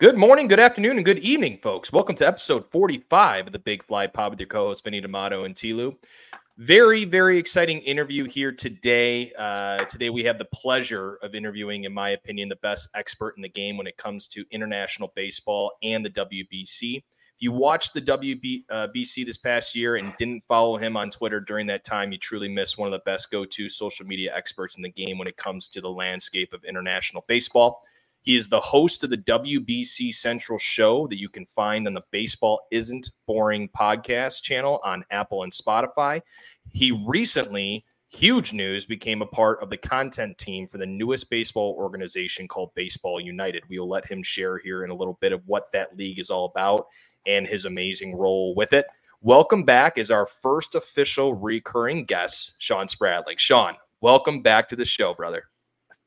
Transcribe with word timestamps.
Good 0.00 0.16
morning, 0.16 0.48
good 0.48 0.58
afternoon, 0.60 0.96
and 0.96 1.04
good 1.04 1.18
evening, 1.18 1.58
folks. 1.58 1.92
Welcome 1.92 2.16
to 2.16 2.26
episode 2.26 2.64
45 2.70 3.48
of 3.48 3.52
the 3.52 3.58
Big 3.58 3.84
Fly 3.84 4.06
Pod 4.06 4.30
with 4.30 4.40
your 4.40 4.46
co-hosts 4.46 4.82
Vinny 4.82 4.98
D'Amato 4.98 5.44
and 5.44 5.54
TLew. 5.54 5.94
Very, 6.56 7.04
very 7.04 7.36
exciting 7.36 7.80
interview 7.80 8.24
here 8.24 8.50
today. 8.50 9.30
Uh, 9.38 9.84
today 9.84 10.08
we 10.08 10.24
have 10.24 10.38
the 10.38 10.46
pleasure 10.46 11.18
of 11.22 11.34
interviewing, 11.34 11.84
in 11.84 11.92
my 11.92 12.08
opinion, 12.08 12.48
the 12.48 12.56
best 12.56 12.88
expert 12.94 13.34
in 13.36 13.42
the 13.42 13.48
game 13.50 13.76
when 13.76 13.86
it 13.86 13.98
comes 13.98 14.26
to 14.28 14.46
international 14.50 15.12
baseball 15.14 15.72
and 15.82 16.02
the 16.02 16.08
WBC. 16.08 16.96
If 16.96 17.04
you 17.38 17.52
watched 17.52 17.92
the 17.92 18.00
WBC 18.00 18.64
uh, 18.70 19.26
this 19.26 19.36
past 19.36 19.76
year 19.76 19.96
and 19.96 20.14
didn't 20.16 20.44
follow 20.44 20.78
him 20.78 20.96
on 20.96 21.10
Twitter 21.10 21.40
during 21.40 21.66
that 21.66 21.84
time, 21.84 22.10
you 22.10 22.16
truly 22.16 22.48
missed 22.48 22.78
one 22.78 22.88
of 22.88 22.92
the 22.92 23.04
best 23.04 23.30
go-to 23.30 23.68
social 23.68 24.06
media 24.06 24.34
experts 24.34 24.78
in 24.78 24.82
the 24.82 24.88
game 24.88 25.18
when 25.18 25.28
it 25.28 25.36
comes 25.36 25.68
to 25.68 25.82
the 25.82 25.90
landscape 25.90 26.54
of 26.54 26.64
international 26.64 27.22
baseball. 27.28 27.82
He 28.22 28.36
is 28.36 28.48
the 28.48 28.60
host 28.60 29.02
of 29.02 29.08
the 29.08 29.16
WBC 29.16 30.12
Central 30.12 30.58
show 30.58 31.06
that 31.06 31.18
you 31.18 31.30
can 31.30 31.46
find 31.46 31.86
on 31.86 31.94
the 31.94 32.02
Baseball 32.10 32.60
Isn't 32.70 33.10
Boring 33.26 33.70
podcast 33.70 34.42
channel 34.42 34.78
on 34.84 35.06
Apple 35.10 35.42
and 35.42 35.50
Spotify. 35.50 36.20
He 36.68 36.92
recently, 36.92 37.86
huge 38.10 38.52
news, 38.52 38.84
became 38.84 39.22
a 39.22 39.26
part 39.26 39.62
of 39.62 39.70
the 39.70 39.78
content 39.78 40.36
team 40.36 40.66
for 40.66 40.76
the 40.76 40.84
newest 40.84 41.30
baseball 41.30 41.74
organization 41.78 42.46
called 42.46 42.74
Baseball 42.74 43.22
United. 43.22 43.62
We 43.70 43.78
will 43.78 43.88
let 43.88 44.06
him 44.06 44.22
share 44.22 44.58
here 44.58 44.84
in 44.84 44.90
a 44.90 44.94
little 44.94 45.16
bit 45.22 45.32
of 45.32 45.40
what 45.46 45.72
that 45.72 45.96
league 45.96 46.18
is 46.18 46.28
all 46.28 46.44
about 46.44 46.88
and 47.26 47.46
his 47.46 47.64
amazing 47.64 48.14
role 48.14 48.54
with 48.54 48.74
it. 48.74 48.84
Welcome 49.22 49.64
back 49.64 49.96
is 49.96 50.10
our 50.10 50.26
first 50.26 50.74
official 50.74 51.32
recurring 51.32 52.04
guest, 52.04 52.52
Shawn 52.58 52.86
Spradling. 52.86 53.38
Shawn, 53.38 53.76
welcome 54.02 54.42
back 54.42 54.68
to 54.68 54.76
the 54.76 54.84
show, 54.84 55.14
brother. 55.14 55.49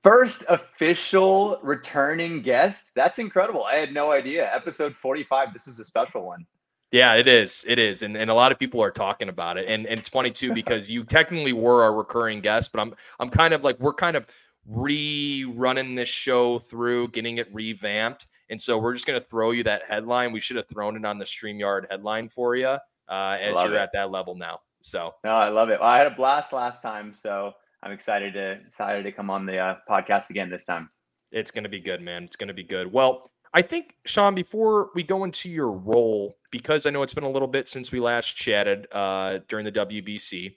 First 0.03 0.43
official 0.49 1.59
returning 1.63 2.41
guest. 2.41 2.91
That's 2.93 3.20
incredible. 3.20 3.63
I 3.63 3.75
had 3.75 3.93
no 3.93 4.12
idea. 4.12 4.53
Episode 4.53 4.95
45. 5.02 5.53
This 5.53 5.66
is 5.66 5.79
a 5.79 5.85
special 5.85 6.26
one. 6.26 6.46
Yeah, 6.91 7.13
it 7.13 7.26
is. 7.26 7.63
It 7.68 7.79
is. 7.79 8.01
And, 8.01 8.18
and 8.18 8.29
a 8.29 8.34
lot 8.34 8.51
of 8.51 8.59
people 8.59 8.84
are 8.84 8.91
talking 8.91 9.29
about 9.29 9.57
it. 9.57 9.68
And, 9.68 9.87
and 9.87 9.99
it's 9.99 10.09
funny 10.09 10.29
too, 10.29 10.54
because 10.55 10.90
you 10.90 11.05
technically 11.05 11.54
were 11.54 11.84
our 11.84 11.93
recurring 11.93 12.41
guest, 12.41 12.71
but 12.74 12.81
I'm 12.81 12.93
I'm 13.20 13.29
kind 13.29 13.54
of 13.54 13.63
like 13.63 13.79
we're 13.79 13.93
kind 13.93 14.18
of 14.18 14.27
rerunning 14.70 15.96
this 15.96 16.09
show 16.09 16.59
through, 16.59 17.07
getting 17.09 17.37
it 17.37 17.48
revamped. 17.54 18.27
And 18.49 18.62
so 18.62 18.77
we're 18.77 18.93
just 18.93 19.05
gonna 19.05 19.21
throw 19.21 19.51
you 19.51 19.63
that 19.63 19.84
headline. 19.87 20.34
We 20.34 20.41
should 20.41 20.57
have 20.57 20.68
thrown 20.68 20.98
it 20.98 21.05
on 21.05 21.18
the 21.18 21.26
StreamYard 21.26 21.90
headline 21.90 22.27
for 22.27 22.57
you 22.57 22.68
uh, 22.68 22.79
as 23.09 23.55
you're 23.55 23.74
it. 23.74 23.79
at 23.79 23.90
that 23.93 24.12
level 24.12 24.35
now. 24.35 24.59
So 24.81 25.15
no, 25.24 25.31
I 25.31 25.48
love 25.48 25.70
it. 25.70 25.79
Well, 25.79 25.90
I 25.90 25.98
had 25.98 26.07
a 26.07 26.15
blast 26.15 26.51
last 26.51 26.84
time. 26.84 27.15
So 27.15 27.54
I'm 27.84 27.91
excited 27.91 28.34
to 28.34 28.51
excited 28.65 29.03
to 29.03 29.12
come 29.12 29.29
on 29.29 29.45
the 29.45 29.57
uh, 29.57 29.76
podcast 29.89 30.29
again 30.29 30.49
this 30.49 30.65
time. 30.65 30.89
It's 31.31 31.51
going 31.51 31.63
to 31.63 31.70
be 31.70 31.81
good, 31.81 32.01
man. 32.01 32.23
It's 32.23 32.35
going 32.35 32.48
to 32.48 32.53
be 32.53 32.63
good. 32.63 32.91
Well, 32.91 33.31
I 33.53 33.62
think 33.62 33.95
Shawn, 34.05 34.35
before 34.35 34.90
we 34.95 35.03
go 35.03 35.23
into 35.25 35.49
your 35.49 35.71
role, 35.71 36.37
because 36.51 36.85
I 36.85 36.91
know 36.91 37.03
it's 37.03 37.13
been 37.13 37.23
a 37.23 37.29
little 37.29 37.48
bit 37.48 37.67
since 37.67 37.91
we 37.91 37.99
last 37.99 38.35
chatted 38.35 38.87
uh, 38.91 39.40
during 39.48 39.65
the 39.65 39.71
WBC, 39.71 40.55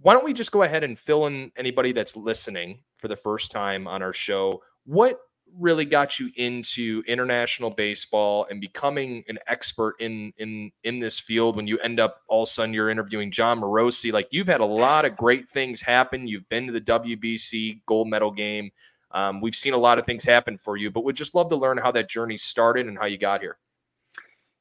why 0.00 0.12
don't 0.12 0.24
we 0.24 0.32
just 0.32 0.52
go 0.52 0.62
ahead 0.62 0.84
and 0.84 0.98
fill 0.98 1.26
in 1.26 1.50
anybody 1.56 1.92
that's 1.92 2.16
listening 2.16 2.80
for 2.96 3.08
the 3.08 3.16
first 3.16 3.50
time 3.50 3.86
on 3.86 4.02
our 4.02 4.12
show? 4.12 4.62
What 4.84 5.18
really 5.58 5.84
got 5.84 6.18
you 6.18 6.30
into 6.36 7.02
international 7.06 7.70
baseball 7.70 8.46
and 8.50 8.60
becoming 8.60 9.24
an 9.28 9.38
expert 9.46 9.94
in 10.00 10.32
in 10.38 10.70
in 10.84 11.00
this 11.00 11.18
field 11.18 11.56
when 11.56 11.66
you 11.66 11.78
end 11.78 12.00
up 12.00 12.22
all 12.28 12.42
of 12.42 12.48
a 12.48 12.52
sudden 12.52 12.74
you're 12.74 12.90
interviewing 12.90 13.30
Jon 13.30 13.60
Morosi. 13.60 14.12
Like 14.12 14.28
you've 14.30 14.48
had 14.48 14.60
a 14.60 14.66
lot 14.66 15.04
of 15.04 15.16
great 15.16 15.48
things 15.48 15.80
happen. 15.80 16.26
You've 16.26 16.48
been 16.48 16.66
to 16.66 16.72
the 16.72 16.80
WBC 16.80 17.80
gold 17.86 18.08
medal 18.08 18.30
game. 18.30 18.70
Um, 19.12 19.40
we've 19.40 19.54
seen 19.54 19.72
a 19.72 19.78
lot 19.78 19.98
of 19.98 20.04
things 20.04 20.24
happen 20.24 20.58
for 20.58 20.76
you 20.76 20.90
but 20.90 21.04
we'd 21.04 21.16
just 21.16 21.34
love 21.34 21.48
to 21.50 21.56
learn 21.56 21.78
how 21.78 21.92
that 21.92 22.08
journey 22.10 22.36
started 22.36 22.86
and 22.86 22.98
how 22.98 23.06
you 23.06 23.16
got 23.16 23.40
here 23.40 23.56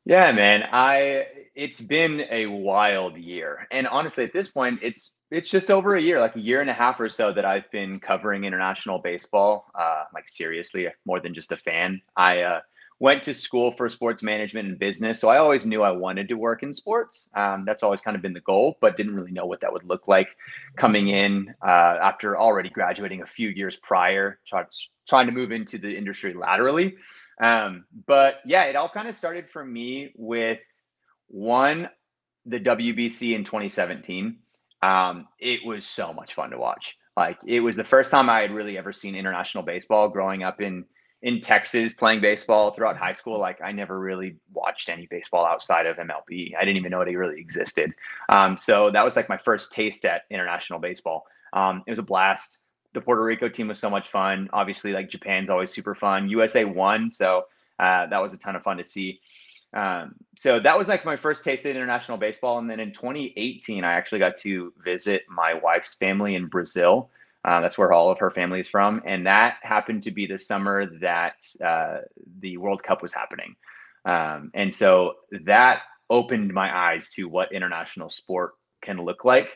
yeah 0.05 0.31
man 0.31 0.63
I 0.63 1.27
it's 1.55 1.81
been 1.81 2.25
a 2.29 2.47
wild 2.47 3.17
year 3.17 3.67
and 3.71 3.87
honestly 3.87 4.23
at 4.23 4.33
this 4.33 4.49
point 4.49 4.79
it's 4.81 5.15
it's 5.31 5.49
just 5.49 5.71
over 5.71 5.95
a 5.95 6.01
year, 6.01 6.19
like 6.19 6.35
a 6.35 6.39
year 6.39 6.61
and 6.61 6.69
a 6.69 6.73
half 6.73 6.99
or 6.99 7.09
so, 7.09 7.33
that 7.33 7.45
I've 7.45 7.69
been 7.71 7.99
covering 7.99 8.43
international 8.43 8.99
baseball, 8.99 9.71
uh, 9.75 10.03
like 10.13 10.29
seriously, 10.29 10.87
more 11.05 11.19
than 11.19 11.33
just 11.33 11.51
a 11.51 11.57
fan. 11.57 12.01
I 12.15 12.41
uh, 12.41 12.61
went 12.99 13.23
to 13.23 13.33
school 13.33 13.71
for 13.71 13.89
sports 13.89 14.21
management 14.21 14.67
and 14.69 14.79
business, 14.79 15.19
so 15.19 15.29
I 15.29 15.37
always 15.37 15.65
knew 15.65 15.81
I 15.81 15.91
wanted 15.91 16.29
to 16.29 16.35
work 16.35 16.63
in 16.63 16.71
sports. 16.71 17.29
Um, 17.35 17.65
that's 17.65 17.83
always 17.83 18.01
kind 18.01 18.15
of 18.15 18.21
been 18.21 18.33
the 18.33 18.39
goal, 18.41 18.77
but 18.81 18.97
didn't 18.97 19.15
really 19.15 19.31
know 19.31 19.45
what 19.45 19.61
that 19.61 19.73
would 19.73 19.83
look 19.83 20.07
like 20.07 20.29
coming 20.77 21.09
in 21.09 21.53
uh, 21.61 21.97
after 22.01 22.37
already 22.37 22.69
graduating 22.69 23.21
a 23.21 23.27
few 23.27 23.49
years 23.49 23.75
prior, 23.75 24.39
try, 24.45 24.63
trying 25.07 25.25
to 25.25 25.33
move 25.33 25.51
into 25.51 25.77
the 25.77 25.97
industry 25.97 26.33
laterally. 26.33 26.95
Um, 27.41 27.85
but 28.07 28.35
yeah, 28.45 28.63
it 28.63 28.75
all 28.75 28.89
kind 28.89 29.07
of 29.07 29.15
started 29.15 29.49
for 29.49 29.63
me 29.63 30.11
with 30.15 30.63
one, 31.27 31.89
the 32.45 32.59
WBC 32.59 33.35
in 33.35 33.43
2017 33.43 34.37
um, 34.85 35.27
it 35.39 35.65
was 35.65 35.85
so 35.85 36.13
much 36.13 36.33
fun 36.33 36.51
to 36.51 36.57
watch. 36.57 36.97
Like 37.17 37.37
it 37.45 37.59
was 37.61 37.75
the 37.75 37.83
first 37.83 38.11
time 38.11 38.29
I 38.29 38.41
had 38.41 38.51
really 38.51 38.77
ever 38.77 38.91
seen 38.91 39.15
international 39.15 39.63
baseball 39.63 40.09
growing 40.09 40.43
up 40.43 40.61
in 40.61 40.85
in 41.21 41.41
Texas 41.41 41.93
playing 41.93 42.21
baseball 42.21 42.71
throughout 42.71 42.97
high 42.97 43.13
school. 43.13 43.39
Like 43.39 43.59
I 43.63 43.71
never 43.71 43.99
really 43.99 44.35
watched 44.53 44.89
any 44.89 45.07
baseball 45.07 45.45
outside 45.45 45.87
of 45.87 45.97
MLB. 45.97 46.53
I 46.55 46.65
didn't 46.65 46.77
even 46.77 46.91
know 46.91 47.01
it 47.01 47.09
really 47.15 47.39
existed. 47.39 47.93
Um, 48.29 48.57
so 48.59 48.91
that 48.91 49.03
was 49.03 49.15
like 49.15 49.29
my 49.29 49.37
first 49.37 49.71
taste 49.73 50.05
at 50.05 50.23
international 50.29 50.79
baseball. 50.79 51.25
Um, 51.53 51.83
it 51.87 51.89
was 51.89 51.99
a 51.99 52.03
blast. 52.03 52.59
The 52.95 53.01
Puerto 53.01 53.23
Rico 53.23 53.47
team 53.47 53.67
was 53.67 53.77
so 53.77 53.89
much 53.89 54.09
fun. 54.09 54.49
Obviously, 54.51 54.93
like 54.93 55.09
Japan's 55.09 55.51
always 55.51 55.71
super 55.71 55.93
fun. 55.93 56.29
USA 56.29 56.65
won, 56.65 57.11
so 57.11 57.43
uh, 57.77 58.07
that 58.07 58.21
was 58.21 58.33
a 58.33 58.37
ton 58.37 58.55
of 58.55 58.63
fun 58.63 58.77
to 58.77 58.83
see. 58.83 59.19
Um, 59.73 60.15
so 60.37 60.59
that 60.59 60.77
was 60.77 60.87
like 60.87 61.03
my 61.03 61.17
first 61.17 61.43
taste 61.43 61.65
of 61.65 61.75
international 61.75 62.17
baseball. 62.17 62.57
And 62.57 62.69
then 62.69 62.79
in 62.79 62.93
2018, 62.93 63.83
I 63.83 63.93
actually 63.93 64.19
got 64.19 64.37
to 64.39 64.73
visit 64.83 65.23
my 65.29 65.53
wife's 65.53 65.95
family 65.95 66.35
in 66.35 66.47
Brazil. 66.47 67.09
Uh, 67.43 67.61
that's 67.61 67.77
where 67.77 67.91
all 67.91 68.09
of 68.09 68.19
her 68.19 68.31
family 68.31 68.61
is 68.61 68.69
from. 68.69 69.03
And 69.05 69.27
that 69.27 69.57
happened 69.61 70.03
to 70.03 70.11
be 70.11 70.25
the 70.25 70.39
summer 70.39 70.85
that 71.01 71.45
uh, 71.63 71.99
the 72.39 72.57
World 72.57 72.81
Cup 72.81 73.03
was 73.03 73.13
happening. 73.13 73.55
Um, 74.05 74.51
and 74.53 74.73
so 74.73 75.15
that 75.43 75.81
opened 76.09 76.53
my 76.53 76.75
eyes 76.75 77.09
to 77.11 77.27
what 77.27 77.51
international 77.51 78.09
sport 78.09 78.53
can 78.81 78.97
look 78.97 79.25
like. 79.25 79.49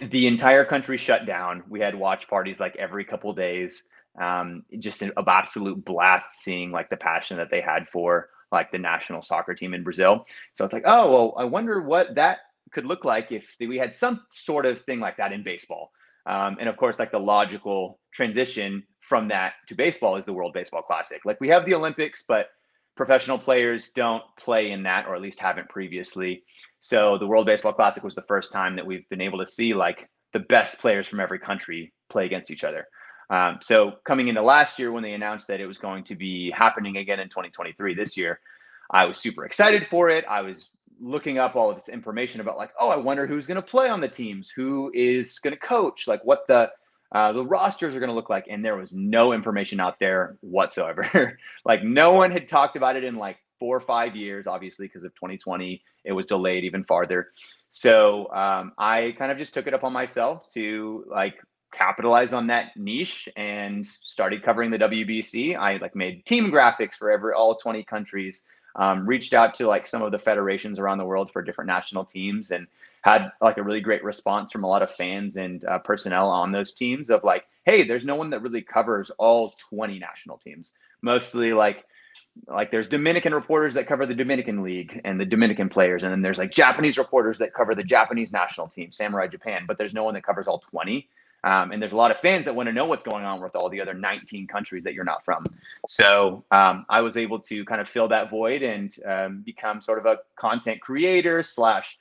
The 0.00 0.26
entire 0.26 0.64
country 0.64 0.96
shut 0.96 1.26
down. 1.26 1.62
We 1.68 1.80
had 1.80 1.94
watch 1.94 2.28
parties 2.28 2.58
like 2.58 2.76
every 2.76 3.04
couple 3.04 3.32
days. 3.32 3.84
Um, 4.20 4.64
just 4.78 5.02
an 5.02 5.12
absolute 5.26 5.84
blast 5.84 6.40
seeing 6.40 6.72
like 6.72 6.90
the 6.90 6.96
passion 6.96 7.36
that 7.36 7.50
they 7.50 7.60
had 7.60 7.88
for 7.88 8.30
like 8.50 8.72
the 8.72 8.78
national 8.78 9.22
soccer 9.22 9.54
team 9.54 9.74
in 9.74 9.84
Brazil. 9.84 10.26
So 10.54 10.64
it's 10.64 10.72
like, 10.72 10.82
oh, 10.86 11.10
well, 11.10 11.34
I 11.38 11.44
wonder 11.44 11.80
what 11.82 12.14
that 12.16 12.38
could 12.72 12.86
look 12.86 13.04
like 13.04 13.30
if 13.30 13.46
we 13.60 13.78
had 13.78 13.94
some 13.94 14.22
sort 14.30 14.66
of 14.66 14.82
thing 14.82 15.00
like 15.00 15.16
that 15.18 15.32
in 15.32 15.42
baseball. 15.42 15.92
Um, 16.26 16.56
and 16.60 16.68
of 16.68 16.76
course, 16.76 16.98
like 16.98 17.12
the 17.12 17.20
logical 17.20 17.98
transition 18.12 18.84
from 19.00 19.28
that 19.28 19.54
to 19.68 19.74
baseball 19.74 20.16
is 20.16 20.24
the 20.24 20.32
World 20.32 20.52
Baseball 20.52 20.82
Classic. 20.82 21.24
Like 21.24 21.40
we 21.40 21.48
have 21.48 21.66
the 21.66 21.74
Olympics, 21.74 22.24
but 22.26 22.50
professional 23.00 23.38
players 23.38 23.92
don't 23.92 24.22
play 24.36 24.72
in 24.72 24.82
that, 24.82 25.06
or 25.06 25.14
at 25.14 25.22
least 25.22 25.40
haven't 25.40 25.70
previously. 25.70 26.44
So 26.80 27.16
the 27.16 27.26
World 27.26 27.46
Baseball 27.46 27.72
Classic 27.72 28.04
was 28.04 28.14
the 28.14 28.26
first 28.28 28.52
time 28.52 28.76
that 28.76 28.84
we've 28.84 29.08
been 29.08 29.22
able 29.22 29.38
to 29.38 29.46
see 29.46 29.72
like 29.72 30.06
the 30.34 30.40
best 30.40 30.78
players 30.80 31.08
from 31.08 31.18
every 31.18 31.38
country 31.38 31.94
play 32.10 32.26
against 32.26 32.50
each 32.50 32.62
other. 32.62 32.86
Um, 33.30 33.60
so 33.62 33.92
coming 34.04 34.28
into 34.28 34.42
last 34.42 34.78
year, 34.78 34.92
when 34.92 35.02
they 35.02 35.14
announced 35.14 35.46
that 35.46 35.62
it 35.62 35.66
was 35.66 35.78
going 35.78 36.04
to 36.04 36.14
be 36.14 36.50
happening 36.50 36.98
again 36.98 37.20
in 37.20 37.30
2023 37.30 37.94
this 37.94 38.18
year, 38.18 38.38
I 38.90 39.06
was 39.06 39.16
super 39.16 39.46
excited 39.46 39.86
for 39.88 40.10
it. 40.10 40.26
I 40.28 40.42
was 40.42 40.76
looking 41.00 41.38
up 41.38 41.56
all 41.56 41.70
of 41.70 41.76
this 41.76 41.88
information 41.88 42.42
about 42.42 42.58
like, 42.58 42.72
oh, 42.78 42.90
I 42.90 42.96
wonder 42.96 43.26
who's 43.26 43.46
going 43.46 43.56
to 43.56 43.62
play 43.62 43.88
on 43.88 44.02
the 44.02 44.08
teams, 44.08 44.50
who 44.50 44.92
is 44.92 45.38
going 45.38 45.54
to 45.54 45.58
coach, 45.58 46.06
like 46.06 46.22
what 46.22 46.40
the 46.48 46.70
uh, 47.12 47.32
the 47.32 47.44
rosters 47.44 47.96
are 47.96 48.00
going 48.00 48.10
to 48.10 48.14
look 48.14 48.30
like, 48.30 48.46
and 48.48 48.64
there 48.64 48.76
was 48.76 48.92
no 48.94 49.32
information 49.32 49.80
out 49.80 49.98
there 49.98 50.36
whatsoever. 50.40 51.38
like 51.64 51.82
no 51.82 52.12
one 52.12 52.30
had 52.30 52.46
talked 52.46 52.76
about 52.76 52.96
it 52.96 53.04
in 53.04 53.16
like 53.16 53.38
four 53.58 53.76
or 53.76 53.80
five 53.80 54.14
years, 54.14 54.46
obviously 54.46 54.86
because 54.86 55.04
of 55.04 55.14
2020, 55.14 55.82
it 56.04 56.12
was 56.12 56.26
delayed 56.26 56.64
even 56.64 56.84
farther. 56.84 57.28
So 57.70 58.32
um, 58.32 58.72
I 58.78 59.14
kind 59.18 59.30
of 59.30 59.38
just 59.38 59.54
took 59.54 59.66
it 59.66 59.74
upon 59.74 59.92
myself 59.92 60.50
to 60.54 61.04
like 61.08 61.36
capitalize 61.72 62.32
on 62.32 62.48
that 62.48 62.76
niche 62.76 63.28
and 63.36 63.86
started 63.86 64.42
covering 64.42 64.70
the 64.70 64.78
WBC. 64.78 65.56
I 65.56 65.76
like 65.76 65.94
made 65.94 66.24
team 66.26 66.50
graphics 66.50 66.94
for 66.94 67.10
every 67.10 67.32
all 67.32 67.56
20 67.56 67.84
countries. 67.84 68.44
Um, 68.76 69.04
reached 69.04 69.34
out 69.34 69.54
to 69.56 69.66
like 69.66 69.88
some 69.88 70.02
of 70.02 70.12
the 70.12 70.18
federations 70.18 70.78
around 70.78 70.98
the 70.98 71.04
world 71.04 71.32
for 71.32 71.42
different 71.42 71.66
national 71.66 72.04
teams 72.04 72.52
and 72.52 72.68
had 73.02 73.30
like 73.40 73.58
a 73.58 73.62
really 73.62 73.80
great 73.80 74.04
response 74.04 74.52
from 74.52 74.64
a 74.64 74.68
lot 74.68 74.82
of 74.82 74.90
fans 74.92 75.36
and 75.36 75.64
uh, 75.64 75.78
personnel 75.78 76.28
on 76.28 76.52
those 76.52 76.72
teams 76.72 77.10
of 77.10 77.24
like, 77.24 77.44
hey, 77.64 77.86
there's 77.86 78.04
no 78.04 78.14
one 78.14 78.30
that 78.30 78.42
really 78.42 78.62
covers 78.62 79.10
all 79.18 79.54
20 79.70 79.98
national 79.98 80.38
teams. 80.38 80.72
Mostly 81.02 81.52
like 81.52 81.84
like 82.46 82.70
there's 82.70 82.86
Dominican 82.86 83.34
reporters 83.34 83.74
that 83.74 83.86
cover 83.86 84.06
the 84.06 84.14
Dominican 84.14 84.62
League 84.62 85.00
and 85.04 85.20
the 85.20 85.24
Dominican 85.24 85.68
players, 85.68 86.02
and 86.02 86.12
then 86.12 86.22
there's 86.22 86.38
like 86.38 86.50
Japanese 86.50 86.98
reporters 86.98 87.38
that 87.38 87.54
cover 87.54 87.74
the 87.74 87.84
Japanese 87.84 88.32
national 88.32 88.68
team, 88.68 88.92
Samurai 88.92 89.26
Japan, 89.26 89.64
but 89.66 89.78
there's 89.78 89.94
no 89.94 90.04
one 90.04 90.14
that 90.14 90.24
covers 90.24 90.46
all 90.46 90.58
20. 90.58 91.08
Um, 91.42 91.72
and 91.72 91.80
there's 91.80 91.92
a 91.92 91.96
lot 91.96 92.10
of 92.10 92.18
fans 92.18 92.44
that 92.44 92.54
want 92.54 92.66
to 92.66 92.72
know 92.72 92.84
what's 92.84 93.04
going 93.04 93.24
on 93.24 93.40
with 93.40 93.56
all 93.56 93.70
the 93.70 93.80
other 93.80 93.94
19 93.94 94.46
countries 94.46 94.84
that 94.84 94.92
you're 94.92 95.04
not 95.04 95.24
from. 95.24 95.46
So 95.88 96.44
um, 96.50 96.84
I 96.90 97.00
was 97.00 97.16
able 97.16 97.38
to 97.40 97.64
kind 97.64 97.80
of 97.80 97.88
fill 97.88 98.08
that 98.08 98.28
void 98.28 98.62
and 98.62 98.94
um, 99.06 99.40
become 99.40 99.80
sort 99.80 99.98
of 99.98 100.06
a 100.06 100.18
content 100.36 100.82
creator 100.82 101.42
slash 101.42 101.96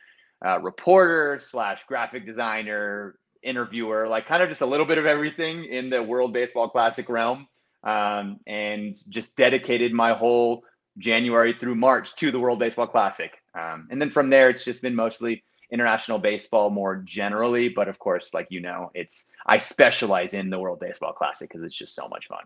uh, 0.45 0.59
reporter 0.59 1.37
slash 1.39 1.83
graphic 1.87 2.25
designer, 2.25 3.15
interviewer, 3.43 4.07
like 4.07 4.27
kind 4.27 4.43
of 4.43 4.49
just 4.49 4.61
a 4.61 4.65
little 4.65 4.85
bit 4.85 4.97
of 4.97 5.05
everything 5.05 5.65
in 5.65 5.89
the 5.89 6.01
World 6.01 6.33
Baseball 6.33 6.69
Classic 6.69 7.07
realm, 7.09 7.47
um, 7.83 8.39
and 8.47 8.97
just 9.09 9.37
dedicated 9.37 9.93
my 9.93 10.13
whole 10.13 10.63
January 10.97 11.55
through 11.59 11.75
March 11.75 12.15
to 12.15 12.31
the 12.31 12.39
World 12.39 12.59
Baseball 12.59 12.87
Classic. 12.87 13.31
Um, 13.57 13.87
and 13.89 14.01
then 14.01 14.11
from 14.11 14.29
there, 14.29 14.49
it's 14.49 14.65
just 14.65 14.81
been 14.81 14.95
mostly 14.95 15.43
international 15.71 16.19
baseball 16.19 16.69
more 16.69 16.97
generally. 16.97 17.69
But 17.69 17.87
of 17.87 17.99
course, 17.99 18.33
like 18.33 18.47
you 18.49 18.61
know, 18.61 18.91
it's 18.93 19.29
I 19.45 19.57
specialize 19.57 20.33
in 20.33 20.49
the 20.49 20.59
World 20.59 20.79
Baseball 20.79 21.13
Classic 21.13 21.49
because 21.49 21.63
it's 21.63 21.75
just 21.75 21.95
so 21.95 22.07
much 22.07 22.27
fun. 22.27 22.43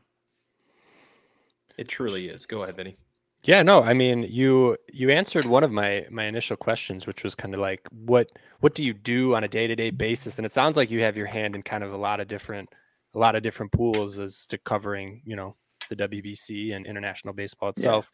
It 1.77 1.87
truly 1.87 2.29
is. 2.29 2.45
Go 2.45 2.63
ahead, 2.63 2.75
Vinny. 2.75 2.97
Yeah, 3.45 3.61
no, 3.61 3.83
I 3.83 3.93
mean 3.93 4.23
you 4.23 4.77
you 4.93 5.09
answered 5.09 5.45
one 5.45 5.63
of 5.65 5.71
my 5.71 6.05
my 6.09 6.23
initial 6.23 6.55
questions, 6.55 7.05
which 7.05 7.23
was 7.23 7.35
kind 7.35 7.53
of 7.53 7.59
like 7.59 7.81
what 7.91 8.29
what 8.61 8.73
do 8.73 8.83
you 8.83 8.93
do 8.93 9.35
on 9.35 9.43
a 9.43 9.49
day 9.49 9.67
to 9.67 9.75
day 9.75 9.91
basis, 9.91 10.37
and 10.37 10.45
it 10.45 10.51
sounds 10.51 10.77
like 10.77 10.89
you 10.89 11.01
have 11.01 11.17
your 11.17 11.25
hand 11.25 11.55
in 11.55 11.61
kind 11.61 11.83
of 11.83 11.91
a 11.93 11.97
lot 11.97 12.21
of 12.21 12.27
different 12.29 12.69
a 13.13 13.19
lot 13.19 13.35
of 13.35 13.43
different 13.43 13.73
pools 13.73 14.17
as 14.17 14.47
to 14.47 14.57
covering 14.57 15.21
you 15.25 15.35
know 15.35 15.57
the 15.89 15.95
WBC 15.97 16.73
and 16.73 16.85
international 16.85 17.33
baseball 17.33 17.69
itself, 17.69 18.09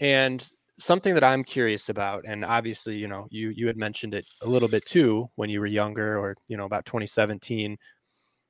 yeah. 0.00 0.06
and 0.06 0.52
something 0.78 1.12
that 1.14 1.24
I'm 1.24 1.44
curious 1.44 1.90
about, 1.90 2.24
and 2.26 2.46
obviously 2.46 2.96
you 2.96 3.08
know 3.08 3.26
you 3.30 3.50
you 3.50 3.66
had 3.66 3.76
mentioned 3.76 4.14
it 4.14 4.26
a 4.40 4.48
little 4.48 4.68
bit 4.68 4.86
too 4.86 5.28
when 5.34 5.50
you 5.50 5.60
were 5.60 5.66
younger, 5.66 6.18
or 6.18 6.34
you 6.48 6.56
know 6.56 6.64
about 6.64 6.86
2017 6.86 7.76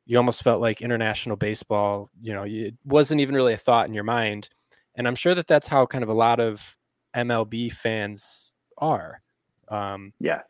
you 0.07 0.19
almost 0.19 0.43
felt 0.43 0.61
like 0.61 0.83
international 0.83 1.37
baseball, 1.37 2.11
you 2.21 2.35
know, 2.35 2.45
it 2.47 2.75
wasn't 2.85 3.21
even 3.21 3.35
really 3.35 3.55
a 3.55 3.57
thought 3.57 3.89
in 3.89 3.95
your 3.95 4.05
mind. 4.05 4.51
And 4.97 5.09
I'm 5.09 5.15
sure 5.15 5.35
that 5.35 5.47
that's 5.47 5.67
how 5.67 5.87
kind 5.87 6.05
of 6.05 6.11
a 6.11 6.15
lot 6.15 6.41
of 6.41 6.77
MLB 7.17 7.73
fans 7.73 8.55
are. 8.79 9.23
Um, 9.69 10.13
yeah. 10.21 10.43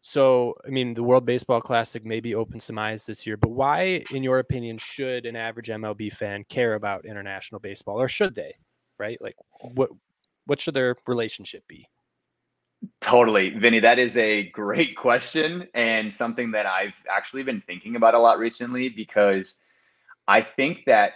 So, 0.00 0.54
I 0.66 0.70
mean, 0.70 0.94
the 0.94 1.02
World 1.02 1.24
Baseball 1.24 1.60
Classic 1.60 2.04
maybe 2.04 2.34
opened 2.34 2.62
some 2.62 2.76
eyes 2.76 3.06
this 3.06 3.24
year, 3.24 3.36
but 3.36 3.50
why, 3.50 4.02
in 4.12 4.24
your 4.24 4.40
opinion, 4.40 4.76
should 4.78 5.26
an 5.26 5.36
average 5.36 5.68
MLB 5.68 6.12
fan 6.12 6.44
care 6.48 6.74
about 6.74 7.04
international 7.04 7.60
baseball, 7.60 8.00
or 8.00 8.08
should 8.08 8.34
they? 8.34 8.56
Right? 8.98 9.20
Like, 9.20 9.36
what 9.60 9.90
what 10.46 10.60
should 10.60 10.74
their 10.74 10.96
relationship 11.06 11.62
be? 11.68 11.86
Totally, 13.00 13.50
Vinny. 13.50 13.78
That 13.78 14.00
is 14.00 14.16
a 14.16 14.48
great 14.48 14.96
question 14.96 15.68
and 15.74 16.12
something 16.12 16.50
that 16.50 16.66
I've 16.66 16.94
actually 17.08 17.44
been 17.44 17.62
thinking 17.64 17.94
about 17.94 18.14
a 18.14 18.18
lot 18.18 18.40
recently 18.40 18.88
because 18.88 19.58
I 20.28 20.42
think 20.42 20.78
that, 20.86 21.12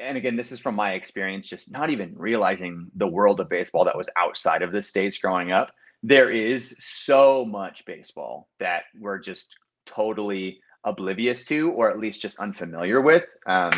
and 0.00 0.16
again, 0.16 0.36
this 0.36 0.50
is 0.50 0.60
from 0.60 0.74
my 0.74 0.92
experience, 0.92 1.46
just 1.46 1.70
not 1.70 1.90
even 1.90 2.14
realizing 2.16 2.90
the 2.96 3.06
world 3.06 3.40
of 3.40 3.48
baseball 3.48 3.84
that 3.84 3.96
was 3.96 4.10
outside 4.16 4.62
of 4.62 4.72
the 4.72 4.82
States 4.82 5.18
growing 5.18 5.52
up. 5.52 5.70
There 6.02 6.30
is 6.30 6.76
so 6.80 7.44
much 7.44 7.84
baseball 7.84 8.48
that 8.58 8.84
we're 8.98 9.18
just 9.18 9.54
totally 9.86 10.60
oblivious 10.84 11.44
to, 11.44 11.70
or 11.70 11.90
at 11.90 11.98
least 11.98 12.22
just 12.22 12.40
unfamiliar 12.40 13.00
with. 13.00 13.26
Um, 13.46 13.70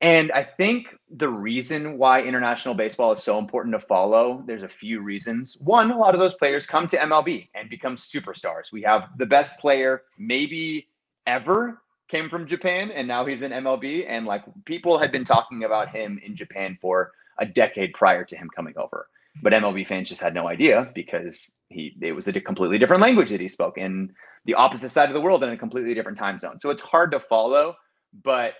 and 0.00 0.30
I 0.32 0.44
think 0.44 0.88
the 1.10 1.28
reason 1.28 1.96
why 1.96 2.22
international 2.22 2.74
baseball 2.74 3.12
is 3.12 3.22
so 3.22 3.38
important 3.38 3.74
to 3.74 3.86
follow, 3.86 4.42
there's 4.46 4.62
a 4.62 4.68
few 4.68 5.00
reasons. 5.00 5.56
One, 5.60 5.90
a 5.90 5.98
lot 5.98 6.14
of 6.14 6.20
those 6.20 6.34
players 6.34 6.66
come 6.66 6.86
to 6.88 6.98
MLB 6.98 7.48
and 7.54 7.70
become 7.70 7.96
superstars. 7.96 8.70
We 8.70 8.82
have 8.82 9.08
the 9.16 9.26
best 9.26 9.58
player, 9.58 10.02
maybe 10.18 10.88
ever 11.26 11.80
came 12.08 12.28
from 12.28 12.46
Japan 12.46 12.90
and 12.90 13.08
now 13.08 13.24
he's 13.24 13.42
in 13.42 13.50
MLB. 13.50 14.06
And 14.08 14.26
like 14.26 14.42
people 14.64 14.98
had 14.98 15.12
been 15.12 15.24
talking 15.24 15.64
about 15.64 15.88
him 15.88 16.20
in 16.24 16.36
Japan 16.36 16.78
for 16.80 17.12
a 17.38 17.46
decade 17.46 17.94
prior 17.94 18.24
to 18.24 18.36
him 18.36 18.48
coming 18.54 18.74
over. 18.76 19.08
But 19.42 19.52
MLB 19.52 19.86
fans 19.86 20.08
just 20.08 20.22
had 20.22 20.34
no 20.34 20.48
idea 20.48 20.90
because 20.94 21.52
he 21.68 21.96
it 22.00 22.12
was 22.12 22.28
a 22.28 22.40
completely 22.40 22.78
different 22.78 23.02
language 23.02 23.30
that 23.30 23.40
he 23.40 23.48
spoke 23.48 23.78
in 23.78 24.14
the 24.44 24.54
opposite 24.54 24.90
side 24.90 25.08
of 25.08 25.14
the 25.14 25.20
world 25.20 25.42
in 25.42 25.50
a 25.50 25.56
completely 25.56 25.94
different 25.94 26.18
time 26.18 26.38
zone. 26.38 26.60
So 26.60 26.70
it's 26.70 26.82
hard 26.82 27.10
to 27.12 27.20
follow. 27.20 27.74
But 28.22 28.54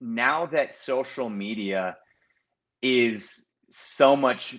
now 0.00 0.44
that 0.46 0.74
social 0.74 1.30
media 1.30 1.96
is 2.82 3.46
so 3.70 4.14
much 4.14 4.56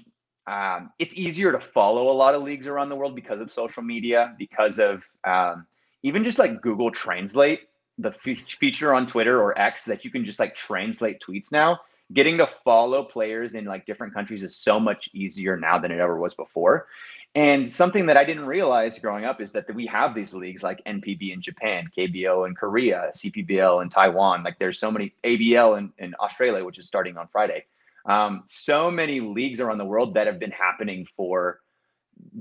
um, 0.47 0.91
it's 0.97 1.15
easier 1.15 1.51
to 1.51 1.59
follow 1.59 2.09
a 2.09 2.15
lot 2.15 2.33
of 2.33 2.41
leagues 2.41 2.67
around 2.67 2.87
the 2.87 2.95
world 2.95 3.15
because 3.15 3.41
of 3.41 3.51
social 3.51 3.83
media, 3.83 4.33
because 4.39 4.79
of 4.79 5.03
um, 5.25 5.67
even 6.03 6.23
just 6.23 6.39
like 6.39 6.61
Google 6.61 6.89
Translate 6.89 7.59
the 7.97 8.11
feature 8.59 8.93
on 8.93 9.07
Twitter 9.07 9.41
or 9.41 9.57
X 9.59 9.85
that 9.85 10.05
you 10.05 10.11
can 10.11 10.23
just 10.23 10.39
like 10.39 10.55
translate 10.55 11.21
tweets 11.21 11.51
now. 11.51 11.79
Getting 12.13 12.37
to 12.37 12.47
follow 12.63 13.03
players 13.03 13.55
in 13.55 13.65
like 13.65 13.85
different 13.85 14.13
countries 14.13 14.43
is 14.43 14.55
so 14.55 14.79
much 14.79 15.09
easier 15.13 15.57
now 15.57 15.77
than 15.77 15.91
it 15.91 15.99
ever 15.99 16.17
was 16.17 16.33
before. 16.33 16.87
And 17.35 17.69
something 17.69 18.05
that 18.07 18.17
I 18.17 18.23
didn't 18.23 18.45
realize 18.45 18.97
growing 18.97 19.25
up 19.25 19.41
is 19.41 19.51
that 19.51 19.73
we 19.75 19.85
have 19.87 20.15
these 20.15 20.33
leagues 20.33 20.63
like 20.63 20.83
NPB 20.85 21.33
in 21.33 21.41
Japan, 21.41 21.89
KBO 21.95 22.47
in 22.47 22.55
Korea, 22.55 23.11
CPBL 23.13 23.83
in 23.83 23.89
Taiwan. 23.89 24.43
Like 24.43 24.57
there's 24.57 24.79
so 24.79 24.89
many 24.89 25.13
ABL 25.23 25.77
in, 25.77 25.93
in 25.97 26.15
Australia, 26.19 26.63
which 26.63 26.79
is 26.79 26.87
starting 26.87 27.17
on 27.17 27.27
Friday. 27.27 27.65
Um, 28.05 28.43
so 28.45 28.89
many 28.89 29.19
leagues 29.19 29.59
around 29.59 29.77
the 29.77 29.85
world 29.85 30.13
that 30.13 30.27
have 30.27 30.39
been 30.39 30.51
happening 30.51 31.05
for 31.17 31.59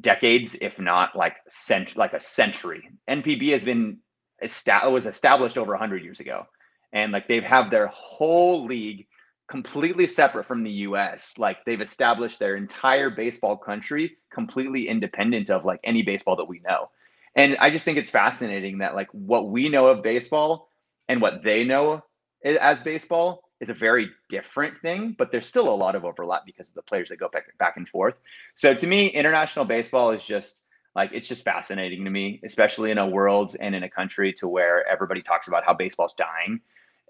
decades, 0.00 0.54
if 0.60 0.78
not 0.78 1.16
like 1.16 1.36
cent- 1.48 1.96
like 1.96 2.12
a 2.12 2.20
century. 2.20 2.88
NPB 3.08 3.52
has 3.52 3.64
been 3.64 3.98
esta- 4.40 4.88
was 4.90 5.06
established 5.06 5.58
over 5.58 5.72
100 5.72 6.02
years 6.02 6.20
ago. 6.20 6.46
And 6.92 7.12
like 7.12 7.28
they 7.28 7.40
have 7.40 7.70
their 7.70 7.88
whole 7.88 8.66
league 8.66 9.06
completely 9.48 10.06
separate 10.06 10.46
from 10.46 10.64
the 10.64 10.70
US 10.70 11.38
like 11.38 11.64
they've 11.64 11.80
established 11.80 12.40
their 12.40 12.56
entire 12.56 13.10
baseball 13.10 13.56
country 13.56 14.16
completely 14.30 14.88
independent 14.88 15.50
of 15.50 15.64
like 15.64 15.80
any 15.84 16.02
baseball 16.02 16.36
that 16.36 16.48
we 16.48 16.60
know. 16.60 16.90
And 17.36 17.56
I 17.58 17.70
just 17.70 17.84
think 17.84 17.98
it's 17.98 18.10
fascinating 18.10 18.78
that 18.78 18.94
like 18.94 19.08
what 19.12 19.48
we 19.50 19.68
know 19.68 19.86
of 19.86 20.02
baseball 20.02 20.68
and 21.08 21.20
what 21.20 21.42
they 21.44 21.64
know 21.64 22.02
as 22.44 22.82
baseball 22.82 23.42
is 23.60 23.70
a 23.70 23.74
very 23.74 24.10
different 24.28 24.80
thing, 24.82 25.14
but 25.16 25.30
there's 25.30 25.46
still 25.46 25.68
a 25.68 25.74
lot 25.74 25.94
of 25.94 26.04
overlap 26.04 26.44
because 26.44 26.68
of 26.68 26.74
the 26.74 26.82
players 26.82 27.08
that 27.08 27.18
go 27.18 27.28
back, 27.28 27.44
back 27.58 27.76
and 27.76 27.88
forth. 27.88 28.14
So 28.54 28.74
to 28.74 28.86
me, 28.86 29.06
international 29.06 29.64
baseball 29.64 30.10
is 30.10 30.24
just 30.24 30.62
like 30.96 31.10
it's 31.12 31.28
just 31.28 31.44
fascinating 31.44 32.04
to 32.04 32.10
me, 32.10 32.40
especially 32.42 32.90
in 32.90 32.96
a 32.96 33.06
world 33.06 33.54
and 33.60 33.74
in 33.74 33.82
a 33.82 33.88
country 33.88 34.32
to 34.32 34.48
where 34.48 34.84
everybody 34.88 35.20
talks 35.20 35.46
about 35.46 35.62
how 35.62 35.74
baseball's 35.74 36.14
dying. 36.14 36.58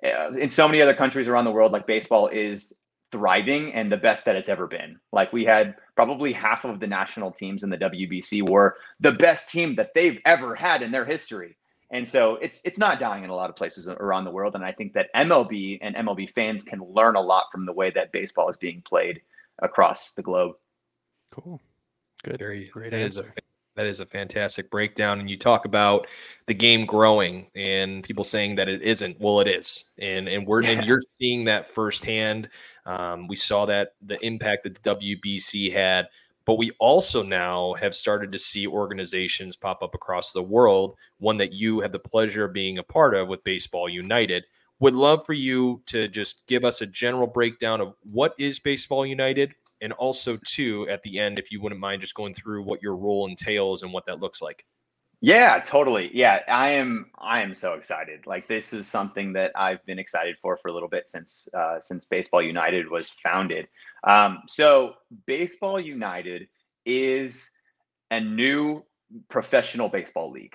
Uh, 0.04 0.32
in 0.32 0.50
so 0.50 0.66
many 0.66 0.82
other 0.82 0.92
countries 0.92 1.28
around 1.28 1.44
the 1.44 1.52
world, 1.52 1.70
like 1.70 1.86
baseball 1.86 2.26
is 2.26 2.74
thriving 3.12 3.72
and 3.72 3.90
the 3.90 3.96
best 3.96 4.24
that 4.24 4.34
it's 4.34 4.48
ever 4.48 4.66
been. 4.66 4.98
Like 5.12 5.32
we 5.32 5.44
had 5.44 5.76
probably 5.94 6.32
half 6.32 6.64
of 6.64 6.80
the 6.80 6.88
national 6.88 7.30
teams 7.30 7.62
in 7.62 7.70
the 7.70 7.78
WBC 7.78 8.50
were 8.50 8.76
the 8.98 9.12
best 9.12 9.48
team 9.48 9.76
that 9.76 9.94
they've 9.94 10.18
ever 10.26 10.56
had 10.56 10.82
in 10.82 10.90
their 10.90 11.04
history. 11.04 11.56
And 11.92 12.08
so 12.08 12.34
it's 12.42 12.60
it's 12.64 12.78
not 12.78 12.98
dying 12.98 13.22
in 13.22 13.30
a 13.30 13.36
lot 13.36 13.50
of 13.50 13.54
places 13.54 13.88
around 13.88 14.24
the 14.24 14.32
world. 14.32 14.56
And 14.56 14.64
I 14.64 14.72
think 14.72 14.94
that 14.94 15.14
MLB 15.14 15.78
and 15.80 15.94
MLB 15.94 16.34
fans 16.34 16.64
can 16.64 16.82
learn 16.82 17.14
a 17.14 17.20
lot 17.20 17.44
from 17.52 17.64
the 17.64 17.72
way 17.72 17.92
that 17.92 18.10
baseball 18.10 18.48
is 18.48 18.56
being 18.56 18.82
played 18.82 19.20
across 19.60 20.14
the 20.14 20.22
globe. 20.22 20.56
Cool. 21.30 21.62
Good. 22.24 22.40
Very 22.40 22.66
great 22.66 22.92
answer. 22.92 23.32
That 23.76 23.86
is 23.86 24.00
a 24.00 24.06
fantastic 24.06 24.70
breakdown. 24.70 25.20
And 25.20 25.28
you 25.28 25.36
talk 25.36 25.66
about 25.66 26.06
the 26.46 26.54
game 26.54 26.86
growing 26.86 27.46
and 27.54 28.02
people 28.02 28.24
saying 28.24 28.56
that 28.56 28.68
it 28.68 28.82
isn't. 28.82 29.20
Well, 29.20 29.40
it 29.40 29.48
is. 29.48 29.84
And 29.98 30.28
and 30.28 30.46
we're 30.46 30.62
yeah. 30.62 30.70
and 30.70 30.86
you're 30.86 31.02
seeing 31.20 31.44
that 31.44 31.72
firsthand. 31.72 32.48
Um, 32.86 33.28
we 33.28 33.36
saw 33.36 33.66
that 33.66 33.90
the 34.00 34.18
impact 34.24 34.64
that 34.64 34.82
the 34.82 34.96
WBC 34.96 35.72
had, 35.72 36.08
but 36.46 36.54
we 36.54 36.70
also 36.78 37.22
now 37.22 37.74
have 37.74 37.94
started 37.94 38.32
to 38.32 38.38
see 38.38 38.66
organizations 38.66 39.56
pop 39.56 39.82
up 39.82 39.94
across 39.94 40.32
the 40.32 40.42
world. 40.42 40.96
One 41.18 41.36
that 41.36 41.52
you 41.52 41.80
have 41.80 41.92
the 41.92 41.98
pleasure 41.98 42.44
of 42.44 42.54
being 42.54 42.78
a 42.78 42.82
part 42.82 43.14
of 43.14 43.28
with 43.28 43.44
Baseball 43.44 43.88
United. 43.88 44.44
Would 44.78 44.94
love 44.94 45.24
for 45.24 45.32
you 45.32 45.82
to 45.86 46.06
just 46.06 46.46
give 46.46 46.64
us 46.64 46.82
a 46.82 46.86
general 46.86 47.26
breakdown 47.26 47.80
of 47.80 47.94
what 48.02 48.34
is 48.38 48.58
Baseball 48.58 49.06
United, 49.06 49.54
and 49.80 49.92
also 49.94 50.38
too 50.44 50.86
at 50.88 51.02
the 51.02 51.18
end 51.18 51.38
if 51.38 51.50
you 51.50 51.60
wouldn't 51.60 51.80
mind 51.80 52.00
just 52.00 52.14
going 52.14 52.34
through 52.34 52.62
what 52.62 52.82
your 52.82 52.96
role 52.96 53.26
entails 53.26 53.82
and 53.82 53.92
what 53.92 54.06
that 54.06 54.20
looks 54.20 54.40
like. 54.40 54.64
Yeah 55.20 55.60
totally. 55.60 56.10
Yeah 56.12 56.40
i 56.48 56.70
am 56.70 57.10
i 57.18 57.40
am 57.42 57.54
so 57.54 57.74
excited. 57.74 58.26
Like 58.26 58.48
this 58.48 58.72
is 58.72 58.86
something 58.88 59.32
that 59.34 59.52
i've 59.56 59.84
been 59.86 59.98
excited 59.98 60.36
for 60.40 60.56
for 60.56 60.68
a 60.68 60.72
little 60.72 60.88
bit 60.88 61.08
since 61.08 61.48
uh, 61.54 61.80
since 61.80 62.04
baseball 62.04 62.42
united 62.42 62.90
was 62.90 63.10
founded. 63.22 63.68
Um, 64.04 64.42
so 64.46 64.94
baseball 65.26 65.80
united 65.80 66.48
is 66.84 67.50
a 68.10 68.20
new 68.20 68.84
professional 69.28 69.88
baseball 69.88 70.30
league. 70.30 70.54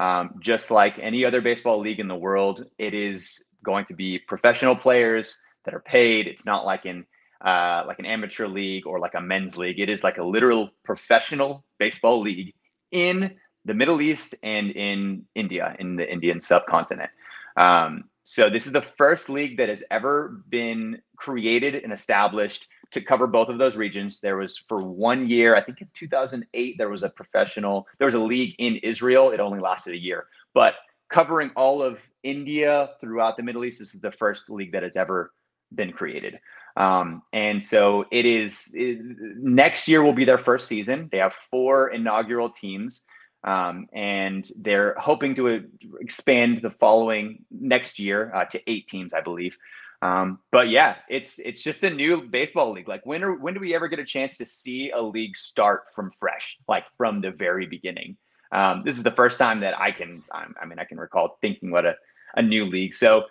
Um, 0.00 0.36
just 0.40 0.70
like 0.70 0.98
any 1.00 1.24
other 1.24 1.40
baseball 1.40 1.80
league 1.80 1.98
in 1.98 2.06
the 2.06 2.16
world 2.16 2.66
it 2.78 2.94
is 2.94 3.44
going 3.64 3.84
to 3.86 3.94
be 3.94 4.18
professional 4.18 4.76
players 4.76 5.36
that 5.64 5.74
are 5.74 5.80
paid. 5.80 6.26
It's 6.28 6.46
not 6.46 6.64
like 6.64 6.86
in 6.86 7.04
uh, 7.44 7.84
like 7.86 7.98
an 7.98 8.06
amateur 8.06 8.46
league 8.48 8.86
or 8.86 8.98
like 8.98 9.14
a 9.14 9.20
men's 9.20 9.56
league. 9.56 9.78
It 9.78 9.88
is 9.88 10.02
like 10.02 10.18
a 10.18 10.24
literal 10.24 10.70
professional 10.84 11.64
baseball 11.78 12.20
league 12.20 12.54
in 12.90 13.36
the 13.64 13.74
Middle 13.74 14.00
East 14.00 14.34
and 14.42 14.70
in 14.70 15.24
India, 15.34 15.76
in 15.78 15.96
the 15.96 16.10
Indian 16.10 16.40
subcontinent. 16.40 17.10
Um, 17.56 18.04
so 18.24 18.50
this 18.50 18.66
is 18.66 18.72
the 18.72 18.82
first 18.82 19.30
league 19.30 19.56
that 19.56 19.68
has 19.68 19.84
ever 19.90 20.42
been 20.48 21.00
created 21.16 21.76
and 21.76 21.92
established 21.92 22.68
to 22.90 23.00
cover 23.00 23.26
both 23.26 23.48
of 23.48 23.58
those 23.58 23.76
regions. 23.76 24.20
There 24.20 24.36
was 24.36 24.58
for 24.68 24.80
one 24.80 25.28
year, 25.28 25.56
I 25.56 25.62
think 25.62 25.80
in 25.80 25.88
2008, 25.94 26.76
there 26.78 26.88
was 26.88 27.02
a 27.02 27.08
professional, 27.08 27.86
there 27.98 28.06
was 28.06 28.14
a 28.14 28.20
league 28.20 28.54
in 28.58 28.76
Israel. 28.76 29.30
It 29.30 29.40
only 29.40 29.60
lasted 29.60 29.94
a 29.94 29.98
year, 29.98 30.26
but 30.54 30.74
covering 31.10 31.50
all 31.56 31.82
of 31.82 32.00
India 32.22 32.90
throughout 33.00 33.36
the 33.36 33.42
Middle 33.42 33.64
East. 33.64 33.78
This 33.78 33.94
is 33.94 34.00
the 34.00 34.12
first 34.12 34.50
league 34.50 34.72
that 34.72 34.82
has 34.82 34.96
ever 34.96 35.32
been 35.74 35.92
created. 35.92 36.38
Um, 36.78 37.22
and 37.32 37.62
so 37.62 38.04
it 38.12 38.24
is 38.24 38.70
it, 38.72 38.98
next 39.36 39.88
year 39.88 40.02
will 40.02 40.12
be 40.12 40.24
their 40.24 40.38
first 40.38 40.68
season. 40.68 41.08
They 41.10 41.18
have 41.18 41.34
four 41.50 41.90
inaugural 41.90 42.50
teams. 42.50 43.02
Um, 43.44 43.88
and 43.92 44.50
they're 44.56 44.96
hoping 44.98 45.36
to 45.36 45.64
expand 46.00 46.60
the 46.62 46.70
following 46.70 47.44
next 47.50 47.98
year 47.98 48.32
uh, 48.34 48.44
to 48.46 48.70
eight 48.70 48.88
teams, 48.88 49.14
I 49.14 49.20
believe. 49.20 49.56
Um, 50.02 50.38
but 50.52 50.68
yeah, 50.68 50.96
it's 51.08 51.38
it's 51.38 51.62
just 51.62 51.82
a 51.82 51.90
new 51.90 52.22
baseball 52.22 52.72
league. 52.72 52.88
Like 52.88 53.04
when 53.06 53.24
are, 53.24 53.34
when 53.34 53.54
do 53.54 53.60
we 53.60 53.74
ever 53.74 53.88
get 53.88 53.98
a 53.98 54.04
chance 54.04 54.38
to 54.38 54.46
see 54.46 54.90
a 54.90 55.00
league 55.00 55.36
start 55.36 55.92
from 55.94 56.12
fresh, 56.18 56.58
like 56.68 56.84
from 56.96 57.20
the 57.20 57.30
very 57.30 57.66
beginning? 57.66 58.16
Um, 58.52 58.82
this 58.84 58.96
is 58.96 59.02
the 59.02 59.12
first 59.12 59.38
time 59.38 59.60
that 59.60 59.78
I 59.78 59.90
can. 59.90 60.22
I 60.32 60.64
mean, 60.66 60.78
I 60.78 60.84
can 60.84 60.98
recall 60.98 61.38
thinking 61.40 61.70
what 61.70 61.84
a 61.84 61.94
a 62.34 62.42
new 62.42 62.66
league. 62.66 62.94
So 62.94 63.24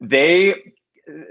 they 0.00 0.54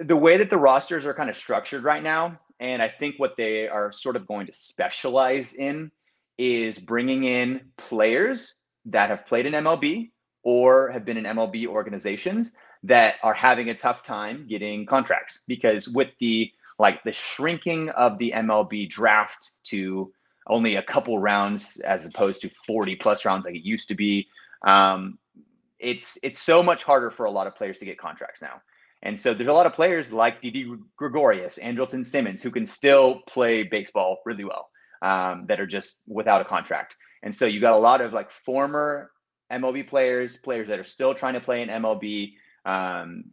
the 0.01 0.15
way 0.15 0.37
that 0.37 0.49
the 0.49 0.57
rosters 0.57 1.05
are 1.05 1.13
kind 1.13 1.29
of 1.29 1.37
structured 1.37 1.83
right 1.83 2.03
now, 2.03 2.39
and 2.59 2.81
I 2.81 2.89
think 2.89 3.15
what 3.17 3.35
they 3.37 3.67
are 3.67 3.91
sort 3.91 4.15
of 4.15 4.27
going 4.27 4.47
to 4.47 4.53
specialize 4.53 5.53
in 5.53 5.91
is 6.37 6.77
bringing 6.79 7.23
in 7.23 7.61
players 7.77 8.55
that 8.85 9.09
have 9.09 9.25
played 9.25 9.45
in 9.45 9.53
MLB 9.53 10.11
or 10.43 10.91
have 10.91 11.05
been 11.05 11.17
in 11.17 11.25
MLB 11.25 11.67
organizations 11.67 12.55
that 12.83 13.15
are 13.23 13.33
having 13.33 13.69
a 13.69 13.75
tough 13.75 14.03
time 14.03 14.45
getting 14.47 14.85
contracts. 14.85 15.41
Because 15.47 15.87
with 15.87 16.09
the 16.19 16.51
like 16.79 17.03
the 17.03 17.13
shrinking 17.13 17.89
of 17.91 18.17
the 18.17 18.33
MLB 18.35 18.89
draft 18.89 19.51
to 19.65 20.11
only 20.47 20.75
a 20.75 20.83
couple 20.83 21.19
rounds 21.19 21.77
as 21.77 22.05
opposed 22.05 22.41
to 22.41 22.49
40 22.65 22.95
plus 22.97 23.25
rounds 23.25 23.45
like 23.45 23.55
it 23.55 23.63
used 23.63 23.87
to 23.87 23.95
be 23.95 24.27
um, 24.65 25.17
it's 25.79 26.17
it's 26.23 26.39
so 26.39 26.63
much 26.63 26.83
harder 26.83 27.09
for 27.09 27.25
a 27.25 27.31
lot 27.31 27.47
of 27.47 27.55
players 27.55 27.77
to 27.77 27.85
get 27.85 27.97
contracts 27.97 28.41
now 28.41 28.61
and 29.03 29.19
so 29.19 29.33
there's 29.33 29.49
a 29.49 29.53
lot 29.53 29.65
of 29.65 29.73
players 29.73 30.13
like 30.13 30.41
Didi 30.41 30.73
Gregorius, 30.97 31.59
Andrelton 31.61 32.05
Simmons, 32.05 32.41
who 32.41 32.49
can 32.49 32.65
still 32.65 33.21
play 33.27 33.63
baseball 33.63 34.19
really 34.25 34.45
well, 34.45 34.69
um, 35.01 35.45
that 35.47 35.59
are 35.59 35.67
just 35.67 35.99
without 36.07 36.41
a 36.41 36.45
contract. 36.45 36.95
And 37.21 37.35
so 37.35 37.45
you 37.45 37.59
got 37.59 37.73
a 37.73 37.77
lot 37.77 37.99
of 37.99 38.13
like 38.13 38.31
former 38.45 39.11
MLB 39.51 39.89
players, 39.89 40.37
players 40.37 40.69
that 40.69 40.79
are 40.79 40.85
still 40.85 41.13
trying 41.13 41.33
to 41.33 41.41
play 41.41 41.61
in 41.61 41.69
MLB, 41.69 42.33
um, 42.65 43.25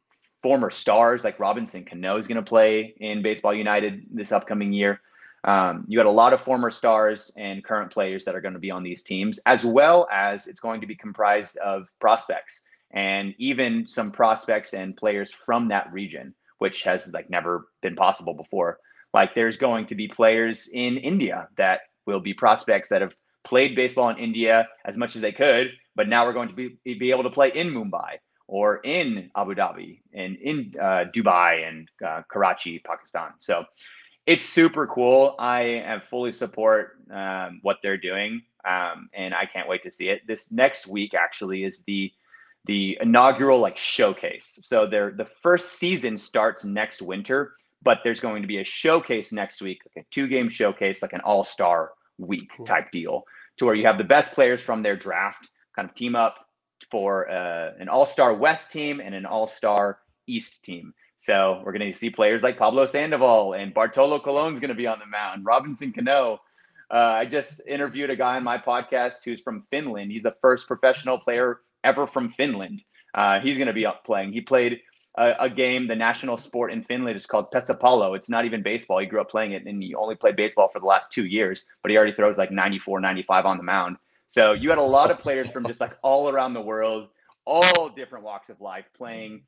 former 0.42 0.70
stars 0.70 1.22
like 1.22 1.38
Robinson 1.38 1.84
Cano 1.84 2.16
is 2.16 2.26
going 2.26 2.42
to 2.42 2.48
play 2.48 2.94
in 2.98 3.22
Baseball 3.22 3.54
United 3.54 4.06
this 4.10 4.32
upcoming 4.32 4.72
year. 4.72 5.00
Um, 5.44 5.84
you 5.86 5.96
got 5.96 6.06
a 6.06 6.10
lot 6.10 6.32
of 6.32 6.40
former 6.40 6.70
stars 6.70 7.32
and 7.36 7.64
current 7.64 7.92
players 7.92 8.24
that 8.24 8.34
are 8.34 8.40
going 8.40 8.54
to 8.54 8.60
be 8.60 8.72
on 8.72 8.82
these 8.82 9.02
teams, 9.02 9.38
as 9.46 9.64
well 9.64 10.08
as 10.12 10.48
it's 10.48 10.60
going 10.60 10.80
to 10.80 10.86
be 10.86 10.96
comprised 10.96 11.56
of 11.58 11.86
prospects 12.00 12.64
and 12.92 13.34
even 13.38 13.86
some 13.86 14.10
prospects 14.10 14.74
and 14.74 14.96
players 14.96 15.32
from 15.32 15.68
that 15.68 15.92
region, 15.92 16.34
which 16.58 16.82
has 16.84 17.12
like 17.12 17.30
never 17.30 17.68
been 17.82 17.96
possible 17.96 18.34
before. 18.34 18.78
Like 19.14 19.34
there's 19.34 19.56
going 19.56 19.86
to 19.86 19.94
be 19.94 20.08
players 20.08 20.68
in 20.68 20.96
India 20.96 21.48
that 21.56 21.80
will 22.06 22.20
be 22.20 22.34
prospects 22.34 22.88
that 22.90 23.00
have 23.02 23.14
played 23.44 23.74
baseball 23.74 24.10
in 24.10 24.16
India 24.18 24.68
as 24.84 24.96
much 24.96 25.16
as 25.16 25.22
they 25.22 25.32
could, 25.32 25.70
but 25.94 26.08
now 26.08 26.26
we're 26.26 26.32
going 26.32 26.48
to 26.48 26.54
be, 26.54 26.94
be 26.94 27.10
able 27.10 27.24
to 27.24 27.30
play 27.30 27.50
in 27.54 27.70
Mumbai 27.70 28.18
or 28.46 28.78
in 28.78 29.30
Abu 29.36 29.54
Dhabi 29.54 30.00
and 30.12 30.36
in 30.36 30.74
uh, 30.80 31.04
Dubai 31.14 31.68
and 31.68 31.88
uh, 32.04 32.22
Karachi, 32.30 32.80
Pakistan. 32.80 33.30
So 33.38 33.64
it's 34.26 34.44
super 34.44 34.86
cool. 34.86 35.36
I 35.38 36.00
fully 36.10 36.32
support 36.32 36.98
um, 37.10 37.60
what 37.62 37.78
they're 37.82 37.96
doing, 37.96 38.42
um, 38.64 39.08
and 39.14 39.34
I 39.34 39.46
can't 39.46 39.68
wait 39.68 39.84
to 39.84 39.90
see 39.90 40.08
it. 40.08 40.26
This 40.26 40.52
next 40.52 40.86
week 40.86 41.14
actually 41.14 41.64
is 41.64 41.82
the 41.86 42.12
the 42.66 42.98
inaugural 43.00 43.60
like 43.60 43.76
showcase. 43.76 44.58
So 44.62 44.86
their 44.86 45.12
the 45.12 45.26
first 45.42 45.78
season 45.78 46.18
starts 46.18 46.64
next 46.64 47.00
winter, 47.02 47.54
but 47.82 47.98
there's 48.04 48.20
going 48.20 48.42
to 48.42 48.48
be 48.48 48.58
a 48.58 48.64
showcase 48.64 49.32
next 49.32 49.62
week, 49.62 49.80
like 49.86 50.04
a 50.04 50.08
two 50.10 50.28
game 50.28 50.50
showcase, 50.50 51.02
like 51.02 51.12
an 51.12 51.20
all 51.20 51.44
star 51.44 51.92
week 52.18 52.50
cool. 52.56 52.66
type 52.66 52.90
deal, 52.90 53.24
to 53.56 53.64
where 53.64 53.74
you 53.74 53.86
have 53.86 53.98
the 53.98 54.04
best 54.04 54.34
players 54.34 54.60
from 54.60 54.82
their 54.82 54.96
draft 54.96 55.48
kind 55.74 55.88
of 55.88 55.94
team 55.94 56.14
up 56.14 56.36
for 56.90 57.30
uh, 57.30 57.72
an 57.78 57.88
all 57.88 58.06
star 58.06 58.34
West 58.34 58.70
team 58.70 59.00
and 59.00 59.14
an 59.14 59.26
all 59.26 59.46
star 59.46 59.98
East 60.26 60.62
team. 60.64 60.92
So 61.20 61.62
we're 61.64 61.72
going 61.72 61.92
to 61.92 61.98
see 61.98 62.10
players 62.10 62.42
like 62.42 62.58
Pablo 62.58 62.86
Sandoval 62.86 63.52
and 63.54 63.74
Bartolo 63.74 64.20
Colon's 64.20 64.58
going 64.58 64.70
to 64.70 64.74
be 64.74 64.86
on 64.86 64.98
the 64.98 65.06
mound. 65.06 65.44
Robinson 65.44 65.92
Cano. 65.92 66.40
Uh, 66.92 66.96
I 66.96 67.24
just 67.24 67.60
interviewed 67.68 68.10
a 68.10 68.16
guy 68.16 68.36
on 68.36 68.42
my 68.42 68.58
podcast 68.58 69.22
who's 69.24 69.40
from 69.40 69.64
Finland. 69.70 70.10
He's 70.10 70.24
the 70.24 70.34
first 70.40 70.66
professional 70.66 71.18
player 71.18 71.60
ever 71.84 72.06
from 72.06 72.30
Finland. 72.30 72.82
Uh, 73.14 73.40
he's 73.40 73.56
going 73.56 73.66
to 73.66 73.72
be 73.72 73.86
up 73.86 74.04
playing. 74.04 74.32
He 74.32 74.40
played 74.40 74.80
a, 75.16 75.34
a, 75.40 75.50
game, 75.50 75.88
the 75.88 75.96
national 75.96 76.38
sport 76.38 76.72
in 76.72 76.82
Finland 76.82 77.16
is 77.16 77.26
called 77.26 77.50
Pesäpallo. 77.50 78.16
It's 78.16 78.30
not 78.30 78.44
even 78.44 78.62
baseball. 78.62 78.98
He 78.98 79.06
grew 79.06 79.20
up 79.20 79.30
playing 79.30 79.52
it 79.52 79.66
and 79.66 79.82
he 79.82 79.94
only 79.94 80.14
played 80.14 80.36
baseball 80.36 80.68
for 80.72 80.78
the 80.78 80.86
last 80.86 81.12
two 81.12 81.26
years, 81.26 81.64
but 81.82 81.90
he 81.90 81.96
already 81.96 82.12
throws 82.12 82.38
like 82.38 82.50
94, 82.50 83.00
95 83.00 83.46
on 83.46 83.56
the 83.56 83.62
mound. 83.62 83.96
So 84.28 84.52
you 84.52 84.70
had 84.70 84.78
a 84.78 84.82
lot 84.82 85.10
of 85.10 85.18
players 85.18 85.50
from 85.50 85.66
just 85.66 85.80
like 85.80 85.96
all 86.02 86.28
around 86.28 86.54
the 86.54 86.60
world, 86.60 87.08
all 87.44 87.88
different 87.88 88.24
walks 88.24 88.48
of 88.48 88.60
life 88.60 88.84
playing 88.96 89.42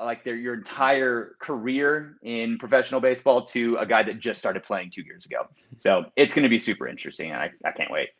like 0.00 0.24
their 0.24 0.36
your 0.36 0.54
entire 0.54 1.36
career 1.40 2.16
in 2.22 2.58
professional 2.58 3.00
baseball 3.00 3.44
to 3.44 3.76
a 3.76 3.86
guy 3.86 4.02
that 4.02 4.18
just 4.18 4.38
started 4.38 4.62
playing 4.62 4.90
two 4.90 5.02
years 5.02 5.26
ago. 5.26 5.48
So 5.78 6.06
it's 6.16 6.34
going 6.34 6.44
to 6.44 6.48
be 6.48 6.58
super 6.58 6.86
interesting. 6.88 7.30
And 7.32 7.40
I, 7.40 7.50
I 7.64 7.72
can't 7.72 7.90
wait. 7.90 8.10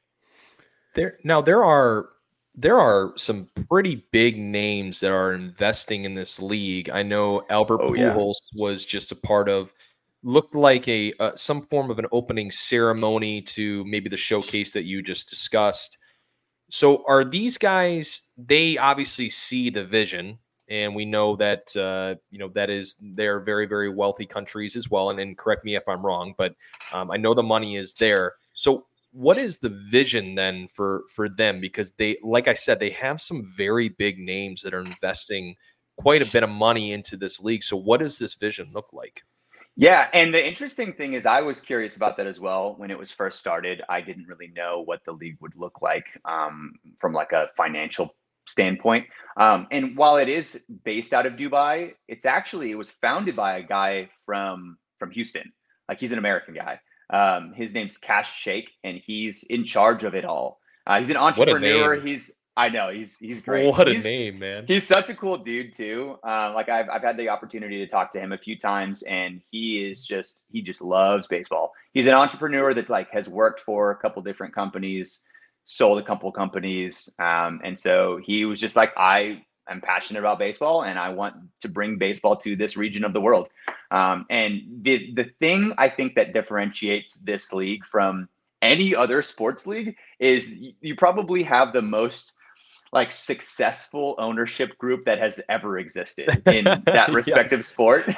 There 0.95 1.19
now 1.25 1.41
there 1.41 1.65
are 1.65 2.09
there 2.57 2.79
are 2.79 3.13
some 3.17 3.49
pretty 3.69 4.07
big 4.11 4.39
names 4.39 5.01
that 5.01 5.13
are 5.13 5.35
investing 5.35 6.05
in 6.05 6.15
this 6.15 6.41
league. 6.41 6.89
I 6.91 7.03
know 7.03 7.43
Albert 7.51 7.83
oh, 7.83 7.91
Pujols 7.91 8.35
yeah. 8.53 8.63
was 8.63 8.87
just 8.87 9.13
a 9.13 9.17
part 9.17 9.49
of 9.49 9.73
looked 10.23 10.55
like 10.55 10.89
a 10.89 11.13
uh, 11.21 11.37
some 11.37 11.63
form 11.63 11.91
of 11.91 11.99
an 11.99 12.07
opening 12.13 12.51
ceremony 12.51 13.43
to 13.43 13.85
maybe 13.85 14.09
the 14.09 14.17
showcase 14.17 14.73
that 14.73 14.85
you 14.85 15.03
just 15.03 15.29
discussed. 15.29 15.99
So 16.71 17.05
are 17.07 17.25
these 17.25 17.59
guys 17.59 18.23
they 18.37 18.79
obviously 18.79 19.31
see 19.31 19.71
the 19.71 19.85
vision 19.85 20.39
and 20.69 20.95
we 20.95 21.05
know 21.05 21.37
that 21.37 21.75
uh, 21.77 22.17
you 22.31 22.39
know 22.39 22.49
that 22.49 22.71
is 22.71 22.97
they're 23.01 23.41
very 23.41 23.67
very 23.67 23.89
wealthy 23.89 24.27
countries 24.27 24.77
as 24.77 24.91
well 24.91 25.11
and, 25.11 25.21
and 25.21 25.39
correct 25.39 25.65
me 25.65 25.77
if 25.77 25.89
i'm 25.89 26.05
wrong 26.05 26.35
but 26.37 26.55
um, 26.93 27.11
i 27.11 27.17
know 27.17 27.35
the 27.35 27.43
money 27.43 27.77
is 27.77 27.95
there 27.95 28.35
so 28.53 28.87
what 29.17 29.39
is 29.39 29.59
the 29.59 29.71
vision 29.91 30.35
then 30.35 30.69
for 30.69 31.05
for 31.15 31.29
them? 31.29 31.61
Because 31.61 31.93
they 31.93 32.19
like 32.23 32.49
i 32.49 32.55
said 32.55 32.79
they 32.79 32.91
have 32.91 33.21
some 33.21 33.51
very 33.57 33.89
big 33.89 34.19
names 34.19 34.63
that 34.63 34.75
are 34.75 34.83
investing 34.83 35.57
quite 35.97 36.21
a 36.21 36.31
bit 36.31 36.43
of 36.43 36.51
money 36.51 36.93
into 36.93 37.17
this 37.17 37.41
league. 37.41 37.63
So 37.63 37.77
what 37.77 38.01
does 38.01 38.19
this 38.19 38.35
vision 38.35 38.69
look 38.73 38.93
like? 38.93 39.23
Yeah 39.75 40.09
and 40.13 40.35
the 40.35 40.47
interesting 40.47 40.93
thing 40.93 41.15
is 41.15 41.25
i 41.25 41.41
was 41.41 41.61
curious 41.61 41.97
about 41.97 42.17
that 42.19 42.27
as 42.27 42.39
well 42.39 42.75
when 42.77 42.91
it 42.91 42.99
was 42.99 43.11
first 43.11 43.39
started. 43.39 43.83
I 43.89 44.03
didn't 44.03 44.27
really 44.27 44.53
know 44.55 44.83
what 44.85 45.01
the 45.07 45.13
league 45.13 45.39
would 45.41 45.57
look 45.57 45.81
like 45.81 46.07
um, 46.27 46.75
from 47.01 47.15
like 47.15 47.33
a 47.33 47.49
financial 47.57 48.15
standpoint. 48.47 49.07
Um, 49.39 49.67
and 49.73 49.97
while 49.97 50.19
it 50.19 50.29
is 50.29 50.63
based 50.85 51.13
out 51.15 51.27
of 51.27 51.35
dubai 51.35 51.95
it's 52.07 52.27
actually 52.27 52.71
it 52.71 52.77
was 52.77 52.91
founded 52.91 53.35
by 53.35 53.57
a 53.57 53.63
guy 53.63 54.11
from 54.27 54.77
from 54.99 55.11
houston. 55.11 55.51
Like 55.89 56.01
he's 56.01 56.13
an 56.13 56.19
american 56.19 56.53
guy 56.53 56.81
um, 57.11 57.53
his 57.55 57.75
name's 57.75 57.99
Kash 57.99 58.35
Shaikh, 58.35 58.71
and 58.83 59.01
he's 59.05 59.43
in 59.45 59.65
charge 59.65 60.05
of 60.05 60.15
it 60.15 60.25
all. 60.25 60.61
Uh, 60.87 60.99
he's 60.99 61.11
an 61.11 61.17
entrepreneur. 61.17 61.97
He's 61.97 62.33
I 62.57 62.71
know 62.71 62.91
he's 62.91 63.19
he's 63.19 63.43
great. 63.43 63.67
What 63.67 63.87
he's, 63.87 64.05
a 64.05 64.09
name, 64.09 64.39
man! 64.39 64.65
He's 64.67 64.87
such 64.87 65.11
a 65.11 65.15
cool 65.15 65.37
dude 65.37 65.75
too. 65.75 66.19
Um, 66.25 66.55
like 66.55 66.71
I've 66.71 66.89
I've 66.89 67.03
had 67.03 67.19
the 67.19 67.29
opportunity 67.29 67.79
to 67.79 67.87
talk 67.87 68.13
to 68.13 68.21
him 68.21 68.33
a 68.33 68.39
few 68.39 68.59
times, 68.59 69.03
and 69.03 69.43
he 69.51 69.85
is 69.85 70.07
just 70.07 70.41
he 70.51 70.63
just 70.63 70.81
loves 70.81 71.27
baseball. 71.27 71.73
He's 71.93 72.07
an 72.07 72.15
entrepreneur 72.15 72.73
that 72.73 72.89
like 72.89 73.11
has 73.11 73.29
worked 73.29 73.61
for 73.61 73.91
a 73.91 73.97
couple 73.97 74.23
different 74.23 74.55
companies, 74.55 75.21
sold 75.67 75.99
a 75.99 76.03
couple 76.03 76.33
companies, 76.33 77.11
um, 77.19 77.61
and 77.63 77.79
so 77.79 78.21
he 78.25 78.47
was 78.47 78.59
just 78.59 78.75
like 78.75 78.93
I 78.97 79.43
am 79.73 79.81
passionate 79.81 80.21
about 80.21 80.39
baseball, 80.39 80.83
and 80.83 80.99
I 80.99 81.11
want 81.11 81.35
to 81.61 81.69
bring 81.69 81.99
baseball 81.99 82.37
to 82.37 82.57
this 82.57 82.77
region 82.77 83.05
of 83.05 83.13
the 83.13 83.21
world. 83.21 83.49
Um, 83.91 84.27
and 84.31 84.63
the 84.83 85.13
the 85.15 85.31
thing 85.41 85.73
I 85.79 85.89
think 85.89 86.15
that 86.15 86.33
differentiates 86.33 87.15
this 87.15 87.53
league 87.53 87.85
from 87.87 88.29
any 88.63 88.95
other 88.95 89.23
sports 89.23 89.67
league 89.67 89.97
is 90.19 90.53
you 90.81 90.97
probably 90.97 91.43
have 91.43 91.73
the 91.73 91.83
most 91.83 92.33
like 92.93 93.13
successful 93.13 94.15
ownership 94.19 94.79
group 94.79 95.05
that 95.05 95.19
has 95.19 95.41
ever 95.49 95.79
existed 95.79 96.43
in 96.47 96.65
that 96.87 97.11
respective 97.13 97.59
yes. 97.59 97.67
sport. 97.67 98.09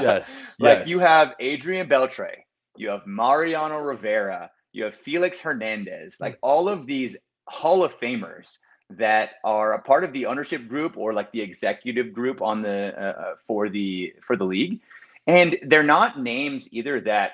yes. 0.00 0.32
like 0.58 0.80
yes. 0.80 0.88
you 0.88 0.98
have 0.98 1.34
Adrian 1.40 1.88
Beltre, 1.88 2.34
you 2.76 2.88
have 2.88 3.06
Mariano 3.06 3.78
Rivera, 3.78 4.50
you 4.72 4.84
have 4.84 4.94
Felix 4.94 5.40
Hernandez, 5.40 6.16
like 6.20 6.38
all 6.42 6.68
of 6.68 6.86
these 6.86 7.16
Hall 7.48 7.82
of 7.82 7.98
Famers 7.98 8.58
that 8.90 9.30
are 9.44 9.74
a 9.74 9.82
part 9.82 10.04
of 10.04 10.12
the 10.12 10.26
ownership 10.26 10.66
group 10.66 10.96
or 10.96 11.12
like 11.12 11.30
the 11.32 11.40
executive 11.40 12.12
group 12.12 12.40
on 12.40 12.62
the 12.62 12.94
uh, 12.96 13.20
uh 13.20 13.34
for 13.46 13.68
the 13.68 14.14
for 14.26 14.36
the 14.36 14.44
league, 14.44 14.80
and 15.26 15.58
they're 15.66 15.82
not 15.82 16.20
names 16.20 16.68
either 16.72 17.00
that 17.02 17.32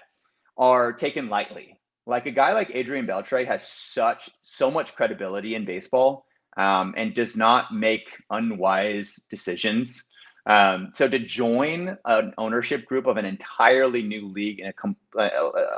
are 0.56 0.92
taken 0.92 1.28
lightly. 1.28 1.78
Like 2.06 2.26
a 2.26 2.30
guy 2.30 2.52
like 2.52 2.70
Adrian 2.74 3.06
Beltre 3.06 3.46
has 3.46 3.66
such 3.66 4.30
so 4.42 4.70
much 4.70 4.94
credibility 4.94 5.54
in 5.54 5.64
baseball 5.64 6.26
um, 6.56 6.94
and 6.96 7.14
does 7.14 7.36
not 7.36 7.72
make 7.72 8.10
unwise 8.30 9.20
decisions. 9.30 10.04
Um, 10.46 10.90
so 10.94 11.08
to 11.08 11.18
join 11.18 11.96
an 12.04 12.34
ownership 12.36 12.84
group 12.84 13.06
of 13.06 13.16
an 13.16 13.24
entirely 13.24 14.02
new 14.02 14.28
league 14.28 14.60
in 14.60 14.66
a, 14.66 14.72
com- 14.74 14.96
a, 15.18 15.30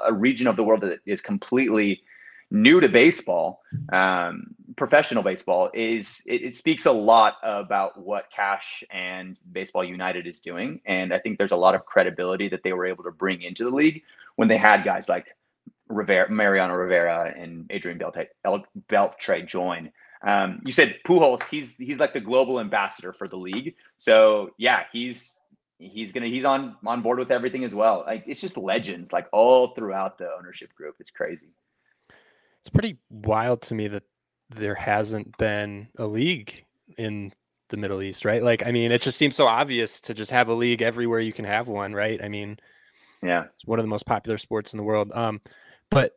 a 0.08 0.12
region 0.12 0.48
of 0.48 0.56
the 0.56 0.64
world 0.64 0.80
that 0.80 0.98
is 1.06 1.20
completely 1.20 2.02
new 2.50 2.80
to 2.80 2.88
baseball, 2.88 3.62
um, 3.92 4.54
professional 4.76 5.22
baseball, 5.22 5.70
is 5.74 6.22
it, 6.26 6.42
it, 6.42 6.54
speaks 6.54 6.86
a 6.86 6.92
lot 6.92 7.34
about 7.42 7.98
what 7.98 8.26
Kash 8.34 8.84
and 8.90 9.40
Baseball 9.50 9.84
United 9.84 10.26
is 10.26 10.40
doing, 10.40 10.80
and 10.86 11.12
I 11.12 11.18
think 11.18 11.38
there's 11.38 11.52
a 11.52 11.56
lot 11.56 11.74
of 11.74 11.84
credibility 11.84 12.48
that 12.48 12.62
they 12.62 12.72
were 12.72 12.86
able 12.86 13.04
to 13.04 13.10
bring 13.10 13.42
into 13.42 13.64
the 13.64 13.70
league 13.70 14.02
when 14.36 14.48
they 14.48 14.58
had 14.58 14.84
guys 14.84 15.08
like 15.08 15.26
Rivera, 15.88 16.30
Mariano 16.30 16.74
Rivera 16.74 17.34
and 17.36 17.66
Adrian 17.70 17.98
Beltre, 17.98 19.46
join. 19.46 19.90
Um, 20.22 20.62
you 20.64 20.72
said 20.72 20.96
Pujols, 21.06 21.46
he's 21.48 21.76
he's 21.76 21.98
like 21.98 22.12
the 22.12 22.20
global 22.20 22.58
ambassador 22.58 23.12
for 23.12 23.28
the 23.28 23.36
league. 23.36 23.74
So 23.98 24.50
yeah, 24.58 24.84
he's 24.92 25.38
he's 25.78 26.12
gonna 26.12 26.26
he's 26.26 26.44
on 26.44 26.76
on 26.84 27.02
board 27.02 27.18
with 27.18 27.30
everything 27.30 27.64
as 27.64 27.74
well. 27.74 28.04
Like 28.06 28.24
it's 28.26 28.40
just 28.40 28.56
legends 28.56 29.12
like 29.12 29.26
all 29.32 29.74
throughout 29.74 30.18
the 30.18 30.28
ownership 30.36 30.74
group. 30.74 30.96
It's 31.00 31.10
crazy. 31.10 31.48
It's 32.66 32.72
pretty 32.72 32.98
wild 33.10 33.62
to 33.62 33.76
me 33.76 33.86
that 33.86 34.02
there 34.50 34.74
hasn't 34.74 35.38
been 35.38 35.86
a 35.98 36.06
league 36.08 36.64
in 36.98 37.32
the 37.68 37.76
Middle 37.76 38.02
East, 38.02 38.24
right? 38.24 38.42
Like, 38.42 38.66
I 38.66 38.72
mean, 38.72 38.90
it 38.90 39.02
just 39.02 39.16
seems 39.16 39.36
so 39.36 39.46
obvious 39.46 40.00
to 40.00 40.14
just 40.14 40.32
have 40.32 40.48
a 40.48 40.52
league 40.52 40.82
everywhere 40.82 41.20
you 41.20 41.32
can 41.32 41.44
have 41.44 41.68
one, 41.68 41.92
right? 41.92 42.20
I 42.20 42.28
mean, 42.28 42.58
yeah, 43.22 43.44
it's 43.54 43.64
one 43.64 43.78
of 43.78 43.84
the 43.84 43.88
most 43.88 44.04
popular 44.04 44.36
sports 44.36 44.72
in 44.72 44.78
the 44.78 44.82
world. 44.82 45.12
Um, 45.14 45.40
but 45.92 46.14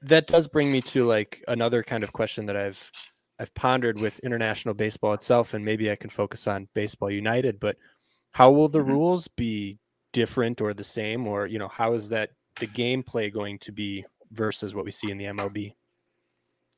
that 0.00 0.26
does 0.26 0.48
bring 0.48 0.72
me 0.72 0.80
to 0.80 1.06
like 1.06 1.44
another 1.46 1.84
kind 1.84 2.02
of 2.02 2.12
question 2.12 2.46
that 2.46 2.56
I've 2.56 2.90
I've 3.38 3.54
pondered 3.54 4.00
with 4.00 4.18
international 4.24 4.74
baseball 4.74 5.12
itself, 5.12 5.54
and 5.54 5.64
maybe 5.64 5.88
I 5.88 5.94
can 5.94 6.10
focus 6.10 6.48
on 6.48 6.66
Baseball 6.74 7.12
United. 7.12 7.60
But 7.60 7.76
how 8.32 8.50
will 8.50 8.68
the 8.68 8.80
mm-hmm. 8.80 8.90
rules 8.90 9.28
be 9.28 9.78
different 10.12 10.60
or 10.60 10.74
the 10.74 10.82
same, 10.82 11.28
or 11.28 11.46
you 11.46 11.60
know, 11.60 11.68
how 11.68 11.92
is 11.92 12.08
that 12.08 12.30
the 12.58 12.66
gameplay 12.66 13.32
going 13.32 13.60
to 13.60 13.70
be 13.70 14.04
versus 14.32 14.74
what 14.74 14.84
we 14.84 14.90
see 14.90 15.08
in 15.08 15.16
the 15.16 15.26
MLB? 15.26 15.74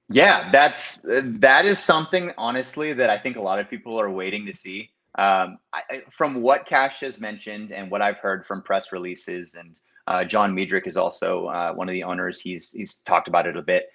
Yeah, 0.09 0.51
that's 0.51 1.05
that 1.07 1.65
is 1.65 1.79
something 1.79 2.33
honestly 2.37 2.93
that 2.93 3.09
I 3.09 3.19
think 3.19 3.37
a 3.37 3.41
lot 3.41 3.59
of 3.59 3.71
people 3.71 3.99
are 3.99 4.11
waiting 4.11 4.47
to 4.47 4.55
see. 4.55 4.91
Um, 5.17 5.59
I, 5.73 6.03
from 6.11 6.43
what 6.43 6.67
Kash 6.67 7.01
has 7.01 7.19
mentioned 7.19 7.73
and 7.73 7.91
what 7.91 8.03
I've 8.03 8.19
heard 8.19 8.45
from 8.47 8.63
press 8.63 8.93
releases, 8.93 9.55
and 9.55 9.81
uh, 10.07 10.25
John 10.25 10.55
Miedrich 10.55 10.87
is 10.87 10.97
also 10.97 11.47
uh, 11.47 11.73
one 11.73 11.89
of 11.89 11.93
the 11.93 12.03
owners. 12.03 12.41
He's 12.41 12.71
he's 12.71 12.97
talked 13.07 13.29
about 13.29 13.47
it 13.47 13.57
a 13.57 13.63
bit. 13.63 13.87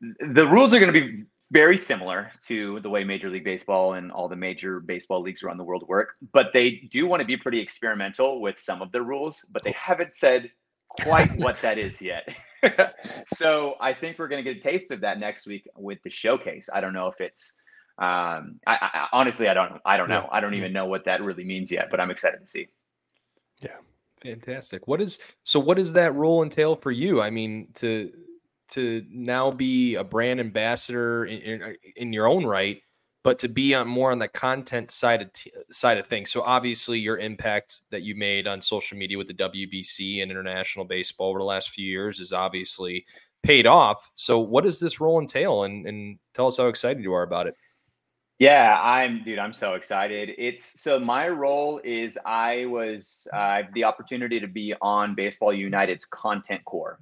The 0.00 0.46
rules 0.46 0.74
are 0.74 0.80
going 0.80 0.92
to 0.92 1.00
be 1.00 1.24
very 1.52 1.76
similar 1.76 2.30
to 2.46 2.80
the 2.80 2.88
way 2.88 3.04
Major 3.04 3.28
League 3.28 3.44
Baseball 3.44 3.94
and 3.94 4.10
all 4.10 4.28
the 4.28 4.36
major 4.36 4.80
baseball 4.80 5.20
leagues 5.20 5.42
around 5.42 5.58
the 5.58 5.64
world 5.64 5.84
work, 5.88 6.14
but 6.32 6.46
they 6.52 6.88
do 6.90 7.06
want 7.06 7.20
to 7.20 7.26
be 7.26 7.36
pretty 7.36 7.60
experimental 7.60 8.40
with 8.40 8.58
some 8.58 8.80
of 8.82 8.92
the 8.92 9.02
rules, 9.02 9.44
but 9.50 9.62
they 9.62 9.72
haven't 9.72 10.12
said 10.12 10.50
quite 10.88 11.30
what 11.38 11.60
that 11.60 11.76
is 11.76 12.00
yet. 12.00 12.28
so 13.34 13.76
I 13.80 13.94
think 13.94 14.18
we're 14.18 14.28
going 14.28 14.44
to 14.44 14.54
get 14.54 14.60
a 14.60 14.68
taste 14.68 14.90
of 14.90 15.00
that 15.00 15.18
next 15.18 15.46
week 15.46 15.68
with 15.76 16.02
the 16.02 16.10
showcase. 16.10 16.68
I 16.72 16.80
don't 16.80 16.92
know 16.92 17.08
if 17.08 17.20
it's 17.20 17.54
um, 17.98 18.60
I, 18.66 18.78
I, 18.80 19.08
honestly 19.12 19.48
I 19.48 19.54
don't 19.54 19.80
I 19.84 19.96
don't 19.96 20.08
know. 20.08 20.28
I 20.32 20.40
don't 20.40 20.54
even 20.54 20.72
know 20.72 20.86
what 20.86 21.04
that 21.04 21.22
really 21.22 21.44
means 21.44 21.70
yet, 21.70 21.88
but 21.90 22.00
I'm 22.00 22.10
excited 22.10 22.40
to 22.40 22.48
see. 22.48 22.68
Yeah. 23.60 23.76
Fantastic. 24.22 24.86
What 24.86 25.00
is 25.00 25.18
so 25.44 25.58
what 25.60 25.76
does 25.76 25.94
that 25.94 26.14
role 26.14 26.42
entail 26.42 26.76
for 26.76 26.90
you? 26.90 27.20
I 27.22 27.30
mean, 27.30 27.68
to 27.76 28.12
to 28.70 29.04
now 29.10 29.50
be 29.50 29.96
a 29.96 30.04
brand 30.04 30.40
ambassador 30.40 31.24
in, 31.24 31.40
in, 31.40 31.76
in 31.96 32.12
your 32.12 32.28
own 32.28 32.46
right, 32.46 32.82
but 33.22 33.38
to 33.40 33.48
be 33.48 33.74
on 33.74 33.86
more 33.86 34.12
on 34.12 34.18
the 34.18 34.28
content 34.28 34.90
side 34.90 35.22
of 35.22 35.32
t- 35.32 35.52
side 35.70 35.98
of 35.98 36.06
things. 36.06 36.30
So 36.30 36.42
obviously, 36.42 36.98
your 36.98 37.18
impact 37.18 37.80
that 37.90 38.02
you 38.02 38.14
made 38.14 38.46
on 38.46 38.62
social 38.62 38.96
media 38.96 39.18
with 39.18 39.28
the 39.28 39.34
WBC 39.34 40.22
and 40.22 40.30
international 40.30 40.84
baseball 40.84 41.30
over 41.30 41.38
the 41.38 41.44
last 41.44 41.70
few 41.70 41.86
years 41.86 42.20
is 42.20 42.32
obviously 42.32 43.04
paid 43.42 43.66
off. 43.66 44.10
So 44.14 44.38
what 44.38 44.64
does 44.64 44.80
this 44.80 45.00
role 45.00 45.20
entail? 45.20 45.64
And 45.64 45.86
and 45.86 46.18
tell 46.34 46.46
us 46.46 46.56
how 46.56 46.68
excited 46.68 47.02
you 47.02 47.12
are 47.12 47.22
about 47.22 47.46
it. 47.46 47.54
Yeah, 48.38 48.80
I'm 48.80 49.22
dude, 49.22 49.38
I'm 49.38 49.52
so 49.52 49.74
excited. 49.74 50.34
It's 50.38 50.80
so 50.80 50.98
my 50.98 51.28
role 51.28 51.78
is 51.84 52.18
I 52.24 52.64
was 52.64 53.28
uh, 53.34 53.62
the 53.74 53.84
opportunity 53.84 54.40
to 54.40 54.48
be 54.48 54.74
on 54.80 55.14
Baseball 55.14 55.52
United's 55.52 56.06
content 56.06 56.64
corps. 56.64 56.98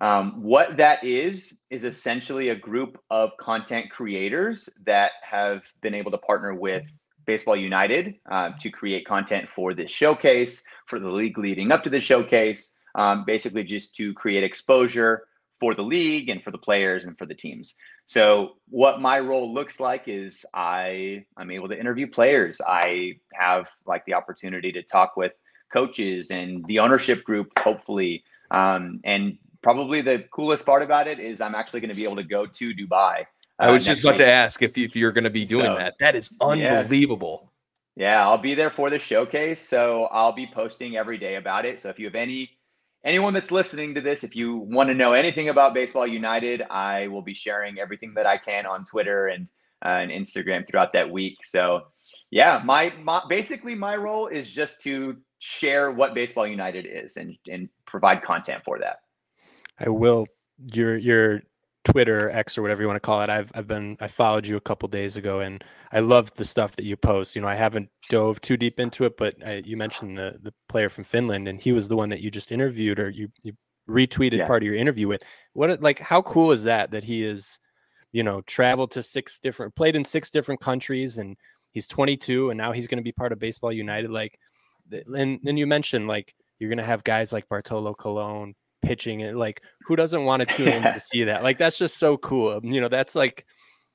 Um, 0.00 0.42
what 0.42 0.76
that 0.76 1.04
is, 1.04 1.56
is 1.70 1.84
essentially 1.84 2.48
a 2.48 2.56
group 2.56 2.98
of 3.10 3.30
content 3.38 3.90
creators 3.90 4.68
that 4.84 5.12
have 5.22 5.62
been 5.80 5.94
able 5.94 6.10
to 6.10 6.18
partner 6.18 6.54
with 6.54 6.84
Baseball 7.26 7.56
United 7.56 8.16
uh, 8.30 8.50
to 8.60 8.70
create 8.70 9.06
content 9.06 9.48
for 9.54 9.72
this 9.74 9.90
showcase, 9.90 10.62
for 10.86 10.98
the 10.98 11.08
league 11.08 11.38
leading 11.38 11.72
up 11.72 11.82
to 11.84 11.90
the 11.90 12.00
showcase, 12.00 12.76
um, 12.94 13.24
basically 13.24 13.64
just 13.64 13.94
to 13.96 14.12
create 14.14 14.44
exposure 14.44 15.26
for 15.60 15.74
the 15.74 15.82
league 15.82 16.28
and 16.28 16.42
for 16.42 16.50
the 16.50 16.58
players 16.58 17.04
and 17.04 17.16
for 17.16 17.26
the 17.26 17.34
teams. 17.34 17.76
So 18.06 18.56
what 18.68 19.00
my 19.00 19.18
role 19.20 19.54
looks 19.54 19.80
like 19.80 20.04
is 20.06 20.44
I 20.52 21.24
I'm 21.36 21.50
able 21.50 21.68
to 21.68 21.78
interview 21.78 22.06
players. 22.06 22.60
I 22.60 23.14
have 23.32 23.66
like 23.86 24.04
the 24.04 24.14
opportunity 24.14 24.72
to 24.72 24.82
talk 24.82 25.16
with 25.16 25.32
coaches 25.72 26.30
and 26.30 26.64
the 26.66 26.80
ownership 26.80 27.24
group, 27.24 27.58
hopefully, 27.58 28.24
um, 28.50 29.00
and 29.04 29.38
probably 29.64 30.02
the 30.02 30.24
coolest 30.30 30.64
part 30.64 30.82
about 30.82 31.08
it 31.08 31.18
is 31.18 31.40
I'm 31.40 31.56
actually 31.56 31.80
going 31.80 31.90
to 31.90 31.96
be 31.96 32.04
able 32.04 32.16
to 32.16 32.22
go 32.22 32.46
to 32.46 32.74
Dubai. 32.74 33.22
Uh, 33.22 33.24
I 33.58 33.70
was 33.70 33.84
just 33.84 34.02
about 34.02 34.12
week. 34.12 34.18
to 34.18 34.30
ask 34.30 34.62
if, 34.62 34.76
you, 34.76 34.84
if 34.84 34.94
you're 34.94 35.10
going 35.10 35.24
to 35.24 35.30
be 35.30 35.44
doing 35.44 35.64
so, 35.64 35.76
that. 35.76 35.94
That 35.98 36.14
is 36.14 36.30
unbelievable. 36.40 37.50
Yeah. 37.96 38.12
yeah, 38.12 38.28
I'll 38.28 38.38
be 38.38 38.54
there 38.54 38.70
for 38.70 38.90
the 38.90 38.98
showcase, 38.98 39.66
so 39.66 40.04
I'll 40.12 40.32
be 40.32 40.46
posting 40.46 40.96
every 40.96 41.18
day 41.18 41.36
about 41.36 41.64
it. 41.64 41.80
So 41.80 41.88
if 41.88 41.98
you 41.98 42.04
have 42.06 42.14
any 42.14 42.50
anyone 43.04 43.34
that's 43.34 43.50
listening 43.50 43.94
to 43.94 44.00
this, 44.00 44.22
if 44.22 44.36
you 44.36 44.56
want 44.56 44.88
to 44.88 44.94
know 44.94 45.14
anything 45.14 45.48
about 45.48 45.74
Baseball 45.74 46.06
United, 46.06 46.62
I 46.70 47.08
will 47.08 47.22
be 47.22 47.34
sharing 47.34 47.78
everything 47.78 48.14
that 48.14 48.26
I 48.26 48.38
can 48.38 48.66
on 48.66 48.84
Twitter 48.84 49.28
and 49.28 49.48
uh, 49.84 49.88
and 49.88 50.10
Instagram 50.10 50.68
throughout 50.68 50.92
that 50.92 51.10
week. 51.10 51.38
So 51.44 51.84
yeah, 52.30 52.60
my, 52.64 52.92
my 53.02 53.22
basically 53.28 53.74
my 53.74 53.96
role 53.96 54.26
is 54.26 54.50
just 54.50 54.82
to 54.82 55.16
share 55.38 55.90
what 55.90 56.14
Baseball 56.14 56.46
United 56.46 56.86
is 56.86 57.16
and 57.16 57.36
and 57.50 57.68
provide 57.86 58.22
content 58.22 58.62
for 58.64 58.78
that. 58.80 58.98
I 59.78 59.88
will 59.88 60.26
your 60.58 60.96
your 60.96 61.42
Twitter 61.84 62.30
X 62.30 62.56
or 62.56 62.62
whatever 62.62 62.82
you 62.82 62.88
want 62.88 62.96
to 62.96 63.06
call 63.06 63.22
it. 63.22 63.30
I've 63.30 63.52
I've 63.54 63.66
been 63.66 63.96
I 64.00 64.08
followed 64.08 64.46
you 64.46 64.56
a 64.56 64.60
couple 64.60 64.88
days 64.88 65.16
ago 65.16 65.40
and 65.40 65.62
I 65.92 66.00
love 66.00 66.32
the 66.34 66.44
stuff 66.44 66.76
that 66.76 66.84
you 66.84 66.96
post. 66.96 67.36
You 67.36 67.42
know, 67.42 67.48
I 67.48 67.54
haven't 67.54 67.90
dove 68.08 68.40
too 68.40 68.56
deep 68.56 68.80
into 68.80 69.04
it, 69.04 69.16
but 69.16 69.34
I, 69.46 69.62
you 69.64 69.76
mentioned 69.76 70.16
the 70.16 70.38
the 70.42 70.54
player 70.68 70.88
from 70.88 71.04
Finland 71.04 71.46
and 71.46 71.60
he 71.60 71.72
was 71.72 71.88
the 71.88 71.96
one 71.96 72.08
that 72.08 72.20
you 72.20 72.30
just 72.30 72.52
interviewed 72.52 72.98
or 72.98 73.10
you 73.10 73.28
you 73.42 73.52
retweeted 73.88 74.38
yeah. 74.38 74.46
part 74.46 74.62
of 74.62 74.66
your 74.66 74.76
interview 74.76 75.08
with. 75.08 75.22
What 75.52 75.82
like 75.82 75.98
how 75.98 76.22
cool 76.22 76.52
is 76.52 76.64
that 76.64 76.90
that 76.92 77.04
he 77.04 77.24
is, 77.24 77.58
you 78.12 78.22
know, 78.22 78.40
traveled 78.42 78.92
to 78.92 79.02
six 79.02 79.38
different 79.38 79.74
played 79.74 79.96
in 79.96 80.04
six 80.04 80.30
different 80.30 80.60
countries 80.60 81.18
and 81.18 81.36
he's 81.72 81.86
22 81.86 82.50
and 82.50 82.56
now 82.56 82.72
he's 82.72 82.86
going 82.86 82.98
to 82.98 83.04
be 83.04 83.12
part 83.12 83.32
of 83.32 83.38
Baseball 83.38 83.72
United 83.72 84.10
like 84.10 84.38
and 84.90 85.40
then 85.42 85.56
you 85.56 85.66
mentioned 85.66 86.06
like 86.06 86.34
you're 86.58 86.70
going 86.70 86.78
to 86.78 86.84
have 86.84 87.04
guys 87.04 87.32
like 87.32 87.48
Bartolo 87.48 87.94
Colon, 87.94 88.54
pitching 88.84 89.22
and 89.22 89.38
like 89.38 89.62
who 89.86 89.96
doesn't 89.96 90.24
want 90.24 90.40
to 90.40 90.56
tune 90.56 90.68
in 90.68 90.82
to 90.82 91.00
see 91.00 91.24
that? 91.24 91.42
Like 91.42 91.58
that's 91.58 91.78
just 91.78 91.98
so 91.98 92.16
cool. 92.16 92.60
You 92.62 92.80
know, 92.80 92.88
that's 92.88 93.14
like 93.14 93.46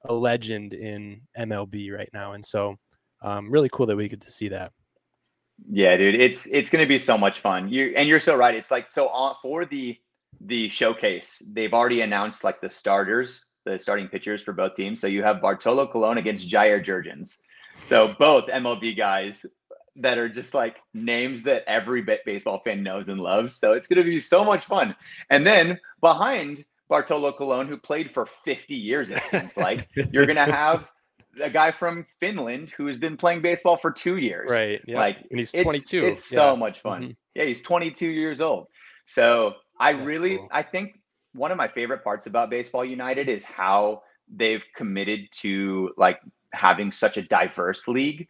a 0.06 0.14
legend 0.14 0.74
in 0.74 1.22
MLB 1.38 1.92
right 1.92 2.10
now. 2.14 2.34
And 2.34 2.46
so 2.46 2.76
um 3.22 3.50
really 3.50 3.70
cool 3.70 3.86
that 3.88 3.96
we 3.96 4.08
get 4.08 4.22
to 4.22 4.32
see 4.32 4.50
that. 4.50 4.72
Yeah, 5.70 5.98
dude, 5.98 6.16
it's 6.16 6.48
it's 6.48 6.70
going 6.70 6.84
to 6.84 6.88
be 6.88 6.98
so 6.98 7.18
much 7.18 7.42
fun. 7.42 7.70
You 7.70 7.94
and 7.96 8.08
you're 8.08 8.20
so 8.20 8.36
right. 8.36 8.56
It's 8.56 8.72
like 8.72 8.92
so 8.92 9.10
on 9.10 9.36
for 9.42 9.66
the 9.66 9.98
the 10.42 10.70
showcase, 10.70 11.42
they've 11.54 11.74
already 11.74 12.02
announced 12.02 12.44
like 12.44 12.62
the 12.62 12.70
starters, 12.70 13.46
the 13.66 13.78
starting 13.78 14.08
pitchers 14.08 14.42
for 14.42 14.54
both 14.54 14.76
teams. 14.76 15.02
So 15.02 15.08
you 15.08 15.24
have 15.24 15.42
Bartolo 15.42 15.88
Colon 15.88 16.18
against 16.18 16.50
Jair 16.50 16.84
Jurrjens. 16.84 17.40
So 17.86 18.14
both 18.20 18.46
MLB 18.46 18.96
guys 18.96 19.46
that 19.98 20.18
are 20.18 20.30
just 20.30 20.54
like 20.54 20.82
names 20.94 21.44
that 21.44 21.64
every 21.68 22.02
baseball 22.26 22.62
fan 22.64 22.84
knows 22.84 23.10
and 23.10 23.20
loves. 23.20 23.56
So 23.56 23.74
it's 23.74 23.88
going 23.88 24.04
to 24.04 24.04
be 24.04 24.20
so 24.20 24.44
much 24.44 24.66
fun. 24.66 24.96
And 25.30 25.46
then 25.46 25.80
behind 26.02 26.66
Bartolo 26.90 27.32
Colon, 27.32 27.68
who 27.68 27.78
played 27.78 28.14
for 28.14 28.26
50 28.26 28.76
years, 28.76 29.10
it 29.10 29.22
seems 29.24 29.56
like, 29.58 29.88
you're 30.12 30.26
going 30.26 30.38
to 30.38 30.52
have 30.52 30.86
a 31.42 31.50
guy 31.50 31.72
from 31.72 32.06
Finland 32.20 32.72
who 32.76 32.88
has 32.88 32.98
been 32.98 33.18
playing 33.18 33.42
baseball 33.42 33.78
for 33.78 33.92
two 33.92 34.18
years. 34.18 34.50
Right. 34.50 34.82
Yeah. 34.88 35.00
Like, 35.00 35.18
and 35.30 35.40
he's 35.40 35.52
22. 35.52 36.06
It's, 36.06 36.20
it's 36.20 36.32
yeah. 36.32 36.36
so 36.36 36.56
much 36.56 36.82
fun. 36.82 37.02
Mm-hmm. 37.04 37.12
Yeah. 37.36 37.46
He's 37.46 37.62
22 37.62 38.08
years 38.08 38.42
old. 38.42 38.68
So 39.06 39.54
I 39.80 39.94
That's 39.94 40.06
really, 40.06 40.38
cool. 40.38 40.48
I 40.52 40.64
think 40.64 41.00
one 41.34 41.52
of 41.52 41.58
my 41.58 41.68
favorite 41.68 42.04
parts 42.04 42.28
about 42.28 42.50
Baseball 42.50 42.84
United 42.84 43.30
is 43.30 43.44
how 43.44 44.02
they've 44.36 44.64
committed 44.76 45.28
to 45.32 45.92
like 45.98 46.20
having 46.54 46.92
such 46.92 47.18
a 47.18 47.22
diverse 47.22 47.88
league. 47.88 48.28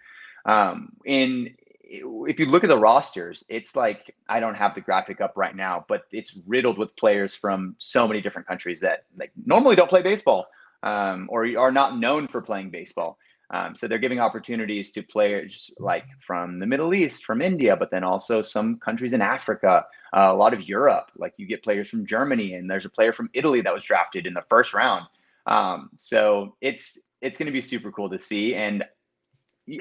Um, 0.50 0.94
in 1.06 1.56
if 1.92 2.40
you 2.40 2.46
look 2.46 2.64
at 2.64 2.70
the 2.70 2.78
rosters, 2.78 3.44
it's 3.50 3.76
like 3.76 4.16
I 4.28 4.40
don't 4.40 4.56
have 4.56 4.76
the 4.76 4.82
graphic 4.82 5.22
up 5.22 5.34
right 5.36 5.56
now, 5.56 5.86
but 5.88 6.04
it's 6.12 6.38
riddled 6.48 6.78
with 6.78 6.96
players 6.96 7.36
from 7.36 7.76
so 7.78 8.08
many 8.08 8.22
different 8.22 8.48
countries 8.48 8.80
that 8.82 9.06
like 9.18 9.32
normally 9.46 9.76
don't 9.76 9.90
play 9.90 10.02
baseball 10.02 10.48
um, 10.84 11.28
or 11.30 11.46
are 11.58 11.72
not 11.72 12.00
known 12.00 12.28
for 12.28 12.42
playing 12.42 12.70
baseball. 12.70 13.18
Um, 13.52 13.76
so 13.76 13.88
they're 13.88 13.98
giving 13.98 14.20
opportunities 14.20 14.92
to 14.92 15.02
players 15.02 15.72
like 15.80 16.06
from 16.26 16.60
the 16.60 16.68
Middle 16.68 16.94
East, 16.94 17.26
from 17.26 17.42
India, 17.42 17.76
but 17.76 17.90
then 17.90 18.04
also 18.04 18.44
some 18.44 18.78
countries 18.78 19.14
in 19.14 19.22
Africa, 19.22 19.86
uh, 20.16 20.30
a 20.32 20.36
lot 20.36 20.54
of 20.54 20.62
Europe. 20.62 21.12
Like 21.18 21.34
you 21.38 21.48
get 21.48 21.64
players 21.64 21.90
from 21.90 22.06
Germany, 22.06 22.54
and 22.54 22.70
there's 22.70 22.86
a 22.86 22.90
player 22.90 23.14
from 23.14 23.30
Italy 23.34 23.62
that 23.62 23.74
was 23.74 23.84
drafted 23.84 24.28
in 24.28 24.34
the 24.34 24.44
first 24.50 24.74
round. 24.74 25.06
Um, 25.48 25.90
so 25.98 26.56
it's 26.62 27.00
it's 27.22 27.38
going 27.38 27.48
to 27.48 27.52
be 27.52 27.62
super 27.62 27.92
cool 27.92 28.10
to 28.10 28.20
see. 28.20 28.56
And 28.56 28.84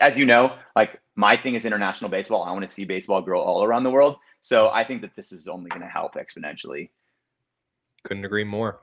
as 0.01 0.19
you 0.19 0.27
know, 0.27 0.57
like 0.77 1.01
my 1.17 1.37
thing 1.37 1.55
is 1.55 1.65
international 1.65 2.11
baseball. 2.11 2.43
I 2.43 2.53
want 2.53 2.67
to 2.67 2.73
see 2.73 2.85
baseball 2.85 3.21
grow 3.23 3.41
all 3.41 3.65
around 3.65 3.85
the 3.85 3.91
world. 3.91 4.17
So 4.41 4.69
I 4.69 4.85
think 4.85 5.01
that 5.03 5.17
this 5.17 5.33
is 5.33 5.49
only 5.49 5.69
going 5.71 5.83
to 5.83 5.89
help 5.89 6.15
exponentially. 6.15 6.91
Couldn't 8.05 8.25
agree 8.25 8.45
more. 8.45 8.81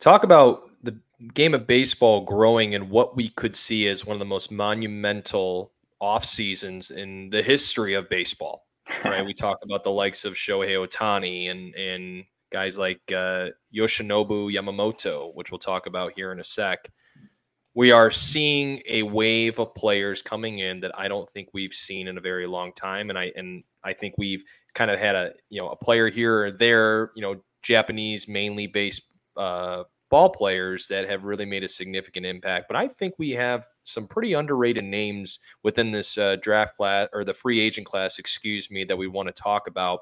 Talk 0.00 0.24
about 0.24 0.70
the 0.82 0.98
game 1.34 1.54
of 1.54 1.66
baseball 1.66 2.22
growing 2.22 2.74
and 2.74 2.90
what 2.90 3.16
we 3.16 3.28
could 3.30 3.56
see 3.56 3.88
as 3.88 4.04
one 4.04 4.14
of 4.14 4.20
the 4.20 4.24
most 4.24 4.50
monumental 4.50 5.72
off 6.00 6.24
seasons 6.24 6.90
in 6.90 7.30
the 7.30 7.42
history 7.42 7.94
of 7.94 8.08
baseball. 8.08 8.66
Right? 9.04 9.24
we 9.24 9.34
talk 9.34 9.58
about 9.62 9.84
the 9.84 9.90
likes 9.90 10.24
of 10.24 10.34
Shohei 10.34 10.86
Ohtani 10.86 11.50
and 11.50 11.74
and 11.74 12.24
guys 12.50 12.78
like 12.78 13.00
uh, 13.12 13.48
Yoshinobu 13.74 14.52
Yamamoto, 14.52 15.34
which 15.34 15.50
we'll 15.50 15.58
talk 15.58 15.86
about 15.86 16.12
here 16.14 16.32
in 16.32 16.40
a 16.40 16.44
sec. 16.44 16.90
We 17.78 17.92
are 17.92 18.10
seeing 18.10 18.82
a 18.88 19.04
wave 19.04 19.60
of 19.60 19.72
players 19.72 20.20
coming 20.20 20.58
in 20.58 20.80
that 20.80 20.98
I 20.98 21.06
don't 21.06 21.30
think 21.30 21.50
we've 21.52 21.72
seen 21.72 22.08
in 22.08 22.18
a 22.18 22.20
very 22.20 22.44
long 22.44 22.72
time, 22.72 23.08
and 23.08 23.16
I 23.16 23.30
and 23.36 23.62
I 23.84 23.92
think 23.92 24.16
we've 24.18 24.42
kind 24.74 24.90
of 24.90 24.98
had 24.98 25.14
a 25.14 25.30
you 25.48 25.60
know 25.60 25.68
a 25.68 25.76
player 25.76 26.10
here 26.10 26.46
or 26.46 26.50
there, 26.50 27.12
you 27.14 27.22
know, 27.22 27.36
Japanese 27.62 28.26
mainly 28.26 28.66
based 28.66 29.02
uh, 29.36 29.84
ball 30.10 30.28
players 30.28 30.88
that 30.88 31.08
have 31.08 31.22
really 31.22 31.44
made 31.44 31.62
a 31.62 31.68
significant 31.68 32.26
impact. 32.26 32.66
But 32.66 32.76
I 32.76 32.88
think 32.88 33.14
we 33.16 33.30
have 33.30 33.68
some 33.84 34.08
pretty 34.08 34.32
underrated 34.32 34.82
names 34.82 35.38
within 35.62 35.92
this 35.92 36.18
uh, 36.18 36.34
draft 36.42 36.76
class 36.76 37.08
or 37.12 37.22
the 37.22 37.32
free 37.32 37.60
agent 37.60 37.86
class, 37.86 38.18
excuse 38.18 38.72
me, 38.72 38.82
that 38.86 38.98
we 38.98 39.06
want 39.06 39.28
to 39.28 39.32
talk 39.40 39.68
about. 39.68 40.00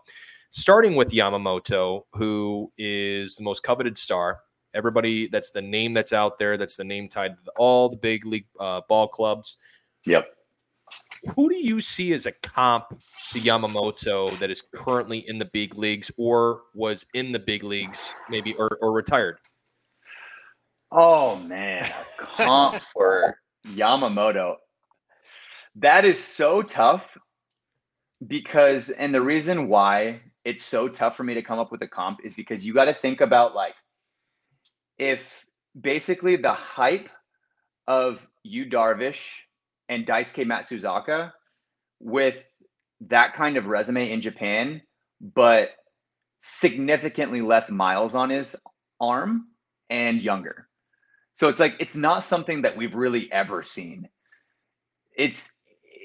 Starting 0.50 0.96
with 0.96 1.10
Yamamoto, 1.10 2.04
who 2.14 2.72
is 2.78 3.36
the 3.36 3.44
most 3.44 3.62
coveted 3.62 3.98
star. 3.98 4.38
Everybody, 4.76 5.26
that's 5.26 5.50
the 5.50 5.62
name 5.62 5.94
that's 5.94 6.12
out 6.12 6.38
there. 6.38 6.58
That's 6.58 6.76
the 6.76 6.84
name 6.84 7.08
tied 7.08 7.36
to 7.44 7.50
all 7.56 7.88
the 7.88 7.96
big 7.96 8.26
league 8.26 8.46
uh, 8.60 8.82
ball 8.88 9.08
clubs. 9.08 9.56
Yep. 10.04 10.28
Who 11.34 11.48
do 11.48 11.56
you 11.56 11.80
see 11.80 12.12
as 12.12 12.26
a 12.26 12.32
comp 12.32 12.90
to 13.32 13.40
Yamamoto 13.40 14.38
that 14.38 14.50
is 14.50 14.62
currently 14.72 15.28
in 15.28 15.38
the 15.38 15.46
big 15.46 15.76
leagues 15.76 16.10
or 16.16 16.62
was 16.74 17.06
in 17.14 17.32
the 17.32 17.38
big 17.38 17.64
leagues, 17.64 18.12
maybe 18.28 18.54
or, 18.54 18.78
or 18.80 18.92
retired? 18.92 19.38
Oh 20.92 21.36
man, 21.40 21.82
comp 22.18 22.82
for 22.92 23.38
Yamamoto. 23.66 24.56
That 25.76 26.04
is 26.04 26.22
so 26.22 26.62
tough 26.62 27.16
because, 28.26 28.90
and 28.90 29.12
the 29.12 29.20
reason 29.20 29.68
why 29.68 30.20
it's 30.44 30.62
so 30.62 30.88
tough 30.88 31.16
for 31.16 31.24
me 31.24 31.34
to 31.34 31.42
come 31.42 31.58
up 31.58 31.72
with 31.72 31.82
a 31.82 31.88
comp 31.88 32.20
is 32.24 32.32
because 32.34 32.64
you 32.64 32.72
got 32.72 32.84
to 32.84 32.94
think 32.94 33.20
about 33.20 33.54
like 33.54 33.74
if 34.98 35.20
basically 35.78 36.36
the 36.36 36.52
hype 36.52 37.08
of 37.86 38.18
Yu 38.42 38.66
Darvish 38.66 39.22
and 39.88 40.06
Daisuke 40.06 40.46
Matsuzaka 40.46 41.32
with 42.00 42.36
that 43.08 43.34
kind 43.34 43.56
of 43.56 43.66
resume 43.66 44.10
in 44.10 44.20
Japan, 44.20 44.82
but 45.20 45.70
significantly 46.42 47.40
less 47.40 47.70
miles 47.70 48.14
on 48.14 48.30
his 48.30 48.56
arm 49.00 49.46
and 49.90 50.20
younger. 50.20 50.68
So 51.34 51.48
it's 51.48 51.60
like 51.60 51.76
it's 51.80 51.96
not 51.96 52.24
something 52.24 52.62
that 52.62 52.76
we've 52.76 52.94
really 52.94 53.30
ever 53.30 53.62
seen. 53.62 54.08
It's 55.16 55.56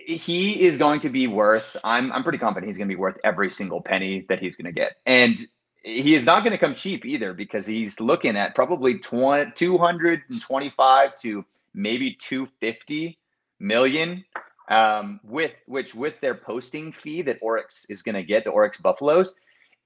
he 0.05 0.61
is 0.61 0.77
going 0.77 1.01
to 1.01 1.09
be 1.09 1.27
worth. 1.27 1.77
I'm 1.83 2.11
I'm 2.11 2.23
pretty 2.23 2.37
confident 2.37 2.67
he's 2.67 2.77
going 2.77 2.89
to 2.89 2.95
be 2.95 2.99
worth 2.99 3.17
every 3.23 3.49
single 3.49 3.81
penny 3.81 4.25
that 4.29 4.39
he's 4.39 4.55
going 4.55 4.65
to 4.65 4.71
get, 4.73 4.97
and 5.05 5.39
he 5.83 6.13
is 6.13 6.25
not 6.25 6.43
going 6.43 6.51
to 6.51 6.57
come 6.57 6.75
cheap 6.75 7.05
either 7.05 7.33
because 7.33 7.65
he's 7.65 7.99
looking 7.99 8.37
at 8.37 8.55
probably 8.55 8.99
20, 8.99 9.51
225 9.55 11.15
to 11.17 11.45
maybe 11.73 12.13
250 12.19 13.17
million 13.59 14.23
um, 14.69 15.19
with 15.23 15.51
which 15.65 15.93
with 15.93 16.19
their 16.21 16.35
posting 16.35 16.91
fee 16.91 17.21
that 17.23 17.41
Orix 17.41 17.85
is 17.89 18.01
going 18.03 18.15
to 18.15 18.23
get 18.23 18.43
the 18.43 18.51
Orix 18.51 18.81
Buffaloes, 18.81 19.35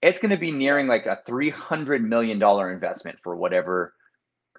it's 0.02 0.20
going 0.20 0.32
to 0.32 0.38
be 0.38 0.52
nearing 0.52 0.88
like 0.88 1.06
a 1.06 1.20
300 1.26 2.04
million 2.04 2.40
dollar 2.40 2.72
investment 2.72 3.18
for 3.24 3.36
whatever 3.36 3.94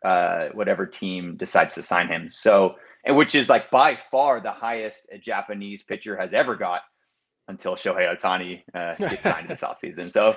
uh, 0.05 0.49
whatever 0.53 0.87
team 0.87 1.37
decides 1.37 1.75
to 1.75 1.83
sign 1.83 2.09
him. 2.09 2.29
So, 2.31 2.75
and 3.05 3.17
which 3.17 3.35
is 3.35 3.49
like 3.49 3.71
by 3.71 3.99
far 4.11 4.41
the 4.41 4.53
highest 4.53 5.09
a 5.13 5.19
Japanese 5.19 5.83
pitcher 5.83 6.17
has 6.17 6.35
ever 6.35 6.57
got 6.57 6.83
until 7.49 7.77
Shohei 7.77 8.17
Ohtani 8.17 8.63
uh, 8.75 8.95
gets 8.97 9.23
signed 9.23 9.49
this 9.49 9.61
offseason. 9.63 10.13
So, 10.13 10.37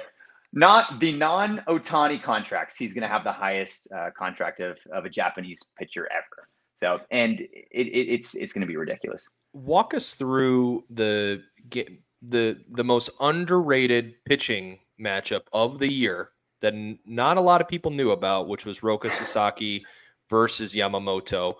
not 0.53 0.99
the 0.99 1.11
non 1.11 1.61
Ohtani 1.67 2.21
contracts, 2.21 2.75
he's 2.75 2.93
going 2.93 3.03
to 3.03 3.07
have 3.07 3.23
the 3.23 3.31
highest 3.31 3.87
uh, 3.91 4.09
contract 4.17 4.59
of, 4.59 4.77
of 4.91 5.05
a 5.05 5.09
Japanese 5.09 5.61
pitcher 5.77 6.07
ever. 6.11 6.47
So, 6.75 7.01
and 7.11 7.41
it, 7.41 7.47
it, 7.71 8.07
it's 8.09 8.35
it's 8.35 8.53
going 8.53 8.61
to 8.61 8.67
be 8.67 8.77
ridiculous. 8.77 9.29
Walk 9.53 9.93
us 9.93 10.13
through 10.13 10.85
the 10.89 11.43
the 12.21 12.57
the 12.71 12.83
most 12.83 13.09
underrated 13.19 14.15
pitching 14.25 14.79
matchup 14.99 15.41
of 15.53 15.79
the 15.79 15.91
year 15.91 16.31
that 16.61 16.73
not 17.05 17.37
a 17.37 17.41
lot 17.41 17.61
of 17.61 17.67
people 17.67 17.91
knew 17.91 18.11
about, 18.11 18.47
which 18.47 18.65
was 18.65 18.79
Roki 18.79 19.11
Sasaki 19.11 19.85
versus 20.29 20.73
Yamamoto. 20.73 21.55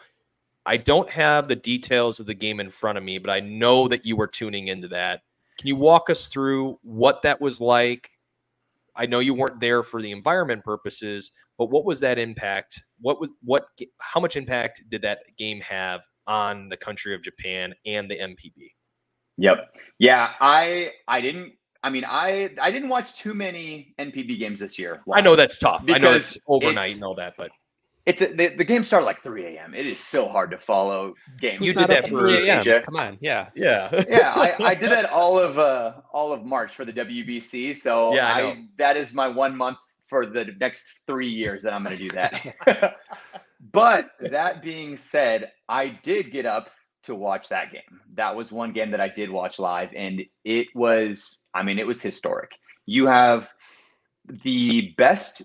I 0.65 0.77
don't 0.77 1.09
have 1.09 1.47
the 1.47 1.55
details 1.55 2.19
of 2.19 2.25
the 2.25 2.33
game 2.33 2.59
in 2.59 2.69
front 2.69 2.97
of 2.97 3.03
me, 3.03 3.17
but 3.17 3.29
I 3.29 3.39
know 3.39 3.87
that 3.87 4.05
you 4.05 4.15
were 4.15 4.27
tuning 4.27 4.67
into 4.67 4.87
that. 4.89 5.21
Can 5.57 5.67
you 5.67 5.75
walk 5.75 6.09
us 6.09 6.27
through 6.27 6.79
what 6.83 7.21
that 7.23 7.41
was 7.41 7.59
like? 7.59 8.11
I 8.99 9.05
know 9.05 9.19
you 9.19 9.33
weren't 9.33 9.61
there 9.61 9.81
for 9.81 10.01
the 10.01 10.11
environment 10.11 10.63
purposes, 10.63 11.31
but 11.57 11.71
what 11.71 11.85
was 11.85 12.01
that 12.01 12.19
impact? 12.19 12.83
What 12.99 13.19
was 13.19 13.29
what 13.41 13.67
how 13.99 14.19
much 14.19 14.35
impact 14.35 14.83
did 14.89 15.01
that 15.03 15.19
game 15.37 15.61
have 15.61 16.01
on 16.27 16.67
the 16.69 16.77
country 16.77 17.15
of 17.15 17.23
Japan 17.23 17.73
and 17.85 18.11
the 18.11 18.19
NPB? 18.19 18.71
Yep. 19.37 19.73
Yeah, 19.99 20.33
I 20.41 20.91
I 21.07 21.21
didn't 21.21 21.53
I 21.81 21.89
mean, 21.89 22.03
I 22.05 22.53
I 22.61 22.71
didn't 22.71 22.89
watch 22.89 23.15
too 23.15 23.33
many 23.33 23.95
NPB 23.99 24.37
games 24.37 24.59
this 24.59 24.77
year. 24.77 25.01
I 25.13 25.21
know 25.21 25.37
that's 25.37 25.57
tough. 25.57 25.83
I 25.87 25.97
know 25.97 26.13
it's 26.13 26.37
overnight 26.47 26.87
it's, 26.87 26.95
and 26.95 27.03
all 27.05 27.15
that, 27.15 27.35
but 27.37 27.51
it's 28.09 28.21
a, 28.21 28.33
the, 28.33 28.47
the 28.57 28.63
game 28.63 28.83
started 28.83 29.05
like 29.05 29.23
3 29.23 29.45
a.m. 29.57 29.73
It 29.75 29.85
is 29.85 29.99
so 29.99 30.27
hard 30.27 30.51
to 30.51 30.57
follow 30.57 31.13
games. 31.39 31.65
You 31.65 31.73
did 31.73 31.89
that 31.89 32.09
for 32.09 32.27
a.m. 32.27 32.83
Come 32.83 32.95
on, 32.95 33.17
yeah, 33.21 33.49
yeah, 33.55 34.03
yeah. 34.09 34.33
I, 34.35 34.55
I 34.71 34.75
did 34.75 34.91
that 34.91 35.09
all 35.11 35.37
of 35.37 35.59
uh 35.59 35.93
all 36.11 36.33
of 36.33 36.43
March 36.43 36.73
for 36.73 36.85
the 36.85 36.93
WBC. 36.93 37.77
So 37.77 38.15
yeah, 38.15 38.33
I, 38.33 38.41
I 38.41 38.65
that 38.77 38.97
is 38.97 39.13
my 39.13 39.27
one 39.27 39.55
month 39.55 39.77
for 40.07 40.25
the 40.25 40.45
next 40.59 40.85
three 41.05 41.29
years 41.29 41.61
that 41.63 41.71
I'm 41.71 41.83
going 41.83 41.95
to 41.95 42.03
do 42.03 42.09
that. 42.11 42.97
but 43.71 44.09
that 44.31 44.63
being 44.63 44.97
said, 44.97 45.51
I 45.69 45.99
did 46.01 46.31
get 46.31 46.47
up 46.47 46.69
to 47.03 47.13
watch 47.13 47.49
that 47.49 47.71
game. 47.71 48.01
That 48.15 48.35
was 48.35 48.51
one 48.51 48.73
game 48.73 48.91
that 48.91 48.99
I 48.99 49.07
did 49.07 49.29
watch 49.29 49.59
live, 49.59 49.89
and 49.95 50.23
it 50.43 50.67
was, 50.73 51.39
I 51.53 51.61
mean, 51.61 51.77
it 51.77 51.85
was 51.85 52.01
historic. 52.01 52.51
You 52.87 53.05
have 53.05 53.47
the 54.43 54.93
best 54.97 55.43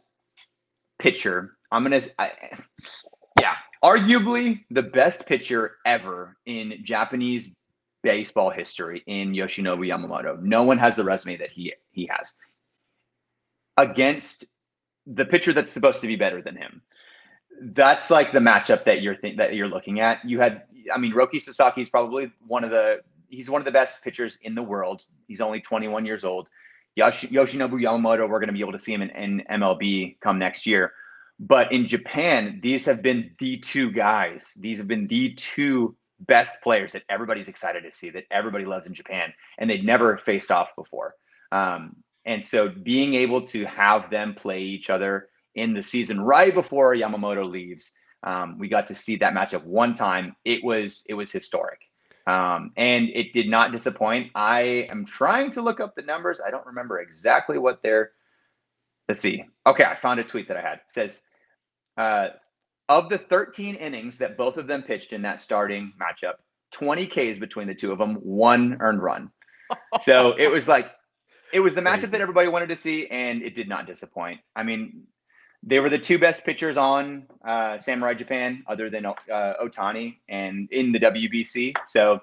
pitcher. 0.98 1.53
I'm 1.74 1.82
gonna, 1.82 2.00
I, 2.18 2.30
yeah, 3.40 3.56
arguably 3.82 4.64
the 4.70 4.82
best 4.82 5.26
pitcher 5.26 5.76
ever 5.84 6.36
in 6.46 6.78
Japanese 6.84 7.50
baseball 8.04 8.50
history 8.50 9.02
in 9.06 9.32
Yoshinobu 9.32 9.86
Yamamoto. 9.86 10.40
No 10.40 10.62
one 10.62 10.78
has 10.78 10.94
the 10.94 11.02
resume 11.02 11.36
that 11.38 11.50
he 11.50 11.74
he 11.90 12.08
has 12.16 12.32
against 13.76 14.46
the 15.06 15.24
pitcher 15.24 15.52
that's 15.52 15.70
supposed 15.70 16.00
to 16.00 16.06
be 16.06 16.14
better 16.14 16.40
than 16.40 16.56
him. 16.56 16.80
That's 17.60 18.08
like 18.08 18.32
the 18.32 18.38
matchup 18.38 18.84
that 18.84 19.02
you're 19.02 19.16
th- 19.16 19.36
that 19.38 19.54
you're 19.56 19.68
looking 19.68 19.98
at. 19.98 20.24
You 20.24 20.38
had 20.38 20.62
I 20.94 20.98
mean, 20.98 21.12
Roki 21.12 21.40
Sasaki 21.40 21.80
is 21.80 21.90
probably 21.90 22.30
one 22.46 22.62
of 22.62 22.70
the 22.70 23.00
he's 23.28 23.50
one 23.50 23.60
of 23.60 23.64
the 23.64 23.72
best 23.72 24.00
pitchers 24.02 24.38
in 24.42 24.54
the 24.54 24.62
world. 24.62 25.04
He's 25.26 25.40
only 25.40 25.60
21 25.60 26.06
years 26.06 26.24
old. 26.24 26.48
Yosh, 26.94 27.24
Yoshinobu 27.24 27.72
Yamamoto, 27.72 28.28
we're 28.28 28.38
going 28.38 28.46
to 28.46 28.52
be 28.52 28.60
able 28.60 28.70
to 28.70 28.78
see 28.78 28.94
him 28.94 29.02
in, 29.02 29.10
in 29.10 29.42
MLB 29.50 30.20
come 30.20 30.38
next 30.38 30.64
year. 30.66 30.92
But 31.40 31.72
in 31.72 31.86
Japan, 31.88 32.60
these 32.62 32.86
have 32.86 33.02
been 33.02 33.32
the 33.38 33.58
two 33.58 33.90
guys. 33.92 34.52
These 34.56 34.78
have 34.78 34.88
been 34.88 35.06
the 35.08 35.34
two 35.34 35.96
best 36.20 36.62
players 36.62 36.92
that 36.92 37.02
everybody's 37.08 37.48
excited 37.48 37.82
to 37.84 37.92
see, 37.92 38.10
that 38.10 38.24
everybody 38.30 38.64
loves 38.64 38.86
in 38.86 38.94
Japan, 38.94 39.32
and 39.58 39.68
they'd 39.68 39.84
never 39.84 40.16
faced 40.18 40.50
off 40.50 40.68
before. 40.76 41.14
Um, 41.52 41.96
and 42.24 42.44
so 42.44 42.68
being 42.68 43.14
able 43.14 43.42
to 43.48 43.64
have 43.66 44.10
them 44.10 44.34
play 44.34 44.62
each 44.62 44.90
other 44.90 45.28
in 45.54 45.74
the 45.74 45.82
season 45.82 46.20
right 46.20 46.54
before 46.54 46.94
Yamamoto 46.94 47.50
leaves 47.50 47.92
Um, 48.22 48.58
we 48.58 48.68
got 48.68 48.86
to 48.88 48.94
see 48.94 49.16
that 49.16 49.34
matchup 49.34 49.64
one 49.64 49.92
time. 49.94 50.34
It 50.44 50.64
was 50.64 51.04
it 51.08 51.14
was 51.14 51.30
historic, 51.30 51.80
um, 52.26 52.72
and 52.76 53.08
it 53.10 53.32
did 53.32 53.48
not 53.48 53.72
disappoint. 53.72 54.30
I 54.34 54.88
am 54.90 55.04
trying 55.04 55.50
to 55.52 55.62
look 55.62 55.80
up 55.80 55.94
the 55.94 56.02
numbers. 56.02 56.40
I 56.44 56.50
don't 56.50 56.66
remember 56.66 57.00
exactly 57.00 57.58
what 57.58 57.82
they're. 57.82 58.12
Let's 59.08 59.20
see. 59.20 59.44
Okay, 59.66 59.84
I 59.84 59.94
found 59.94 60.20
a 60.20 60.24
tweet 60.24 60.48
that 60.48 60.56
I 60.56 60.60
had. 60.60 60.74
It 60.74 60.80
says, 60.88 61.22
uh, 61.96 62.28
of 62.88 63.08
the 63.08 63.18
13 63.18 63.76
innings 63.76 64.18
that 64.18 64.36
both 64.36 64.56
of 64.56 64.66
them 64.66 64.82
pitched 64.82 65.12
in 65.12 65.22
that 65.22 65.40
starting 65.40 65.92
matchup, 66.00 66.34
20 66.72 67.06
Ks 67.06 67.38
between 67.38 67.66
the 67.66 67.74
two 67.74 67.92
of 67.92 67.98
them, 67.98 68.16
one 68.16 68.78
earned 68.80 69.02
run. 69.02 69.30
So 70.00 70.34
it 70.38 70.48
was 70.48 70.68
like 70.68 70.90
it 71.52 71.60
was 71.60 71.74
the 71.74 71.80
matchup 71.80 72.10
that 72.10 72.20
everybody 72.20 72.48
wanted 72.48 72.68
to 72.68 72.76
see, 72.76 73.06
and 73.06 73.42
it 73.42 73.54
did 73.54 73.68
not 73.68 73.86
disappoint. 73.86 74.40
I 74.54 74.62
mean, 74.62 75.04
they 75.62 75.80
were 75.80 75.88
the 75.88 75.98
two 75.98 76.18
best 76.18 76.44
pitchers 76.44 76.76
on 76.76 77.26
uh, 77.46 77.78
Samurai 77.78 78.14
Japan, 78.14 78.62
other 78.66 78.90
than 78.90 79.06
uh, 79.06 79.12
Ohtani, 79.30 80.18
and 80.28 80.70
in 80.70 80.92
the 80.92 81.00
WBC. 81.00 81.74
So 81.86 82.20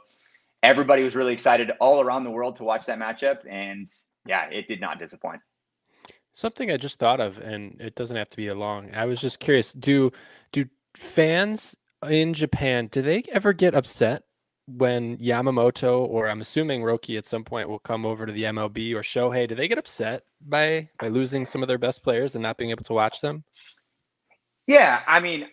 everybody 0.62 1.04
was 1.04 1.16
really 1.16 1.34
excited 1.34 1.72
all 1.80 2.02
around 2.02 2.24
the 2.24 2.30
world 2.30 2.58
to 2.58 2.64
watch 2.64 2.86
that 2.86 3.00
matchup, 3.00 3.40
and 3.50 3.92
yeah, 4.26 4.50
it 4.50 4.68
did 4.68 4.80
not 4.80 5.00
disappoint. 5.00 5.42
Something 6.34 6.72
I 6.72 6.78
just 6.78 7.00
thought 7.00 7.20
of, 7.20 7.38
and 7.40 7.80
it 7.80 7.96
doesn't 7.96 8.16
have 8.18 8.30
to 8.30 8.38
be 8.38 8.48
a 8.48 8.56
long. 8.56 8.90
I 8.94 9.06
was 9.06 9.20
just 9.20 9.40
curious: 9.40 9.74
do 9.74 10.12
do 10.52 10.66
fans 10.96 11.76
in 12.10 12.34
Japan 12.34 12.88
do 12.88 13.02
they 13.02 13.24
ever 13.32 13.54
get 13.54 13.76
upset 13.76 14.24
when 14.68 15.18
Yamamoto 15.18 16.08
or 16.08 16.30
I'm 16.30 16.42
assuming 16.42 16.82
Roki 16.82 17.18
at 17.18 17.26
some 17.26 17.44
point 17.44 17.70
will 17.70 17.80
come 17.80 18.06
over 18.06 18.26
to 18.26 18.32
the 18.32 18.44
MLB 18.44 18.94
or 18.94 19.02
Shohei, 19.02 19.48
do 19.48 19.56
they 19.56 19.68
get 19.68 19.78
upset 19.78 20.24
by 20.48 20.90
by 21.00 21.08
losing 21.08 21.46
some 21.46 21.62
of 21.62 21.68
their 21.68 21.78
best 21.78 22.04
players 22.04 22.36
and 22.36 22.44
not 22.44 22.58
being 22.58 22.72
able 22.72 22.84
to 22.86 22.94
watch 22.94 23.22
them? 23.22 23.44
Yeah, 24.68 25.02
I 25.08 25.20
mean, 25.20 25.48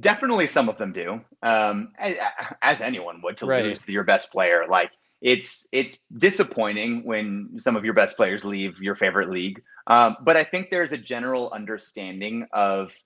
definitely 0.00 0.46
some 0.46 0.68
of 0.68 0.78
them 0.78 0.92
do, 0.92 1.20
um, 1.42 1.92
as, 1.98 2.16
as, 2.62 2.80
anyone 2.80 3.20
would 3.22 3.36
to 3.36 3.46
right. 3.46 3.64
lose 3.64 3.86
your 3.86 4.02
best 4.02 4.32
player. 4.32 4.64
Like 4.68 4.90
it's 5.20 5.68
it's 5.72 5.98
disappointing 6.16 7.04
when 7.04 7.50
some 7.58 7.76
of 7.76 7.84
your 7.84 7.94
best 7.94 8.16
players 8.16 8.44
leave 8.44 8.80
your 8.80 8.96
favorite 8.96 9.30
league, 9.30 9.62
um, 9.86 10.16
but 10.22 10.36
I 10.36 10.44
think 10.44 10.70
there's 10.70 10.92
a 10.92 10.98
general 10.98 11.50
understanding 11.52 12.46
of 12.52 12.96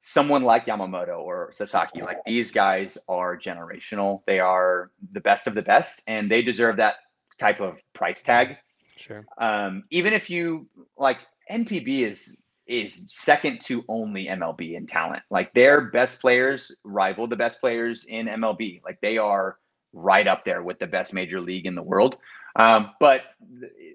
someone 0.00 0.42
like 0.42 0.66
Yamamoto 0.66 1.18
or 1.18 1.50
Sasaki, 1.50 2.02
like 2.02 2.18
these 2.26 2.50
guys 2.50 2.98
are 3.08 3.38
generational. 3.38 4.20
They 4.26 4.38
are 4.38 4.90
the 5.12 5.20
best 5.20 5.46
of 5.46 5.54
the 5.54 5.62
best, 5.62 6.02
and 6.06 6.30
they 6.30 6.42
deserve 6.42 6.76
that 6.76 6.96
type 7.38 7.60
of 7.60 7.78
price 7.94 8.22
tag. 8.22 8.56
Sure. 8.96 9.24
Um, 9.38 9.84
even 9.90 10.12
if 10.12 10.28
you 10.28 10.68
like 10.98 11.18
NPB 11.50 12.08
is 12.08 12.44
is 12.66 13.04
second 13.08 13.60
to 13.60 13.84
only 13.88 14.26
MLB 14.26 14.74
in 14.74 14.86
talent. 14.86 15.22
Like 15.30 15.52
their 15.52 15.90
best 15.90 16.20
players 16.20 16.72
rival 16.82 17.26
the 17.26 17.36
best 17.36 17.60
players 17.60 18.06
in 18.06 18.26
MLB. 18.26 18.82
Like 18.82 18.98
they 19.02 19.18
are 19.18 19.58
right 19.92 20.26
up 20.26 20.44
there 20.44 20.62
with 20.62 20.78
the 20.78 20.86
best 20.86 21.12
major 21.12 21.40
league 21.40 21.66
in 21.66 21.74
the 21.74 21.82
world. 21.82 22.16
Um, 22.56 22.92
but 23.00 23.22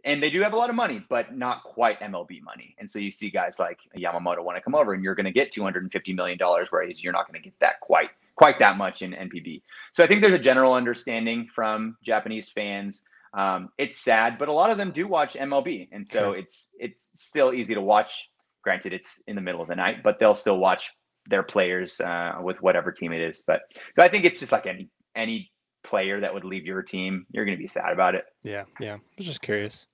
and 0.03 0.21
they 0.21 0.29
do 0.29 0.41
have 0.41 0.53
a 0.53 0.57
lot 0.57 0.69
of 0.69 0.75
money, 0.75 1.03
but 1.09 1.35
not 1.35 1.63
quite 1.63 1.99
MLB 2.01 2.41
money. 2.41 2.75
And 2.77 2.89
so 2.89 2.99
you 2.99 3.11
see 3.11 3.29
guys 3.29 3.57
like 3.57 3.79
Yamamoto 3.97 4.43
want 4.43 4.57
to 4.57 4.61
come 4.61 4.75
over, 4.75 4.93
and 4.93 5.03
you're 5.03 5.15
going 5.15 5.25
to 5.25 5.31
get 5.31 5.51
250 5.51 6.13
million 6.13 6.37
dollars, 6.37 6.67
whereas 6.69 7.03
you're 7.03 7.13
not 7.13 7.27
going 7.27 7.41
to 7.41 7.43
get 7.43 7.57
that 7.59 7.79
quite 7.79 8.09
quite 8.35 8.59
that 8.59 8.77
much 8.77 9.01
in 9.01 9.11
NPB. 9.11 9.61
So 9.91 10.03
I 10.03 10.07
think 10.07 10.21
there's 10.21 10.33
a 10.33 10.39
general 10.39 10.73
understanding 10.73 11.47
from 11.53 11.97
Japanese 12.03 12.49
fans. 12.49 13.03
Um, 13.33 13.69
it's 13.77 13.97
sad, 13.97 14.37
but 14.39 14.47
a 14.47 14.53
lot 14.53 14.71
of 14.71 14.77
them 14.77 14.91
do 14.91 15.07
watch 15.07 15.33
MLB, 15.35 15.89
and 15.91 16.05
so 16.05 16.31
it's 16.31 16.69
it's 16.79 17.21
still 17.21 17.53
easy 17.53 17.75
to 17.75 17.81
watch. 17.81 18.29
Granted, 18.61 18.91
it's 18.91 19.21
in 19.27 19.35
the 19.35 19.41
middle 19.41 19.61
of 19.61 19.69
the 19.69 19.75
night, 19.75 20.03
but 20.03 20.19
they'll 20.19 20.35
still 20.35 20.57
watch 20.57 20.91
their 21.29 21.43
players 21.43 22.01
uh, 22.01 22.33
with 22.41 22.61
whatever 22.61 22.91
team 22.91 23.13
it 23.13 23.21
is. 23.21 23.43
But 23.45 23.61
so 23.95 24.03
I 24.03 24.09
think 24.09 24.25
it's 24.25 24.39
just 24.39 24.51
like 24.51 24.65
any 24.65 24.89
any 25.15 25.51
player 25.89 26.19
that 26.19 26.33
would 26.33 26.45
leave 26.45 26.65
your 26.65 26.81
team, 26.81 27.25
you're 27.31 27.45
going 27.45 27.57
to 27.57 27.61
be 27.61 27.67
sad 27.67 27.91
about 27.91 28.15
it. 28.15 28.25
Yeah, 28.43 28.65
yeah. 28.79 28.95
I 28.95 28.99
was 29.17 29.25
just 29.25 29.41
curious. 29.41 29.87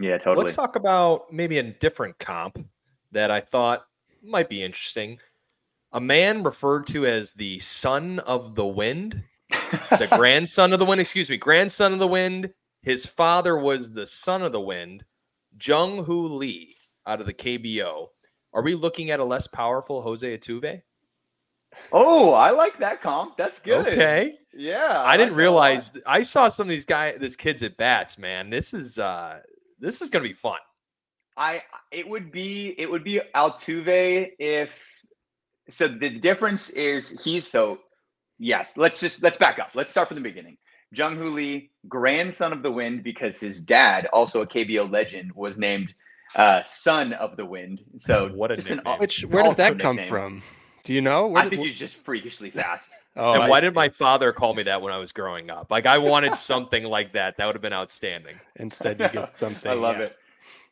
Yeah, 0.00 0.18
totally. 0.18 0.46
Let's 0.46 0.56
talk 0.56 0.76
about 0.76 1.32
maybe 1.32 1.58
a 1.58 1.62
different 1.62 2.18
comp 2.18 2.58
that 3.10 3.30
I 3.30 3.40
thought 3.40 3.84
might 4.22 4.48
be 4.48 4.62
interesting. 4.62 5.18
A 5.92 6.00
man 6.00 6.42
referred 6.42 6.86
to 6.88 7.06
as 7.06 7.32
the 7.32 7.58
son 7.60 8.18
of 8.20 8.54
the 8.54 8.66
wind, 8.66 9.24
the 9.50 10.08
grandson 10.16 10.72
of 10.72 10.78
the 10.78 10.86
wind, 10.86 11.00
excuse 11.00 11.28
me, 11.28 11.36
grandson 11.36 11.92
of 11.92 11.98
the 11.98 12.06
wind. 12.06 12.50
His 12.80 13.06
father 13.06 13.56
was 13.56 13.92
the 13.92 14.06
son 14.06 14.42
of 14.42 14.52
the 14.52 14.60
wind, 14.60 15.04
Jung 15.62 16.04
Hoo 16.04 16.26
Lee 16.26 16.76
out 17.06 17.20
of 17.20 17.26
the 17.26 17.34
KBO. 17.34 18.08
Are 18.54 18.62
we 18.62 18.74
looking 18.74 19.10
at 19.10 19.20
a 19.20 19.24
less 19.24 19.46
powerful 19.46 20.02
Jose 20.02 20.38
Altuve? 20.38 20.82
Oh, 21.92 22.32
I 22.32 22.50
like 22.50 22.78
that 22.78 23.00
comp. 23.00 23.36
That's 23.36 23.60
good. 23.60 23.86
Okay. 23.86 24.34
Yeah. 24.54 25.02
I, 25.02 25.14
I 25.14 25.16
didn't 25.16 25.34
realize 25.34 25.92
I 26.06 26.22
saw 26.22 26.48
some 26.48 26.66
of 26.66 26.70
these 26.70 26.84
guys 26.84 27.16
this 27.20 27.36
kids 27.36 27.62
at 27.62 27.76
bats, 27.76 28.18
man. 28.18 28.50
This 28.50 28.74
is 28.74 28.98
uh 28.98 29.40
this 29.78 30.02
is 30.02 30.10
gonna 30.10 30.24
be 30.24 30.32
fun. 30.32 30.58
I 31.36 31.62
it 31.90 32.08
would 32.08 32.30
be 32.30 32.74
it 32.78 32.90
would 32.90 33.04
be 33.04 33.20
Altuve 33.34 34.32
if 34.38 34.74
so 35.68 35.88
the 35.88 36.10
difference 36.10 36.70
is 36.70 37.20
he's 37.24 37.50
so 37.50 37.78
yes, 38.38 38.76
let's 38.76 39.00
just 39.00 39.22
let's 39.22 39.38
back 39.38 39.58
up. 39.58 39.70
Let's 39.74 39.90
start 39.90 40.08
from 40.08 40.16
the 40.16 40.22
beginning. 40.22 40.58
Jung 40.94 41.16
Hoo 41.16 41.30
Lee, 41.30 41.70
grandson 41.88 42.52
of 42.52 42.62
the 42.62 42.70
wind, 42.70 43.02
because 43.02 43.40
his 43.40 43.62
dad, 43.62 44.06
also 44.12 44.42
a 44.42 44.46
KBO 44.46 44.90
legend, 44.90 45.32
was 45.32 45.56
named 45.56 45.94
uh, 46.34 46.62
son 46.64 47.14
of 47.14 47.36
the 47.36 47.46
wind. 47.46 47.82
So 47.96 48.28
what 48.28 48.50
a 48.50 48.56
just 48.56 48.70
an, 48.70 48.82
which 48.98 49.24
where 49.24 49.42
does 49.42 49.56
that 49.56 49.78
come 49.78 49.98
from? 49.98 50.42
Do 50.84 50.94
you 50.94 51.00
know? 51.00 51.28
Where 51.28 51.42
I 51.42 51.48
think 51.48 51.62
he's 51.62 51.78
just 51.78 51.96
freakishly 51.96 52.50
fast. 52.50 52.90
oh, 53.16 53.34
and 53.34 53.48
why 53.48 53.60
did 53.60 53.74
my 53.74 53.88
father 53.88 54.32
call 54.32 54.54
me 54.54 54.64
that 54.64 54.82
when 54.82 54.92
I 54.92 54.98
was 54.98 55.12
growing 55.12 55.50
up? 55.50 55.70
Like 55.70 55.86
I 55.86 55.98
wanted 55.98 56.36
something 56.36 56.84
like 56.84 57.12
that. 57.12 57.36
That 57.36 57.46
would 57.46 57.54
have 57.54 57.62
been 57.62 57.72
outstanding. 57.72 58.40
Instead, 58.56 59.00
you 59.00 59.08
get 59.08 59.38
something. 59.38 59.70
I 59.70 59.74
love 59.74 59.98
yeah. 59.98 60.04
it. 60.04 60.16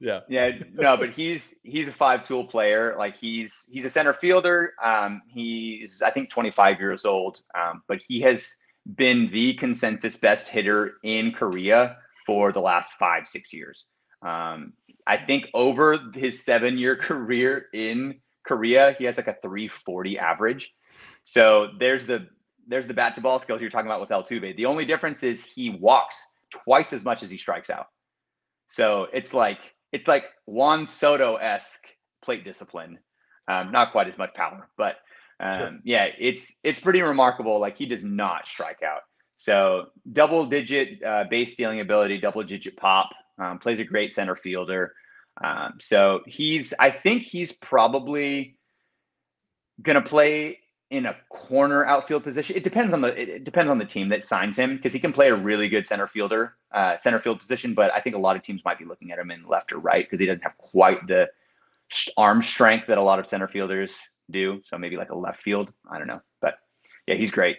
Yeah. 0.01 0.21
Yeah. 0.29 0.51
No, 0.73 0.97
but 0.97 1.11
he's 1.11 1.57
he's 1.63 1.87
a 1.87 1.93
five 1.93 2.25
tool 2.25 2.45
player. 2.45 2.97
Like 2.99 3.17
he's 3.17 3.69
he's 3.71 3.85
a 3.85 3.91
center 3.91 4.15
fielder. 4.15 4.75
Um, 4.83 5.23
he's 5.29 6.03
I 6.03 6.11
think 6.11 6.31
25 6.31 6.81
years 6.81 7.05
old. 7.05 7.43
Um, 7.55 7.83
but 7.87 8.01
he 8.07 8.21
has 8.23 8.57
been 8.97 9.31
the 9.33 9.55
consensus 9.55 10.17
best 10.17 10.49
hitter 10.49 10.95
in 11.05 11.33
Korea 11.33 11.99
for 12.27 12.53
the 12.53 12.61
last 12.61 12.95
five 12.95 13.29
six 13.29 13.53
years. 13.53 13.87
Um, 14.23 14.73
I 15.07 15.19
think 15.19 15.47
over 15.55 15.99
his 16.15 16.45
seven 16.45 16.79
year 16.79 16.97
career 17.01 17.67
in 17.73 18.21
Korea, 18.47 18.95
he 18.99 19.05
has 19.05 19.17
like 19.17 19.29
a 19.29 19.37
340 19.43 20.19
average. 20.19 20.73
So 21.25 21.69
there's 21.79 22.07
the 22.07 22.29
there's 22.67 22.87
the 22.87 22.95
bat 22.95 23.17
to 23.17 23.21
ball 23.21 23.41
skills 23.41 23.61
you're 23.61 23.71
talking 23.71 23.87
about 23.87 24.01
with 24.01 24.11
Altuve. 24.11 24.57
The 24.57 24.67
only 24.67 24.85
difference 24.85 25.23
is 25.23 25.45
he 25.45 25.71
walks 25.71 26.25
twice 26.51 26.93
as 26.93 27.05
much 27.05 27.23
as 27.23 27.31
he 27.31 27.39
strikes 27.39 27.71
out. 27.71 27.87
So 28.69 29.09
it's 29.13 29.35
like 29.35 29.59
it's 29.93 30.07
like 30.07 30.25
Juan 30.47 30.87
Soto 30.87 31.37
esque 31.37 31.87
plate 32.23 32.45
discipline. 32.45 32.99
Um, 33.49 33.73
not 33.73 33.91
quite 33.93 34.07
as 34.07 34.17
much 34.17 34.33
power, 34.35 34.69
but 34.77 34.97
um, 35.41 35.59
sure. 35.59 35.79
yeah, 35.85 36.07
it's 36.19 36.57
it's 36.63 36.81
pretty 36.81 37.03
remarkable. 37.03 37.59
Like 37.59 37.77
he 37.77 37.87
does 37.87 38.05
not 38.05 38.47
strike 38.47 38.83
out. 38.83 39.01
So 39.37 39.87
double 40.13 40.47
digit 40.47 41.03
uh, 41.03 41.25
base 41.29 41.55
stealing 41.55 41.81
ability, 41.81 42.19
double 42.19 42.45
digit 42.45 42.77
pop. 42.77 43.11
Um, 43.39 43.59
plays 43.59 43.81
a 43.81 43.85
great 43.85 44.13
center 44.13 44.37
fielder. 44.37 44.93
Um, 45.43 45.75
so 45.81 46.21
he's, 46.27 46.75
I 46.79 46.91
think 46.91 47.23
he's 47.23 47.53
probably 47.53 48.57
going 49.83 50.03
to 50.03 50.09
play 50.09 50.61
in 50.91 51.07
a 51.07 51.17
corner 51.29 51.87
outfield 51.87 52.25
position. 52.25 52.57
It 52.57 52.65
depends 52.65 52.93
on 52.93 53.01
the 53.01 53.09
it 53.09 53.45
depends 53.45 53.71
on 53.71 53.79
the 53.79 53.85
team 53.85 54.09
that 54.09 54.25
signs 54.25 54.59
him 54.59 54.77
because 54.77 54.93
he 54.93 54.99
can 54.99 55.13
play 55.13 55.29
a 55.29 55.35
really 55.35 55.69
good 55.69 55.87
center 55.87 56.09
fielder, 56.09 56.57
uh, 56.73 56.97
center 56.99 57.21
field 57.21 57.39
position. 57.39 57.75
But 57.75 57.93
I 57.95 58.01
think 58.01 58.17
a 58.17 58.19
lot 58.19 58.37
of 58.37 58.43
teams 58.43 58.63
might 58.65 58.79
be 58.79 58.85
looking 58.85 59.13
at 59.13 59.19
him 59.19 59.31
in 59.31 59.47
left 59.47 59.73
or 59.73 59.79
right 59.79 60.05
because 60.05 60.19
he 60.19 60.27
doesn't 60.27 60.43
have 60.43 60.59
quite 60.59 61.07
the 61.07 61.29
arm 62.17 62.43
strength 62.43 62.89
that 62.89 62.99
a 62.99 63.03
lot 63.03 63.19
of 63.21 63.27
center 63.27 63.47
fielders 63.47 63.97
do. 64.31 64.61
So 64.67 64.79
maybe 64.79 64.97
like 64.97 65.11
a 65.11 65.17
left 65.17 65.43
field. 65.43 65.73
I 65.91 65.99
don't 65.99 66.09
know, 66.09 66.23
but 66.41 66.59
yeah, 67.07 67.15
he's 67.15 67.31
great. 67.31 67.59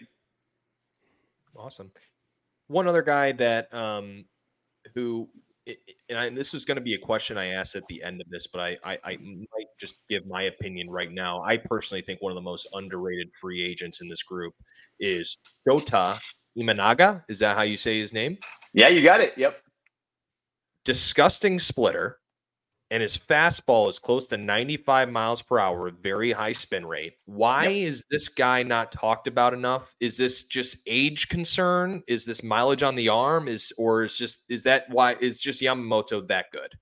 Awesome. 1.56 1.92
One 2.68 2.88
other 2.88 3.02
guy 3.02 3.32
that 3.34 3.74
um, 3.74 4.26
who 4.94 5.30
and, 6.10 6.18
I, 6.18 6.26
and, 6.26 6.38
this 6.38 6.54
was 6.54 6.66
going 6.66 6.78
to 6.78 6.82
be 6.82 6.94
a 6.94 6.98
question 6.98 7.38
I 7.38 7.48
asked 7.48 7.76
at 7.76 7.84
the 7.90 8.04
end 8.04 8.22
of 8.22 8.30
this, 8.30 8.48
but 8.48 8.62
I, 8.62 8.78
I, 8.84 8.98
I 9.04 9.18
might 9.18 9.68
just 9.80 9.96
give 10.10 10.26
my 10.26 10.44
opinion 10.44 10.90
right 10.90 11.12
now. 11.12 11.44
I 11.44 11.58
personally 11.58 12.02
think 12.02 12.22
one 12.22 12.32
of 12.32 12.36
the 12.36 12.42
most 12.42 12.68
underrated 12.74 13.30
free 13.40 13.64
agents 13.64 14.02
in 14.02 14.08
this 14.08 14.24
group 14.24 14.54
is 15.00 15.38
Shota 15.68 16.20
Imanaga. 16.58 17.24
Is 17.28 17.40
that 17.40 17.58
how 17.58 17.64
you 17.64 17.78
say 17.78 18.00
his 18.00 18.14
name? 18.14 18.38
Yeah, 18.74 18.88
you 18.88 19.04
got 19.04 19.22
it. 19.22 19.34
Yep. 19.38 19.58
Disgusting 20.86 21.60
splitter 21.60 22.18
and 22.92 23.02
his 23.02 23.18
fastball 23.18 23.88
is 23.88 23.98
close 23.98 24.28
to 24.28 24.38
95 24.38 25.10
miles 25.10 25.42
per 25.42 25.58
hour 25.58 25.84
with 25.84 26.04
very 26.04 26.34
high 26.34 26.52
spin 26.52 26.86
rate. 26.86 27.14
Why 27.26 27.68
yep. 27.68 27.90
is 27.90 28.06
this 28.12 28.28
guy 28.28 28.64
not 28.64 28.92
talked 28.92 29.28
about 29.28 29.54
enough? 29.54 29.96
Is 30.02 30.18
this 30.18 30.44
just 30.44 30.78
age 30.86 31.30
concern? 31.30 32.04
Is 32.08 32.26
this 32.26 32.44
mileage 32.44 32.84
on 32.84 32.96
the 32.96 33.08
arm? 33.08 33.48
Is 33.48 33.72
or 33.78 34.04
is 34.04 34.18
just 34.18 34.44
is 34.50 34.64
that 34.64 34.90
why 34.90 35.16
is 35.22 35.40
just 35.40 35.62
Yamamoto 35.62 36.28
that 36.28 36.48
good? 36.52 36.76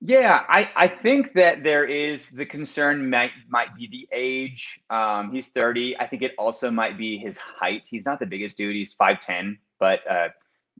Yeah, 0.00 0.44
I, 0.48 0.70
I 0.76 0.88
think 0.88 1.32
that 1.34 1.64
there 1.64 1.86
is 1.86 2.30
the 2.30 2.46
concern 2.46 3.10
might 3.10 3.32
might 3.48 3.74
be 3.74 3.88
the 3.88 4.06
age. 4.12 4.78
Um, 4.90 5.32
he's 5.32 5.48
30. 5.48 5.98
I 5.98 6.06
think 6.06 6.22
it 6.22 6.34
also 6.38 6.70
might 6.70 6.96
be 6.96 7.18
his 7.18 7.36
height. 7.38 7.88
He's 7.90 8.06
not 8.06 8.20
the 8.20 8.26
biggest 8.26 8.56
dude. 8.56 8.76
He's 8.76 8.94
5'10, 8.94 9.56
but 9.80 10.00
uh, 10.08 10.28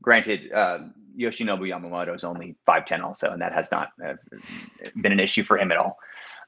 granted, 0.01 0.51
uh, 0.51 0.79
Yoshinobu 1.17 1.67
Yamamoto 1.67 2.15
is 2.15 2.23
only 2.23 2.55
5'10 2.67 3.03
also, 3.03 3.31
and 3.31 3.41
that 3.41 3.53
has 3.53 3.71
not 3.71 3.89
uh, 4.05 4.13
been 5.01 5.11
an 5.11 5.19
issue 5.19 5.43
for 5.43 5.57
him 5.57 5.71
at 5.71 5.77
all. 5.77 5.97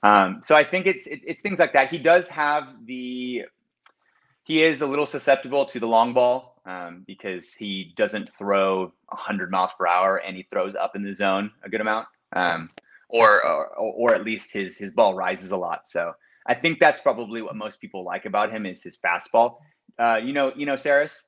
Um, 0.04 0.42
so 0.44 0.56
I 0.56 0.64
think 0.64 0.88
it's, 0.88 1.08
it's 1.08 1.26
it's 1.26 1.42
things 1.42 1.60
like 1.60 1.74
that. 1.74 1.90
He 1.90 1.98
does 1.98 2.28
have 2.30 2.86
the 2.86 3.46
he 4.44 4.64
is 4.64 4.82
a 4.82 4.88
little 4.88 5.06
susceptible 5.06 5.66
to 5.66 5.80
the 5.80 5.88
long 5.88 6.14
ball 6.14 6.60
um, 6.66 7.04
because 7.06 7.54
he 7.54 7.94
doesn't 7.98 8.32
throw 8.34 8.92
100 9.10 9.52
miles 9.52 9.72
per 9.78 9.86
hour 9.86 10.18
and 10.18 10.36
he 10.36 10.44
throws 10.44 10.76
up 10.76 10.96
in 10.96 11.04
the 11.04 11.14
zone 11.14 11.52
a 11.64 11.70
good 11.70 11.82
amount, 11.82 12.08
um, 12.34 12.70
or, 13.10 13.46
or 13.46 13.68
or 13.78 14.16
at 14.16 14.24
least 14.24 14.54
his 14.54 14.78
his 14.78 14.92
ball 14.92 15.14
rises 15.16 15.52
a 15.52 15.58
lot. 15.58 15.88
So 15.88 16.14
I 16.46 16.56
think 16.56 16.80
that's 16.80 17.02
probably 17.02 17.42
what 17.42 17.56
most 17.56 17.82
people 17.82 18.04
like 18.04 18.26
about 18.26 18.52
him 18.52 18.66
is 18.66 18.82
his 18.82 18.98
fastball. 18.98 19.58
Uh, 19.98 20.18
you 20.24 20.34
know, 20.34 20.54
you 20.56 20.66
know, 20.66 20.76
Saris. 20.76 21.26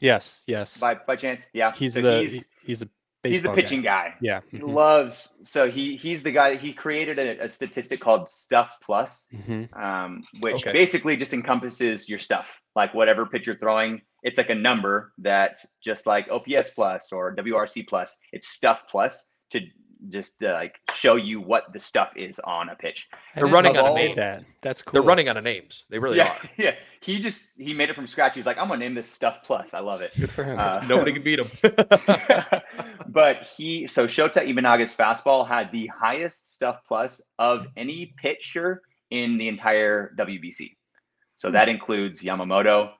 Yes, 0.00 0.42
yes. 0.46 0.78
By 0.78 0.94
by 0.94 1.16
chance, 1.16 1.46
yeah. 1.52 1.72
He's 1.74 1.94
so 1.94 2.02
the 2.02 2.20
he's, 2.20 2.50
he's 2.64 2.82
a 2.82 2.88
he's 3.22 3.42
the 3.42 3.52
pitching 3.52 3.82
guy. 3.82 4.08
guy. 4.08 4.14
Yeah, 4.20 4.40
he 4.50 4.58
mm-hmm. 4.58 4.70
loves. 4.70 5.34
So 5.44 5.70
he 5.70 5.96
he's 5.96 6.22
the 6.22 6.30
guy. 6.30 6.56
He 6.56 6.72
created 6.72 7.18
a, 7.18 7.44
a 7.44 7.48
statistic 7.48 8.00
called 8.00 8.30
Stuff 8.30 8.76
Plus, 8.82 9.26
mm-hmm. 9.32 9.74
um, 9.78 10.24
which 10.40 10.66
okay. 10.66 10.72
basically 10.72 11.16
just 11.16 11.32
encompasses 11.32 12.08
your 12.08 12.18
stuff, 12.18 12.46
like 12.76 12.94
whatever 12.94 13.26
pitch 13.26 13.46
you're 13.46 13.58
throwing. 13.58 14.02
It's 14.22 14.38
like 14.38 14.50
a 14.50 14.54
number 14.54 15.12
that 15.18 15.58
just 15.82 16.06
like 16.06 16.28
OPS 16.30 16.70
plus 16.70 17.12
or 17.12 17.34
WRC 17.36 17.86
plus. 17.86 18.16
It's 18.32 18.48
Stuff 18.48 18.84
Plus 18.90 19.26
to 19.50 19.60
just 20.08 20.42
uh, 20.42 20.52
like 20.52 20.76
show 20.92 21.16
you 21.16 21.40
what 21.40 21.72
the 21.72 21.78
stuff 21.78 22.10
is 22.16 22.38
on 22.40 22.68
a 22.68 22.76
pitch. 22.76 23.08
They're 23.34 23.46
running 23.46 23.76
on 23.76 23.92
a 23.92 23.94
name. 23.94 24.16
That 24.16 24.44
that's 24.62 24.82
cool. 24.82 24.92
They're 24.92 25.02
running 25.02 25.28
out 25.28 25.36
of 25.36 25.44
names. 25.44 25.84
They 25.90 25.98
really 25.98 26.16
yeah, 26.16 26.30
are. 26.30 26.48
Yeah, 26.56 26.74
he 27.00 27.18
just 27.18 27.52
he 27.56 27.74
made 27.74 27.90
it 27.90 27.96
from 27.96 28.06
scratch. 28.06 28.34
He's 28.36 28.46
like, 28.46 28.58
I'm 28.58 28.68
gonna 28.68 28.80
name 28.80 28.94
this 28.94 29.10
stuff 29.10 29.38
plus. 29.44 29.74
I 29.74 29.80
love 29.80 30.00
it. 30.00 30.12
Good 30.18 30.30
for 30.30 30.44
him. 30.44 30.58
Uh, 30.58 30.80
Nobody 30.88 31.12
can 31.12 31.22
beat 31.22 31.38
him. 31.38 31.50
but 33.08 33.42
he 33.56 33.86
so 33.86 34.06
Shota 34.06 34.46
Imanaga's 34.46 34.94
fastball 34.94 35.46
had 35.46 35.70
the 35.72 35.86
highest 35.88 36.54
stuff 36.54 36.80
plus 36.86 37.20
of 37.38 37.66
any 37.76 38.14
pitcher 38.16 38.82
in 39.10 39.38
the 39.38 39.48
entire 39.48 40.14
WBC. 40.18 40.76
So 41.36 41.50
that 41.52 41.68
includes 41.68 42.22
Yamamoto, 42.22 42.90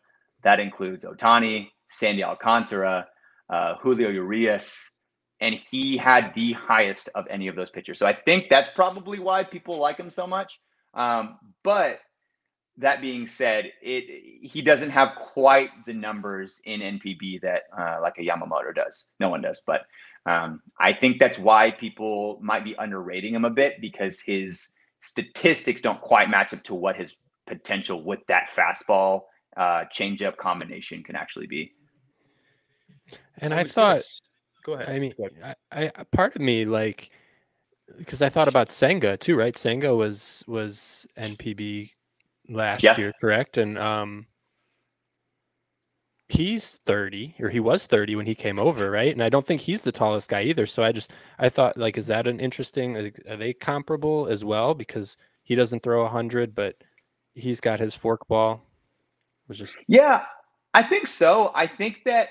that 0.45 0.61
includes 0.61 1.05
Ohtani, 1.05 1.69
Sandy 1.89 2.23
Alcantara, 2.23 3.07
uh, 3.51 3.75
Julio 3.83 4.11
Urias, 4.11 4.91
and 5.41 5.55
he 5.55 5.97
had 5.97 6.33
the 6.35 6.53
highest 6.53 7.09
of 7.15 7.27
any 7.31 7.49
of 7.49 7.57
those 7.57 7.71
pitchers. 7.71 7.99
So 7.99 8.07
I 8.07 8.15
think 8.15 8.47
that's 8.51 8.69
probably 8.69 9.19
why 9.19 9.45
people 9.45 9.79
like 9.79 9.99
him 9.99 10.11
so 10.11 10.27
much. 10.27 10.61
Um, 10.95 11.39
but 11.63 12.01
that 12.79 13.01
being 13.01 13.27
said, 13.27 13.73
it 13.83 14.41
he 14.43 14.63
doesn't 14.63 14.91
have 14.91 15.11
quite 15.17 15.71
the 15.87 15.93
numbers 15.93 16.61
in 16.65 16.81
NPB 16.81 17.43
that 17.43 17.63
uh, 17.77 17.99
like 18.01 18.15
a 18.19 18.23
Yamamoto 18.23 18.75
does. 18.75 19.13
No 19.21 19.29
one 19.29 19.43
does, 19.43 19.61
but 19.67 19.83
um, 20.27 20.61
I 20.79 20.93
think 20.93 21.19
that's 21.19 21.39
why 21.39 21.71
people 21.71 22.39
might 22.43 22.65
be 22.65 22.75
underrating 22.79 23.35
him 23.35 23.45
a 23.45 23.51
bit 23.51 23.81
because 23.81 24.21
his 24.21 24.69
statistics 25.01 25.81
don't 25.81 26.01
quite 26.01 26.29
match 26.31 26.53
up 26.53 26.63
to 26.65 26.75
what 26.75 26.97
his 26.97 27.15
potential 27.47 28.03
with 28.03 28.21
that 28.29 28.51
fastball 28.57 29.23
uh, 29.57 29.85
changeup 29.95 30.37
combination 30.37 31.03
can 31.03 31.17
actually 31.17 31.47
be. 31.47 31.73
And 33.39 33.55
I, 33.55 33.61
I 33.61 33.65
thought 33.65 34.03
Go 34.69 34.75
ahead. 34.75 34.91
I 34.91 34.99
mean, 34.99 35.15
I, 35.73 35.91
I 35.97 36.05
part 36.13 36.37
of 36.37 36.43
me 36.43 36.67
like 36.67 37.11
because 37.97 38.21
I 38.21 38.29
thought 38.29 38.49
about 38.49 38.71
Senga 38.71 39.17
too, 39.17 39.35
right? 39.35 39.57
Senga 39.57 39.97
was 39.97 40.45
was 40.47 41.07
NPB 41.17 41.93
last 42.51 42.83
yeah. 42.83 42.95
year, 42.99 43.15
correct? 43.19 43.57
And 43.57 43.79
um 43.79 44.27
he's 46.29 46.81
30 46.85 47.37
or 47.41 47.49
he 47.49 47.61
was 47.61 47.87
30 47.87 48.17
when 48.17 48.27
he 48.27 48.35
came 48.35 48.59
over, 48.59 48.91
right? 48.91 49.11
And 49.11 49.23
I 49.23 49.31
don't 49.31 49.47
think 49.47 49.63
he's 49.63 49.85
the 49.85 49.91
tallest 49.91 50.29
guy 50.29 50.43
either. 50.43 50.67
So 50.67 50.85
I 50.85 50.93
just 50.93 51.15
I 51.39 51.49
thought 51.49 51.79
like 51.79 51.97
is 51.97 52.09
that 52.09 52.27
an 52.27 52.39
interesting 52.39 52.95
are 53.27 53.37
they 53.39 53.55
comparable 53.55 54.29
as 54.29 54.45
well 54.45 54.75
because 54.75 55.17
he 55.45 55.55
doesn't 55.55 55.83
throw 55.83 56.03
100 56.03 56.55
but 56.55 56.75
he's 57.33 57.63
got 57.63 57.81
his 57.81 57.95
fork 57.95 58.29
ball. 58.29 58.61
was 59.49 59.57
just 59.57 59.79
Yeah, 59.87 60.27
I 60.75 60.83
think 60.83 61.07
so. 61.07 61.53
I 61.55 61.67
think 61.67 62.01
that 62.05 62.29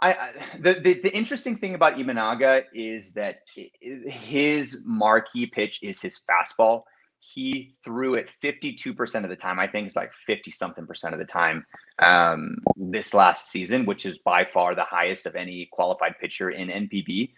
I, 0.00 0.32
the, 0.60 0.74
the, 0.74 0.94
the 0.94 1.12
interesting 1.14 1.56
thing 1.56 1.74
about 1.74 1.96
Imanaga 1.96 2.62
is 2.72 3.12
that 3.14 3.40
his 3.80 4.78
marquee 4.84 5.46
pitch 5.46 5.80
is 5.82 6.00
his 6.00 6.20
fastball. 6.28 6.82
He 7.18 7.74
threw 7.84 8.14
it 8.14 8.28
52% 8.42 9.24
of 9.24 9.30
the 9.30 9.36
time. 9.36 9.58
I 9.58 9.66
think 9.66 9.88
it's 9.88 9.96
like 9.96 10.12
50 10.26 10.52
something 10.52 10.86
percent 10.86 11.14
of 11.14 11.18
the 11.18 11.26
time 11.26 11.66
um, 11.98 12.58
this 12.76 13.12
last 13.12 13.50
season, 13.50 13.86
which 13.86 14.06
is 14.06 14.18
by 14.18 14.44
far 14.44 14.76
the 14.76 14.84
highest 14.84 15.26
of 15.26 15.34
any 15.34 15.68
qualified 15.72 16.14
pitcher 16.20 16.50
in 16.50 16.68
NPB. 16.68 17.32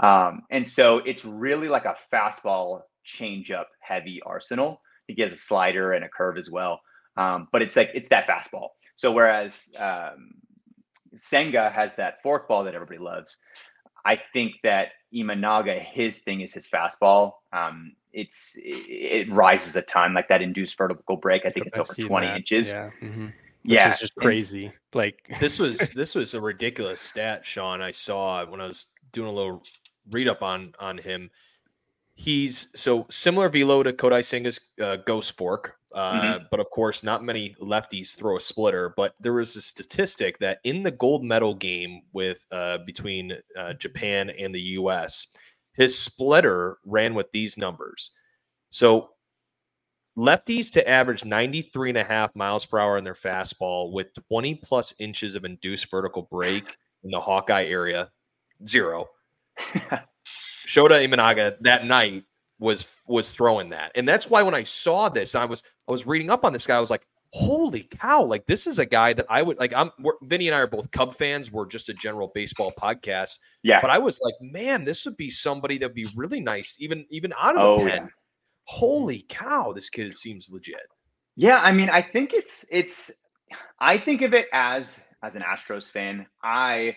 Um, 0.00 0.42
and 0.50 0.68
so 0.68 0.98
it's 0.98 1.24
really 1.24 1.68
like 1.68 1.86
a 1.86 1.96
fastball 2.12 2.82
changeup 3.06 3.66
heavy 3.80 4.20
arsenal. 4.24 4.82
He 5.08 5.20
has 5.22 5.32
a 5.32 5.36
slider 5.36 5.92
and 5.92 6.04
a 6.04 6.08
curve 6.08 6.36
as 6.36 6.50
well. 6.50 6.82
Um, 7.16 7.48
but 7.52 7.62
it's 7.62 7.76
like 7.76 7.90
it's 7.94 8.08
that 8.10 8.26
fastball. 8.26 8.68
So 8.96 9.12
whereas 9.12 9.72
um, 9.78 10.34
Senga 11.16 11.70
has 11.70 11.94
that 11.96 12.22
forkball 12.24 12.64
that 12.64 12.74
everybody 12.74 12.98
loves. 12.98 13.38
I 14.04 14.20
think 14.32 14.54
that 14.62 14.88
Imanaga, 15.14 15.80
his 15.80 16.18
thing 16.18 16.40
is 16.40 16.52
his 16.52 16.68
fastball. 16.68 17.32
Um, 17.52 17.92
it's 18.12 18.56
it, 18.56 19.28
it, 19.28 19.32
rises 19.32 19.76
a 19.76 19.82
ton, 19.82 20.14
like 20.14 20.28
that 20.28 20.42
induced 20.42 20.76
vertical 20.76 21.16
break. 21.16 21.46
I 21.46 21.50
think 21.50 21.66
it's 21.66 21.78
I've 21.78 21.86
over 21.98 22.08
twenty 22.08 22.26
that. 22.26 22.36
inches. 22.36 22.68
Yeah, 22.68 22.90
mm-hmm. 23.00 23.26
yeah, 23.62 23.90
it's 23.90 24.00
just 24.00 24.14
crazy. 24.16 24.66
And, 24.66 24.74
like 24.92 25.36
this 25.40 25.58
was 25.58 25.78
this 25.90 26.14
was 26.14 26.34
a 26.34 26.40
ridiculous 26.40 27.00
stat, 27.00 27.46
Shawn. 27.46 27.80
I 27.80 27.92
saw 27.92 28.44
when 28.46 28.60
I 28.60 28.66
was 28.66 28.86
doing 29.12 29.28
a 29.28 29.32
little 29.32 29.62
read 30.10 30.28
up 30.28 30.42
on 30.42 30.72
on 30.78 30.98
him. 30.98 31.30
He's 32.14 32.68
so 32.78 33.06
similar 33.10 33.48
velo 33.48 33.82
to 33.82 33.92
Kodai 33.92 34.20
Senga's 34.20 34.60
uh, 34.80 34.96
Ghost 34.96 35.36
Fork, 35.36 35.76
uh, 35.94 36.20
mm-hmm. 36.20 36.44
but 36.50 36.60
of 36.60 36.70
course, 36.70 37.02
not 37.02 37.24
many 37.24 37.56
lefties 37.60 38.14
throw 38.14 38.36
a 38.36 38.40
splitter. 38.40 38.92
But 38.96 39.14
there 39.18 39.32
was 39.32 39.56
a 39.56 39.62
statistic 39.62 40.38
that 40.38 40.60
in 40.62 40.82
the 40.82 40.90
gold 40.90 41.24
medal 41.24 41.54
game 41.54 42.02
with 42.12 42.46
uh, 42.52 42.78
between 42.86 43.38
uh, 43.58 43.72
Japan 43.74 44.30
and 44.30 44.54
the 44.54 44.60
U.S., 44.60 45.28
his 45.72 45.98
splitter 45.98 46.78
ran 46.84 47.14
with 47.14 47.32
these 47.32 47.56
numbers. 47.56 48.10
So 48.70 49.10
lefties 50.16 50.70
to 50.72 50.88
average 50.88 51.24
93 51.24 51.90
and 51.90 51.98
a 51.98 52.04
half 52.04 52.34
miles 52.36 52.66
per 52.66 52.78
hour 52.78 52.98
in 52.98 53.04
their 53.04 53.14
fastball 53.14 53.92
with 53.92 54.08
20 54.28 54.56
plus 54.56 54.94
inches 54.98 55.34
of 55.34 55.44
induced 55.44 55.90
vertical 55.90 56.22
break 56.30 56.76
in 57.04 57.10
the 57.10 57.20
Hawkeye 57.20 57.64
area, 57.64 58.10
zero. 58.68 59.08
Shota 60.66 61.06
Imanaga 61.06 61.56
that 61.60 61.84
night 61.84 62.24
was 62.58 62.86
was 63.06 63.30
throwing 63.30 63.70
that, 63.70 63.92
and 63.94 64.08
that's 64.08 64.28
why 64.30 64.42
when 64.42 64.54
I 64.54 64.62
saw 64.62 65.08
this, 65.08 65.34
I 65.34 65.44
was 65.44 65.62
I 65.88 65.92
was 65.92 66.06
reading 66.06 66.30
up 66.30 66.44
on 66.44 66.52
this 66.52 66.66
guy. 66.66 66.76
I 66.76 66.80
was 66.80 66.90
like, 66.90 67.06
holy 67.32 67.82
cow! 67.82 68.22
Like 68.22 68.46
this 68.46 68.66
is 68.66 68.78
a 68.78 68.86
guy 68.86 69.12
that 69.14 69.26
I 69.28 69.42
would 69.42 69.58
like. 69.58 69.72
I'm 69.74 69.90
Vinny 70.22 70.48
and 70.48 70.54
I 70.54 70.60
are 70.60 70.66
both 70.66 70.90
Cub 70.90 71.16
fans. 71.16 71.50
We're 71.50 71.66
just 71.66 71.88
a 71.88 71.94
general 71.94 72.30
baseball 72.34 72.72
podcast. 72.80 73.38
Yeah, 73.62 73.80
but 73.80 73.90
I 73.90 73.98
was 73.98 74.20
like, 74.22 74.34
man, 74.40 74.84
this 74.84 75.04
would 75.04 75.16
be 75.16 75.30
somebody 75.30 75.78
that'd 75.78 75.94
be 75.94 76.08
really 76.14 76.40
nice, 76.40 76.76
even 76.78 77.06
even 77.10 77.32
out 77.38 77.56
of 77.56 77.62
the 77.62 77.68
oh, 77.68 77.78
pen. 77.88 78.02
Yeah. 78.02 78.06
Holy 78.64 79.26
cow! 79.28 79.72
This 79.72 79.90
kid 79.90 80.14
seems 80.14 80.48
legit. 80.50 80.86
Yeah, 81.36 81.58
I 81.58 81.72
mean, 81.72 81.90
I 81.90 82.02
think 82.02 82.32
it's 82.32 82.64
it's. 82.70 83.10
I 83.80 83.98
think 83.98 84.22
of 84.22 84.32
it 84.32 84.46
as 84.52 85.00
as 85.22 85.34
an 85.34 85.42
Astros 85.42 85.90
fan. 85.90 86.26
I 86.42 86.96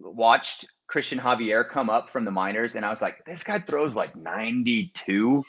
watched 0.00 0.66
Cristian 0.92 1.18
Javier 1.18 1.68
come 1.68 1.88
up 1.88 2.10
from 2.10 2.24
the 2.24 2.30
minors, 2.30 2.76
and 2.76 2.84
I 2.84 2.90
was 2.90 3.00
like, 3.00 3.24
this 3.24 3.42
guy 3.42 3.58
throws 3.58 3.94
like 3.94 4.14
92. 4.14 5.44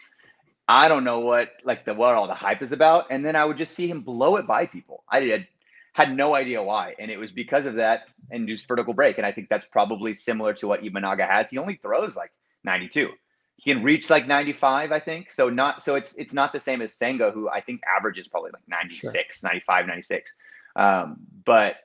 I 0.67 0.88
don't 0.88 1.03
know 1.03 1.19
what 1.19 1.49
like 1.65 1.84
the 1.84 1.93
what 1.93 2.15
all 2.15 2.27
the 2.27 2.34
hype 2.34 2.62
is 2.62 2.71
about. 2.71 3.08
And 3.12 3.25
then 3.25 3.36
I 3.36 3.43
would 3.43 3.58
just 3.58 3.73
see 3.73 3.88
him 3.88 4.01
blow 4.01 4.38
it 4.38 4.47
by 4.47 4.65
people. 4.65 5.04
I 5.10 5.21
had 5.21 5.48
had 5.91 6.15
no 6.15 6.33
idea 6.33 6.63
why. 6.63 6.96
And 6.98 7.12
it 7.12 7.17
was 7.17 7.31
because 7.31 7.65
of 7.65 7.75
that 7.75 8.04
induced 8.31 8.67
vertical 8.67 8.94
break. 8.94 9.17
And 9.17 9.27
I 9.27 9.31
think 9.31 9.50
that's 9.50 9.65
probably 9.65 10.15
similar 10.15 10.54
to 10.56 10.67
what 10.67 10.81
Imanaga 10.81 11.27
has. 11.27 11.50
He 11.50 11.58
only 11.58 11.75
throws 11.75 12.15
like 12.15 12.31
92. 12.63 13.10
He 13.58 13.73
can 13.73 13.83
reach 13.83 14.10
like 14.10 14.25
95, 14.25 14.91
I 14.91 15.00
think. 15.00 15.33
So 15.33 15.50
not 15.50 15.83
so 15.83 15.96
it's 15.96 16.15
it's 16.15 16.33
not 16.33 16.54
the 16.54 16.60
same 16.60 16.81
as 16.81 16.94
Senga, 16.94 17.31
who 17.31 17.50
I 17.50 17.60
think 17.60 17.81
averages 17.85 18.29
probably 18.29 18.52
like 18.54 18.67
96, 18.67 19.39
sure. 19.39 19.50
95, 19.50 19.87
96. 19.87 20.33
Um, 20.75 21.17
but 21.46 21.75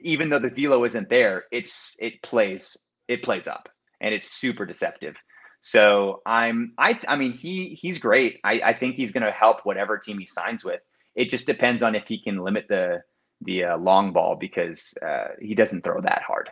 even 0.00 0.30
though 0.30 0.38
the 0.38 0.50
velo 0.50 0.84
isn't 0.84 1.08
there, 1.08 1.44
it's 1.50 1.96
it 1.98 2.22
plays 2.22 2.76
it 3.08 3.22
plays 3.22 3.46
up 3.46 3.68
and 4.00 4.14
it's 4.14 4.32
super 4.32 4.66
deceptive. 4.66 5.16
So 5.60 6.22
I'm 6.26 6.72
I 6.78 6.98
I 7.06 7.16
mean 7.16 7.32
he 7.32 7.78
he's 7.80 7.98
great. 7.98 8.40
I, 8.44 8.60
I 8.64 8.72
think 8.74 8.96
he's 8.96 9.12
going 9.12 9.24
to 9.24 9.30
help 9.30 9.60
whatever 9.64 9.96
team 9.98 10.18
he 10.18 10.26
signs 10.26 10.64
with. 10.64 10.80
It 11.14 11.30
just 11.30 11.46
depends 11.46 11.82
on 11.82 11.94
if 11.94 12.08
he 12.08 12.20
can 12.20 12.38
limit 12.38 12.66
the 12.68 13.02
the 13.42 13.64
uh, 13.64 13.78
long 13.78 14.12
ball 14.12 14.36
because 14.36 14.94
uh, 15.04 15.28
he 15.40 15.54
doesn't 15.54 15.82
throw 15.84 16.00
that 16.00 16.22
hard. 16.26 16.50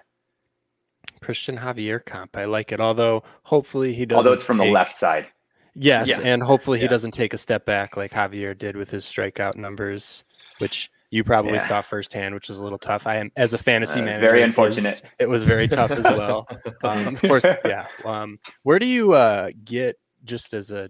Cristian 1.21 1.59
Javier 1.59 2.05
comp. 2.05 2.37
I 2.37 2.45
like 2.47 2.73
it. 2.73 2.81
Although 2.81 3.23
hopefully 3.45 3.93
he 3.93 4.07
doesn't. 4.07 4.19
Although 4.19 4.33
it's 4.33 4.45
from 4.45 4.59
take, 4.59 4.69
the 4.69 4.73
left 4.73 4.97
side. 4.97 5.27
Yes, 5.75 6.09
Yeah. 6.09 6.19
and 6.23 6.43
hopefully 6.43 6.79
he 6.79 6.85
Yeah. 6.85 6.91
doesn't 6.91 7.13
take 7.13 7.33
a 7.33 7.39
step 7.39 7.65
back 7.65 7.97
like 7.97 8.13
Javier 8.13 8.57
did 8.57 8.77
with 8.77 8.91
his 8.91 9.05
strikeout 9.05 9.55
numbers, 9.57 10.25
which 10.59 10.91
you 11.11 11.25
probably 11.25 11.55
Yeah. 11.55 11.59
saw 11.67 11.83
firsthand, 11.83 12.35
which 12.35 12.49
was 12.49 12.59
a 12.59 12.63
little 12.63 12.79
tough. 12.79 13.07
I 13.07 13.17
am 13.17 13.33
as 13.37 13.53
a 13.53 13.59
fantasy 13.59 14.01
Uh, 14.01 14.05
manager. 14.05 14.29
very 14.29 14.43
it 14.43 14.47
was- 14.47 14.55
unfortunate. 14.79 15.03
It 15.19 15.29
was 15.29 15.45
very 15.45 15.67
tough 15.69 15.91
as 15.91 16.05
well. 16.05 16.47
Um, 16.85 17.09
of 17.09 17.21
course, 17.21 17.45
yeah. 17.65 17.87
Um, 18.05 18.39
where 18.63 18.79
do 18.79 18.87
you 18.87 19.13
uh, 19.13 19.51
get 19.65 19.99
just 20.25 20.55
as 20.55 20.71
a, 20.71 20.89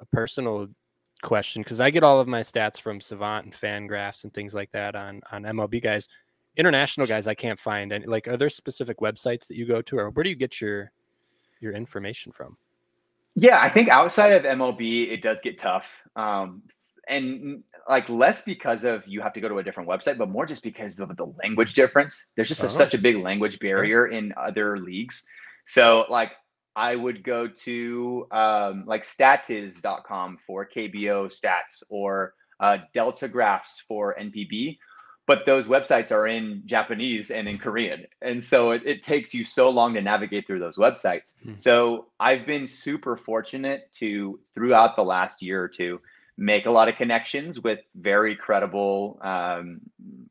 a 0.00 0.04
personal 0.06 0.68
question? 1.22 1.62
Because 1.62 1.80
I 1.80 1.90
get 1.90 2.02
all 2.04 2.20
of 2.20 2.28
my 2.28 2.40
stats 2.40 2.80
from 2.80 3.00
Savant 3.00 3.44
and 3.46 3.54
Fangraphs 3.54 4.22
and 4.24 4.32
things 4.32 4.54
like 4.54 4.70
that 4.72 4.94
on 4.94 5.20
on 5.32 5.42
MLB 5.44 5.82
guys. 5.82 6.08
International 6.56 7.06
guys, 7.06 7.26
I 7.26 7.34
can't 7.34 7.58
find 7.58 7.92
any. 7.92 8.04
Like, 8.06 8.28
are 8.28 8.36
there 8.36 8.50
specific 8.50 8.98
websites 8.98 9.46
that 9.48 9.56
you 9.56 9.64
go 9.66 9.80
to, 9.82 9.98
or 9.98 10.10
where 10.10 10.22
do 10.22 10.28
you 10.30 10.36
get 10.36 10.60
your 10.60 10.92
your 11.60 11.72
information 11.72 12.30
from? 12.30 12.56
Yeah, 13.34 13.58
I 13.60 13.68
think 13.70 13.88
outside 13.88 14.32
of 14.32 14.42
MLB, 14.44 15.10
it 15.10 15.22
does 15.22 15.40
get 15.40 15.56
tough. 15.58 15.86
Um, 16.14 16.62
and 17.08 17.62
like 17.88 18.08
less 18.08 18.42
because 18.42 18.84
of 18.84 19.02
you 19.06 19.20
have 19.20 19.32
to 19.32 19.40
go 19.40 19.48
to 19.48 19.58
a 19.58 19.62
different 19.62 19.88
website, 19.88 20.18
but 20.18 20.28
more 20.28 20.46
just 20.46 20.62
because 20.62 21.00
of 21.00 21.16
the 21.16 21.26
language 21.42 21.74
difference. 21.74 22.26
There's 22.36 22.48
just 22.48 22.62
a, 22.62 22.66
Oh. 22.66 22.70
such 22.70 22.94
a 22.94 22.98
big 22.98 23.16
language 23.16 23.58
barrier 23.58 24.06
in 24.06 24.32
other 24.36 24.78
leagues. 24.78 25.24
So 25.66 26.04
like 26.08 26.32
I 26.76 26.94
would 26.96 27.22
go 27.24 27.48
to 27.48 28.26
um, 28.30 28.84
like 28.86 29.04
statiz.com 29.04 30.38
for 30.46 30.66
KBO 30.66 31.26
stats 31.26 31.82
or 31.88 32.34
uh, 32.60 32.78
Delta 32.94 33.28
Graphs 33.28 33.82
for 33.86 34.14
NPB. 34.18 34.78
But 35.26 35.46
those 35.46 35.66
websites 35.66 36.10
are 36.10 36.26
in 36.26 36.62
Japanese 36.66 37.30
and 37.30 37.46
in 37.48 37.56
Korean. 37.56 38.06
And 38.20 38.44
so 38.44 38.72
it, 38.72 38.82
it 38.84 39.02
takes 39.02 39.32
you 39.32 39.44
so 39.44 39.70
long 39.70 39.94
to 39.94 40.02
navigate 40.02 40.46
through 40.48 40.58
those 40.58 40.76
websites. 40.76 41.38
Hmm. 41.42 41.52
So 41.56 42.06
I've 42.18 42.44
been 42.44 42.66
super 42.66 43.16
fortunate 43.16 43.88
to, 43.94 44.40
throughout 44.54 44.96
the 44.96 45.04
last 45.04 45.40
year 45.40 45.62
or 45.62 45.68
two, 45.68 46.00
make 46.38 46.66
a 46.66 46.70
lot 46.70 46.88
of 46.88 46.96
connections 46.96 47.60
with 47.60 47.80
very 47.94 48.34
credible 48.34 49.18
um, 49.22 49.80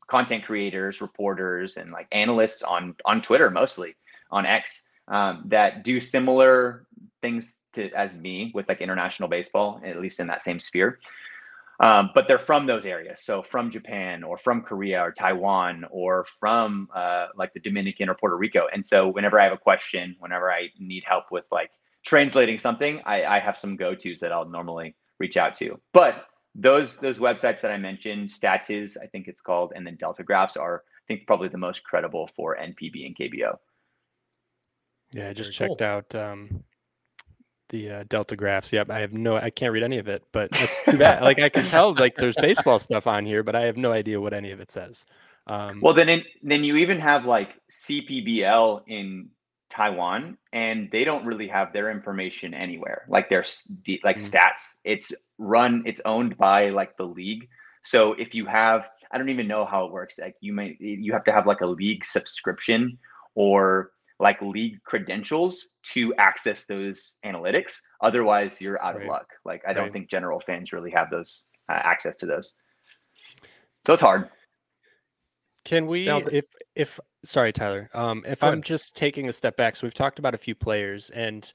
content 0.08 0.44
creators, 0.44 1.00
reporters, 1.00 1.76
and 1.76 1.92
like 1.92 2.08
analysts 2.12 2.62
on 2.62 2.94
on 3.04 3.22
Twitter, 3.22 3.50
mostly 3.50 3.94
on 4.30 4.46
X, 4.46 4.84
um, 5.08 5.44
that 5.46 5.84
do 5.84 6.00
similar 6.00 6.86
things 7.20 7.56
to 7.74 7.90
as 7.92 8.14
me 8.14 8.50
with 8.54 8.68
like 8.68 8.80
international 8.80 9.28
baseball, 9.28 9.80
at 9.84 10.00
least 10.00 10.20
in 10.20 10.26
that 10.26 10.42
same 10.42 10.60
sphere. 10.60 10.98
Um, 11.80 12.10
but 12.14 12.28
they're 12.28 12.38
from 12.38 12.66
those 12.66 12.86
areas, 12.86 13.24
so 13.24 13.42
from 13.42 13.70
Japan 13.70 14.22
or 14.22 14.38
from 14.38 14.62
Korea 14.62 15.00
or 15.00 15.10
Taiwan 15.10 15.84
or 15.90 16.26
from 16.38 16.88
uh, 16.94 17.28
like 17.36 17.52
the 17.54 17.60
Dominican 17.60 18.08
or 18.08 18.14
Puerto 18.14 18.36
Rico. 18.36 18.68
And 18.72 18.84
so 18.86 19.08
whenever 19.08 19.40
I 19.40 19.44
have 19.44 19.52
a 19.52 19.58
question, 19.58 20.14
whenever 20.20 20.52
I 20.52 20.68
need 20.78 21.02
help 21.04 21.24
with 21.32 21.44
like 21.50 21.70
translating 22.04 22.58
something, 22.58 23.00
I, 23.04 23.24
I 23.24 23.38
have 23.40 23.58
some 23.58 23.76
go 23.76 23.94
tos 23.94 24.20
that 24.20 24.30
I'll 24.30 24.48
normally 24.48 24.94
reach 25.18 25.36
out 25.36 25.54
to. 25.56 25.80
But 25.92 26.26
those 26.54 26.98
those 26.98 27.18
websites 27.18 27.60
that 27.62 27.70
I 27.70 27.78
mentioned, 27.78 28.28
Statiz, 28.30 28.96
I 29.02 29.06
think 29.06 29.28
it's 29.28 29.40
called, 29.40 29.72
and 29.74 29.86
then 29.86 29.96
Delta 29.96 30.22
Graphs 30.22 30.56
are, 30.56 30.82
I 30.86 31.04
think, 31.08 31.26
probably 31.26 31.48
the 31.48 31.58
most 31.58 31.84
credible 31.84 32.30
for 32.36 32.56
NPB 32.56 33.06
and 33.06 33.16
KBO. 33.16 33.56
Yeah, 35.12 35.28
I 35.28 35.32
just 35.32 35.56
Very 35.56 35.68
checked 35.68 35.82
out 35.82 36.14
um, 36.14 36.64
the 37.68 37.90
uh, 37.90 38.04
Delta 38.08 38.36
graphs. 38.36 38.72
Yep, 38.72 38.90
I 38.90 39.00
have 39.00 39.12
no, 39.12 39.36
I 39.36 39.50
can't 39.50 39.72
read 39.72 39.82
any 39.82 39.98
of 39.98 40.08
it, 40.08 40.22
but 40.32 40.50
that's 40.52 40.78
too 40.84 40.96
bad. 40.96 41.22
like 41.22 41.40
I 41.40 41.48
can 41.48 41.66
tell, 41.66 41.94
like 41.94 42.14
there's 42.14 42.36
baseball 42.36 42.78
stuff 42.78 43.06
on 43.06 43.26
here, 43.26 43.42
but 43.42 43.54
I 43.54 43.62
have 43.62 43.76
no 43.76 43.92
idea 43.92 44.20
what 44.20 44.32
any 44.32 44.52
of 44.52 44.60
it 44.60 44.70
says. 44.70 45.04
Um, 45.46 45.80
Well, 45.80 45.94
then 45.94 46.08
in, 46.08 46.22
then 46.42 46.64
you 46.64 46.76
even 46.76 47.00
have 47.00 47.24
like 47.24 47.50
CPBL 47.70 48.82
in 48.86 49.28
Taiwan, 49.72 50.36
and 50.52 50.90
they 50.92 51.02
don't 51.02 51.24
really 51.24 51.48
have 51.48 51.72
their 51.72 51.90
information 51.90 52.52
anywhere. 52.52 53.06
Like 53.08 53.30
their 53.30 53.44
like 54.04 54.18
Mm. 54.18 54.30
stats, 54.30 54.74
it's 54.84 55.12
run, 55.38 55.82
it's 55.86 56.02
owned 56.04 56.36
by 56.36 56.68
like 56.68 56.96
the 56.98 57.06
league. 57.06 57.48
So 57.82 58.12
if 58.12 58.34
you 58.34 58.44
have, 58.46 58.90
I 59.10 59.18
don't 59.18 59.30
even 59.30 59.48
know 59.48 59.64
how 59.64 59.86
it 59.86 59.92
works. 59.92 60.18
Like 60.18 60.36
you 60.40 60.52
may 60.52 60.76
you 60.78 61.12
have 61.14 61.24
to 61.24 61.32
have 61.32 61.46
like 61.46 61.62
a 61.62 61.66
league 61.66 62.04
subscription 62.04 62.98
or 63.34 63.92
like 64.20 64.40
league 64.42 64.82
credentials 64.84 65.70
to 65.94 66.14
access 66.16 66.66
those 66.66 67.16
analytics. 67.24 67.78
Otherwise, 68.02 68.60
you're 68.60 68.80
out 68.84 68.94
Right. 68.94 69.04
of 69.04 69.08
luck. 69.08 69.26
Like 69.46 69.62
I 69.66 69.72
don't 69.72 69.90
think 69.92 70.10
general 70.10 70.38
fans 70.40 70.72
really 70.72 70.90
have 70.90 71.08
those 71.10 71.44
uh, 71.70 71.80
access 71.82 72.14
to 72.16 72.26
those. 72.26 72.52
So 73.86 73.94
it's 73.94 74.02
hard. 74.02 74.28
Can 75.64 75.86
we, 75.86 76.06
Now 76.06 76.18
if 76.18 76.46
if 76.76 77.00
sorry, 77.24 77.52
Tyler, 77.52 77.90
um, 77.94 78.24
if 78.26 78.42
Go 78.42 78.48
I'm 78.48 78.62
ahead. 78.62 78.62
just 78.62 78.96
taking 78.96 79.28
a 79.28 79.32
step 79.32 79.56
back, 79.56 79.76
so 79.76 79.86
we've 79.86 79.94
talked 79.94 80.18
about 80.18 80.34
a 80.34 80.38
few 80.38 80.54
players 80.54 81.10
and 81.10 81.50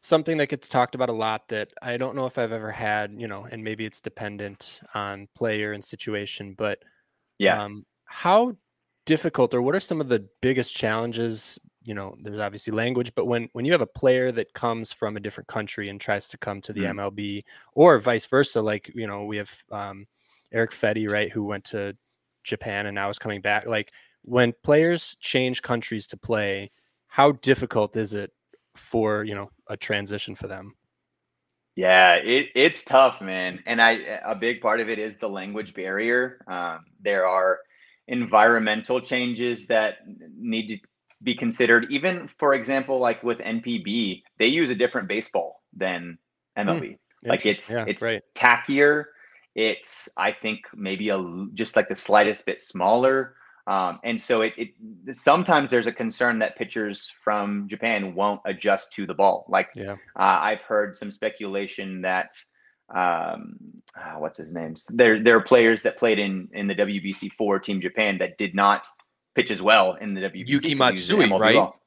something 0.00 0.36
that 0.38 0.48
gets 0.48 0.68
talked 0.68 0.94
about 0.94 1.08
a 1.08 1.12
lot 1.12 1.48
that 1.48 1.72
I 1.82 1.96
don't 1.96 2.14
know 2.16 2.26
if 2.26 2.38
I've 2.38 2.52
ever 2.52 2.70
had, 2.70 3.12
you 3.18 3.26
know, 3.26 3.46
and 3.50 3.64
maybe 3.64 3.84
it's 3.84 4.00
dependent 4.00 4.80
on 4.94 5.28
player 5.34 5.72
and 5.72 5.84
situation, 5.84 6.54
but 6.56 6.78
Yeah. 7.38 7.60
um, 7.64 7.86
how 8.06 8.56
difficult 9.06 9.54
or 9.54 9.62
what 9.62 9.74
are 9.74 9.80
some 9.80 10.00
of 10.00 10.08
the 10.08 10.28
biggest 10.42 10.74
challenges? 10.74 11.58
You 11.82 11.94
know, 11.94 12.14
there's 12.22 12.40
obviously 12.40 12.72
language, 12.72 13.12
but 13.14 13.26
when 13.26 13.48
when 13.52 13.64
you 13.64 13.72
have 13.72 13.80
a 13.80 13.86
player 13.86 14.30
that 14.32 14.52
comes 14.54 14.92
from 14.92 15.16
a 15.16 15.20
different 15.20 15.48
country 15.48 15.88
and 15.88 16.00
tries 16.00 16.28
to 16.28 16.38
come 16.38 16.60
to 16.62 16.72
the 16.72 16.82
Mm. 16.82 16.90
MLB, 16.94 17.44
or 17.74 17.98
vice 17.98 18.26
versa, 18.26 18.60
like 18.60 18.90
you 18.94 19.06
know, 19.06 19.24
we 19.24 19.38
have 19.38 19.50
um, 19.72 20.06
Erick 20.52 20.70
Fedde, 20.72 21.10
right, 21.10 21.30
who 21.32 21.44
went 21.44 21.64
to 21.66 21.96
Japan 22.44 22.86
and 22.86 22.94
now 22.94 23.08
is 23.08 23.18
coming 23.18 23.40
back. 23.40 23.66
Like 23.66 23.92
when 24.28 24.52
players 24.62 25.16
change 25.20 25.62
countries 25.62 26.06
to 26.08 26.16
play, 26.16 26.70
how 27.08 27.32
difficult 27.32 27.96
is 27.96 28.14
it 28.14 28.32
for 28.74 29.24
you 29.24 29.34
know 29.34 29.50
a 29.68 29.76
transition 29.76 30.34
for 30.34 30.46
them? 30.46 30.74
Yeah, 31.74 32.14
it, 32.14 32.48
it's 32.56 32.82
tough, 32.82 33.20
man. 33.20 33.62
And 33.66 33.80
I 33.80 33.92
a 34.26 34.34
big 34.34 34.60
part 34.60 34.80
of 34.80 34.88
it 34.88 34.98
is 34.98 35.16
the 35.16 35.28
language 35.28 35.74
barrier. 35.74 36.44
Um, 36.50 36.84
there 37.00 37.26
are 37.26 37.60
environmental 38.08 39.00
changes 39.00 39.66
that 39.68 39.98
need 40.36 40.68
to 40.68 40.78
be 41.22 41.34
considered. 41.34 41.86
Even 41.90 42.28
for 42.38 42.54
example, 42.54 42.98
like 42.98 43.22
with 43.22 43.38
NPB, 43.38 44.22
they 44.38 44.46
use 44.46 44.70
a 44.70 44.74
different 44.74 45.08
baseball 45.08 45.62
than 45.72 46.18
MLB. 46.56 46.98
Like 47.24 47.46
it's 47.46 47.70
Yeah, 47.70 47.84
it's 47.86 48.02
right. 48.02 48.22
tackier. 48.34 49.04
It's 49.54 50.08
I 50.16 50.32
think 50.32 50.60
maybe 50.74 51.10
a 51.10 51.46
just 51.54 51.76
like 51.76 51.88
the 51.88 51.96
slightest 51.96 52.44
bit 52.44 52.60
smaller. 52.60 53.36
Um, 53.68 54.00
and 54.02 54.18
so 54.20 54.40
it, 54.40 54.54
it 54.56 54.70
sometimes 55.14 55.70
there's 55.70 55.86
a 55.86 55.92
concern 55.92 56.38
that 56.38 56.56
pitchers 56.56 57.12
from 57.22 57.68
Japan 57.68 58.14
won't 58.14 58.40
adjust 58.46 58.92
to 58.94 59.06
the 59.06 59.12
ball. 59.12 59.44
Like 59.48 59.68
Yeah. 59.76 59.92
uh, 60.18 60.38
I've 60.48 60.62
heard 60.62 60.96
some 60.96 61.10
speculation 61.10 62.00
that 62.02 62.30
um, 62.94 63.56
uh, 63.94 64.14
what's 64.18 64.38
his 64.38 64.54
name? 64.54 64.74
There 64.94 65.22
there 65.22 65.36
are 65.36 65.42
players 65.42 65.82
that 65.82 65.98
played 65.98 66.18
in 66.18 66.48
in 66.52 66.66
the 66.66 66.74
WBC 66.74 67.32
four 67.36 67.58
Team 67.58 67.80
Japan 67.82 68.16
that 68.18 68.38
did 68.38 68.54
not 68.54 68.86
pitch 69.34 69.50
as 69.50 69.60
well 69.60 69.94
in 70.00 70.14
the 70.14 70.22
WBC. 70.22 70.48
Yuki 70.48 70.54
'cause 70.54 70.64
he 70.64 70.74
was 70.74 71.10
in 71.10 71.28
Matsui, 71.28 71.38
right? 71.38 71.54
ball. 71.56 71.80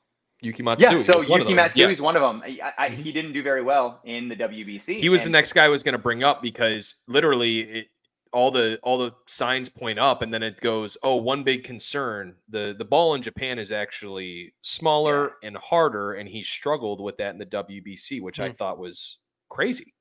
Yuki 0.44 0.62
Matsui. 0.64 0.98
Yeah, 0.98 1.02
so 1.02 1.22
Yuki. 1.22 1.54
Matsui 1.56 1.90
is 1.92 2.02
one 2.02 2.16
of 2.16 2.22
them. 2.22 2.44
I, 2.46 2.74
I, 2.78 2.90
Mhm. 2.90 2.96
He 2.98 3.12
didn't 3.12 3.34
do 3.34 3.42
very 3.44 3.62
well 3.64 4.02
in 4.06 4.28
the 4.30 4.36
WBC. 4.36 5.00
He 5.00 5.10
was 5.10 5.24
the 5.24 5.30
next 5.32 5.54
guy 5.54 5.66
I 5.66 5.68
was 5.70 5.82
going 5.84 5.94
to 5.94 6.00
bring 6.00 6.24
up 6.24 6.42
because 6.44 6.96
literally 7.08 7.60
it, 7.62 7.88
all 8.34 8.52
the 8.52 8.80
all 8.84 8.98
the 8.98 9.12
signs 9.28 9.70
point 9.70 10.00
up, 10.00 10.22
and 10.22 10.34
then 10.34 10.44
it 10.44 10.60
goes, 10.62 10.98
oh, 11.04 11.16
one 11.18 11.44
big 11.44 11.64
concern: 11.64 12.38
the 12.48 12.74
the 12.78 12.86
ball 12.86 13.14
in 13.16 13.22
Japan 13.22 13.60
is 13.60 13.72
actually 13.72 14.56
smaller 14.62 15.36
and 15.44 15.58
harder, 15.58 16.14
and 16.14 16.30
he 16.30 16.44
struggled 16.44 17.02
with 17.02 17.18
that 17.18 17.32
in 17.34 17.40
the 17.40 17.46
WBC, 17.46 18.22
which 18.22 18.40
I 18.40 18.48
Hmm. 18.48 18.52
thought 18.52 18.80
was 18.80 19.20
crazy. 19.50 19.96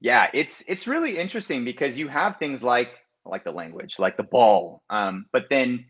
Yeah, 0.00 0.30
it's 0.32 0.62
it's 0.66 0.86
really 0.86 1.18
interesting 1.18 1.64
because 1.64 1.98
you 1.98 2.08
have 2.08 2.36
things 2.38 2.62
like 2.62 2.92
like 3.24 3.44
the 3.44 3.52
language, 3.52 3.98
like 3.98 4.16
the 4.16 4.22
ball, 4.22 4.82
um, 4.90 5.26
but 5.32 5.44
then 5.50 5.86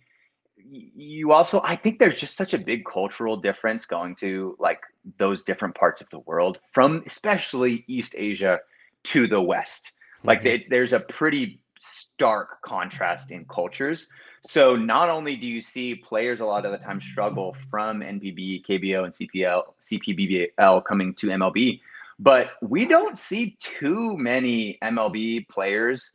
you 0.56 1.32
also 1.32 1.60
I 1.62 1.76
think 1.76 1.98
there's 1.98 2.20
just 2.20 2.36
such 2.36 2.54
a 2.54 2.58
big 2.58 2.84
cultural 2.86 3.36
difference 3.38 3.86
going 3.86 4.16
to 4.16 4.56
like 4.58 4.80
those 5.18 5.44
different 5.44 5.76
parts 5.76 6.00
of 6.02 6.10
the 6.10 6.20
world, 6.20 6.60
from 6.72 7.02
especially 7.06 7.84
East 7.88 8.14
Asia 8.18 8.60
to 9.04 9.26
the 9.28 9.42
West. 9.42 9.92
Like 10.24 10.44
Mhm. 10.44 10.46
it, 10.46 10.68
there's 10.70 10.92
a 10.94 11.00
pretty 11.00 11.59
stark 11.80 12.62
contrast 12.62 13.32
in 13.32 13.44
cultures. 13.46 14.08
So 14.42 14.76
not 14.76 15.10
only 15.10 15.36
do 15.36 15.46
you 15.46 15.60
see 15.60 15.94
players 15.94 16.40
a 16.40 16.46
lot 16.46 16.64
of 16.64 16.72
the 16.72 16.78
time 16.78 17.00
struggle 17.00 17.56
from 17.70 18.00
NPB, 18.00 18.64
KBO, 18.66 19.04
and 19.04 19.12
CPL, 19.12 19.64
CPBL 19.80 20.84
coming 20.84 21.14
to 21.14 21.26
MLB, 21.28 21.80
but 22.18 22.50
we 22.62 22.86
don't 22.86 23.18
see 23.18 23.56
too 23.60 24.16
many 24.16 24.78
MLB 24.84 25.48
players 25.48 26.12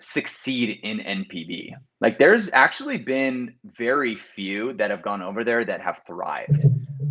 succeed 0.00 0.80
in 0.82 0.98
NPB. 0.98 1.74
Like 2.00 2.18
there's 2.18 2.50
actually 2.52 2.98
been 2.98 3.54
very 3.64 4.16
few 4.16 4.72
that 4.74 4.90
have 4.90 5.02
gone 5.02 5.22
over 5.22 5.44
there 5.44 5.64
that 5.64 5.80
have 5.80 6.00
thrived. 6.06 6.64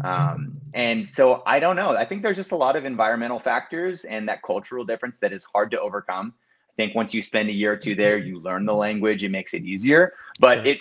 Um, 0.04 0.58
and 0.74 1.08
so 1.08 1.44
I 1.46 1.60
don't 1.60 1.76
know. 1.76 1.96
I 1.96 2.06
think 2.06 2.22
there's 2.22 2.38
just 2.38 2.52
a 2.54 2.58
lot 2.58 2.76
of 2.76 2.86
environmental 2.86 3.40
factors 3.40 4.06
and 4.06 4.28
that 4.28 4.42
cultural 4.44 4.86
difference 4.86 5.20
that 5.20 5.34
is 5.34 5.44
hard 5.44 5.72
to 5.72 5.80
overcome. 5.80 6.34
I 6.72 6.76
think 6.76 6.96
once 6.96 7.14
you 7.14 7.22
spend 7.22 7.50
a 7.50 7.54
year 7.54 7.74
or 7.74 7.78
two 7.78 7.96
there, 7.96 8.18
you 8.18 8.40
learn 8.40 8.66
the 8.66 8.74
language, 8.74 9.24
it 9.24 9.30
makes 9.30 9.54
it 9.54 9.64
easier. 9.64 10.14
But 10.40 10.66
it, 10.66 10.78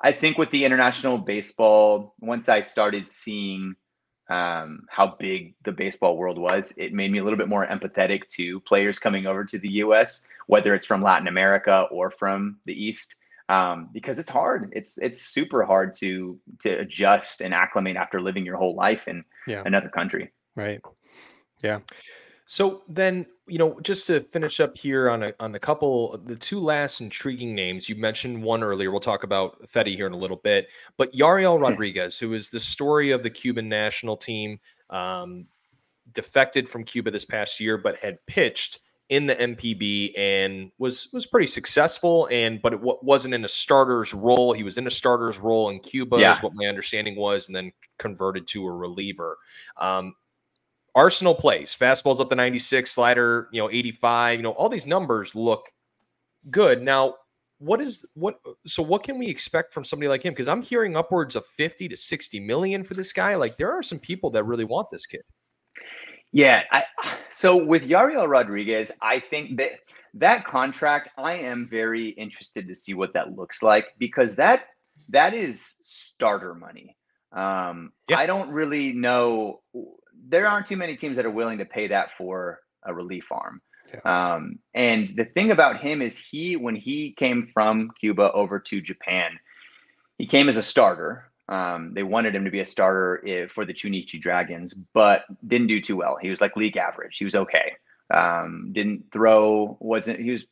I 0.00 0.12
think 0.12 0.36
with 0.36 0.50
the 0.50 0.64
international 0.64 1.16
baseball, 1.16 2.14
once 2.20 2.48
I 2.48 2.60
started 2.60 3.08
seeing 3.08 3.76
um, 4.28 4.86
how 4.88 5.16
big 5.18 5.54
the 5.64 5.72
baseball 5.72 6.16
world 6.16 6.38
was, 6.38 6.74
it 6.76 6.92
made 6.92 7.10
me 7.10 7.18
a 7.18 7.24
little 7.24 7.38
bit 7.38 7.48
more 7.48 7.66
empathetic 7.66 8.28
to 8.30 8.60
players 8.60 8.98
coming 8.98 9.26
over 9.26 9.44
to 9.44 9.58
the 9.58 9.68
U.S., 9.84 10.28
whether 10.46 10.74
it's 10.74 10.86
from 10.86 11.02
Latin 11.02 11.28
America 11.28 11.86
or 11.90 12.10
from 12.10 12.58
the 12.66 12.72
East, 12.72 13.16
um, 13.48 13.88
because 13.92 14.18
it's 14.18 14.30
hard. 14.30 14.72
It's 14.74 14.98
it's 14.98 15.22
super 15.22 15.64
hard 15.64 15.94
to 15.96 16.38
to 16.60 16.70
adjust 16.78 17.40
and 17.40 17.52
acclimate 17.54 17.96
after 17.96 18.20
living 18.20 18.44
your 18.44 18.56
whole 18.56 18.74
life 18.74 19.08
in 19.08 19.24
Yeah. 19.46 19.62
another 19.64 19.88
country. 19.88 20.30
Right. 20.56 20.80
Yeah. 21.62 21.80
So 22.46 22.82
then, 22.88 23.26
you 23.48 23.58
know, 23.58 23.78
just 23.82 24.06
to 24.06 24.20
finish 24.32 24.60
up 24.60 24.76
here 24.76 25.10
on 25.10 25.22
a 25.24 25.32
on 25.40 25.52
the 25.52 25.58
couple, 25.58 26.16
the 26.26 26.36
two 26.36 26.60
last 26.60 27.00
intriguing 27.00 27.54
names 27.54 27.88
you 27.88 27.96
mentioned 27.96 28.42
one 28.42 28.62
earlier. 28.62 28.90
We'll 28.90 29.00
talk 29.00 29.24
about 29.24 29.60
Fedde 29.68 29.94
here 29.96 30.06
in 30.06 30.12
a 30.12 30.18
little 30.18 30.36
bit, 30.36 30.68
but 30.96 31.12
Yariel 31.12 31.60
Rodriguez, 31.60 32.18
who 32.18 32.34
is 32.34 32.50
the 32.50 32.60
story 32.60 33.10
of 33.10 33.22
the 33.22 33.30
Cuban 33.30 33.68
national 33.68 34.16
team, 34.16 34.60
um, 34.90 35.46
defected 36.12 36.68
from 36.68 36.84
Cuba 36.84 37.10
this 37.10 37.24
past 37.24 37.58
year, 37.60 37.76
but 37.78 37.96
had 37.96 38.24
pitched 38.26 38.78
in 39.08 39.26
the 39.26 39.34
NPB 39.34 40.16
and 40.16 40.70
was 40.78 41.08
was 41.12 41.26
pretty 41.26 41.46
successful. 41.48 42.28
And 42.30 42.62
but 42.62 42.72
it 42.74 42.76
w- 42.78 42.98
wasn't 43.02 43.34
in 43.34 43.44
a 43.44 43.48
starter's 43.48 44.14
role. 44.14 44.52
He 44.52 44.62
was 44.62 44.78
in 44.78 44.86
a 44.86 44.90
starter's 44.90 45.38
role 45.38 45.68
in 45.68 45.80
Cuba, 45.80 46.18
Yeah. 46.18 46.36
is 46.36 46.42
what 46.42 46.54
my 46.54 46.66
understanding 46.66 47.16
was, 47.16 47.48
and 47.48 47.56
then 47.56 47.72
converted 47.98 48.46
to 48.48 48.64
a 48.66 48.72
reliever. 48.72 49.36
Um, 49.76 50.14
Arsenal 50.94 51.34
plays 51.34 51.74
fastballs 51.78 52.20
up 52.20 52.28
to 52.28 52.34
96, 52.34 52.90
slider, 52.90 53.48
you 53.50 53.62
know, 53.62 53.70
85, 53.70 54.38
you 54.38 54.42
know, 54.42 54.52
all 54.52 54.68
these 54.68 54.86
numbers 54.86 55.34
look 55.34 55.70
good. 56.50 56.82
Now, 56.82 57.14
what 57.58 57.80
is 57.80 58.04
what 58.14 58.40
so 58.66 58.82
what 58.82 59.04
can 59.04 59.18
we 59.18 59.28
expect 59.28 59.72
from 59.72 59.84
somebody 59.84 60.08
like 60.08 60.24
him? 60.24 60.32
Because 60.32 60.48
I'm 60.48 60.62
hearing 60.62 60.96
upwards 60.96 61.36
of 61.36 61.46
50 61.46 61.88
to 61.88 61.96
60 61.96 62.40
million 62.40 62.82
for 62.82 62.94
this 62.94 63.12
guy. 63.12 63.36
Like 63.36 63.56
there 63.56 63.72
are 63.72 63.82
some 63.82 64.00
people 64.00 64.30
that 64.30 64.44
really 64.44 64.64
want 64.64 64.90
this 64.90 65.06
kid. 65.06 65.22
Yeah, 66.32 66.62
I 66.72 66.84
so 67.30 67.56
with 67.56 67.88
Yariel 67.88 68.28
Rodriguez, 68.28 68.90
I 69.00 69.20
think 69.20 69.56
that 69.58 69.72
that 70.14 70.44
contract, 70.44 71.10
I 71.16 71.34
am 71.34 71.68
very 71.70 72.08
interested 72.10 72.66
to 72.68 72.74
see 72.74 72.94
what 72.94 73.14
that 73.14 73.36
looks 73.36 73.62
like 73.62 73.86
because 73.98 74.34
that 74.36 74.64
that 75.10 75.32
is 75.32 75.76
starter 75.84 76.54
money. 76.54 76.96
Um, 77.32 77.92
Yeah. 78.08 78.18
I 78.18 78.26
don't 78.26 78.50
really 78.50 78.92
know. 78.92 79.62
There 80.28 80.46
aren't 80.46 80.66
too 80.66 80.76
many 80.76 80.96
teams 80.96 81.16
that 81.16 81.26
are 81.26 81.30
willing 81.30 81.58
to 81.58 81.64
pay 81.64 81.88
that 81.88 82.12
for 82.16 82.60
a 82.84 82.92
relief 82.92 83.30
arm. 83.30 83.60
Um, 84.04 84.58
and 84.74 85.14
the 85.16 85.24
thing 85.24 85.50
about 85.50 85.80
him 85.80 86.00
is 86.00 86.16
he, 86.16 86.56
when 86.56 86.76
he 86.76 87.12
came 87.12 87.50
from 87.52 87.90
Cuba 87.98 88.32
over 88.32 88.58
to 88.58 88.80
Japan, 88.80 89.38
he 90.18 90.26
came 90.26 90.48
as 90.48 90.56
a 90.56 90.62
starter. 90.62 91.30
Um, 91.48 91.92
they 91.94 92.02
wanted 92.02 92.34
him 92.34 92.44
to 92.44 92.50
be 92.50 92.60
a 92.60 92.66
starter 92.66 93.20
if, 93.24 93.52
for 93.52 93.64
the 93.66 93.74
Chunichi 93.74 94.20
Dragons, 94.20 94.72
but 94.72 95.24
didn't 95.46 95.66
do 95.66 95.80
too 95.80 95.96
well. 95.96 96.16
He 96.20 96.30
was 96.30 96.40
like 96.40 96.56
league 96.56 96.76
average. 96.76 97.18
He 97.18 97.24
was 97.24 97.34
okay. 97.34 97.72
Um, 98.12 98.70
didn't 98.72 99.06
throw, 99.12 99.76
wasn't, 99.80 100.20
he 100.20 100.30
was 100.30 100.46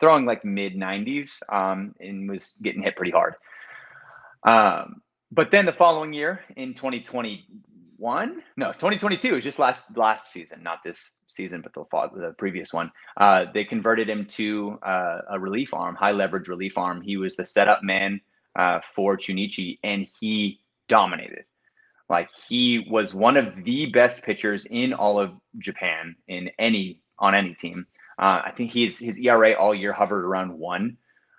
throwing 0.00 0.26
like 0.26 0.44
mid 0.44 0.74
90s 0.74 1.40
um, 1.50 1.94
and 2.00 2.28
was 2.28 2.52
getting 2.60 2.82
hit 2.82 2.96
pretty 2.96 3.12
hard. 3.12 3.34
Um, 4.44 5.02
but 5.30 5.50
then 5.50 5.66
the 5.66 5.72
following 5.72 6.12
year 6.12 6.40
in 6.56 6.74
2021, 8.02 8.42
no, 8.56 8.72
2022 8.72 9.34
was 9.34 9.44
just 9.44 9.60
last 9.60 9.84
last 9.94 10.32
season, 10.32 10.60
not 10.62 10.82
this 10.84 11.12
season, 11.28 11.62
but 11.62 11.72
the 11.72 11.84
the 12.20 12.34
previous 12.36 12.72
one. 12.72 12.90
Uh, 13.16 13.44
they 13.54 13.64
converted 13.64 14.10
him 14.10 14.26
to 14.26 14.76
uh, 14.82 15.20
a 15.30 15.38
relief 15.38 15.72
arm, 15.72 15.94
high 15.94 16.10
leverage 16.10 16.48
relief 16.48 16.76
arm. 16.76 17.00
He 17.00 17.16
was 17.16 17.36
the 17.36 17.46
setup 17.46 17.84
man 17.84 18.20
uh, 18.58 18.80
for 18.96 19.16
Chunichi, 19.16 19.78
and 19.84 20.06
he 20.20 20.60
dominated. 20.88 21.44
Like 22.08 22.30
he 22.48 22.84
was 22.90 23.14
one 23.14 23.36
of 23.36 23.64
the 23.64 23.86
best 23.86 24.24
pitchers 24.24 24.66
in 24.66 24.92
all 24.92 25.20
of 25.20 25.30
Japan 25.58 26.16
in 26.26 26.50
any 26.58 27.02
on 27.20 27.36
any 27.36 27.54
team. 27.54 27.86
Uh, 28.18 28.42
I 28.46 28.52
think 28.56 28.72
he's 28.72 28.98
his 28.98 29.20
ERA 29.20 29.52
all 29.52 29.74
year 29.74 29.92
hovered 29.92 30.24
around 30.24 30.58
one. 30.58 30.96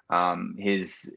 Um, 0.10 0.56
his 0.58 1.14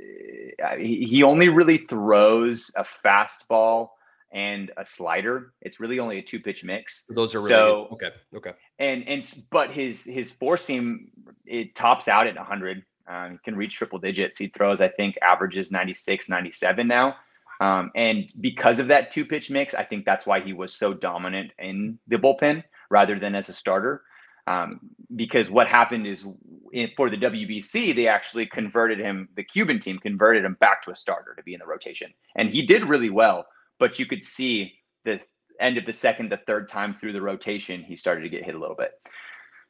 uh, 0.65 0.77
he 0.77 1.23
only 1.23 1.51
really 1.51 1.79
throws 1.79 2.73
a 2.75 2.85
fastball 2.85 3.91
and 4.33 4.71
a 4.77 4.85
slider. 4.85 5.53
It's 5.61 5.81
really 5.81 5.99
only 5.99 6.19
a 6.19 6.23
two 6.23 6.41
pitch 6.41 6.65
mix. 6.65 7.05
Those 7.09 7.35
are 7.35 7.39
really 7.39 7.49
So- 7.51 7.89
okay. 7.93 8.11
Okay. 8.35 8.53
And 8.79 9.09
and 9.09 9.45
but 9.51 9.71
his 9.71 10.05
his 10.05 10.31
four 10.31 10.59
seam 10.59 11.11
it 11.45 11.75
tops 11.75 12.09
out 12.09 12.27
at 12.27 12.37
100. 12.37 12.85
Um, 13.09 13.33
he 13.33 13.39
can 13.39 13.57
reach 13.57 13.77
triple 13.77 13.99
digits. 13.99 14.39
He 14.39 14.49
throws 14.49 14.81
I 14.81 14.89
think 14.89 15.17
averages 15.23 15.71
96, 15.71 16.29
97 16.29 16.89
now. 16.89 17.17
Um, 17.61 17.91
and 17.95 18.31
because 18.41 18.81
of 18.81 18.89
that 18.89 19.13
two 19.13 19.25
pitch 19.25 19.51
mix, 19.51 19.75
I 19.75 19.85
think 19.85 20.05
that's 20.05 20.27
why 20.27 20.41
he 20.41 20.53
was 20.53 20.77
so 20.77 20.93
dominant 20.93 21.53
in 21.59 21.99
the 22.07 22.17
bullpen 22.17 22.65
rather 22.91 23.19
than 23.19 23.35
as 23.35 23.49
a 23.49 23.55
starter. 23.55 24.03
Um, 24.47 24.81
because 25.15 25.51
what 25.51 25.67
happened 25.67 26.07
is 26.07 26.25
in, 26.73 26.91
for 26.97 27.11
the 27.11 27.17
WBC, 27.17 27.95
they 27.95 28.07
actually 28.07 28.47
converted 28.47 28.99
him, 28.99 29.29
the 29.35 29.43
Cuban 29.43 29.81
team 29.81 29.99
converted 29.99 30.45
him 30.45 30.57
back 30.61 30.85
to 30.85 30.93
a 30.93 30.97
starter 30.97 31.35
to 31.35 31.43
be 31.43 31.55
in 31.55 31.59
the 31.61 31.67
rotation. 31.67 32.13
And 32.37 32.51
he 32.51 32.63
did 32.65 32.85
really 32.85 33.11
well, 33.11 33.47
but 33.79 33.99
you 33.99 34.07
could 34.07 34.25
see 34.25 34.75
the 35.05 35.21
end 35.61 35.79
of 35.79 35.87
the 35.87 35.93
second, 35.93 36.31
the 36.31 36.41
third 36.47 36.69
time 36.69 36.97
through 36.99 37.13
the 37.13 37.23
rotation, 37.23 37.83
he 37.83 37.97
started 37.97 38.23
to 38.23 38.29
get 38.29 38.45
hit 38.45 38.55
a 38.55 38.59
little 38.59 38.77
bit. 38.77 38.93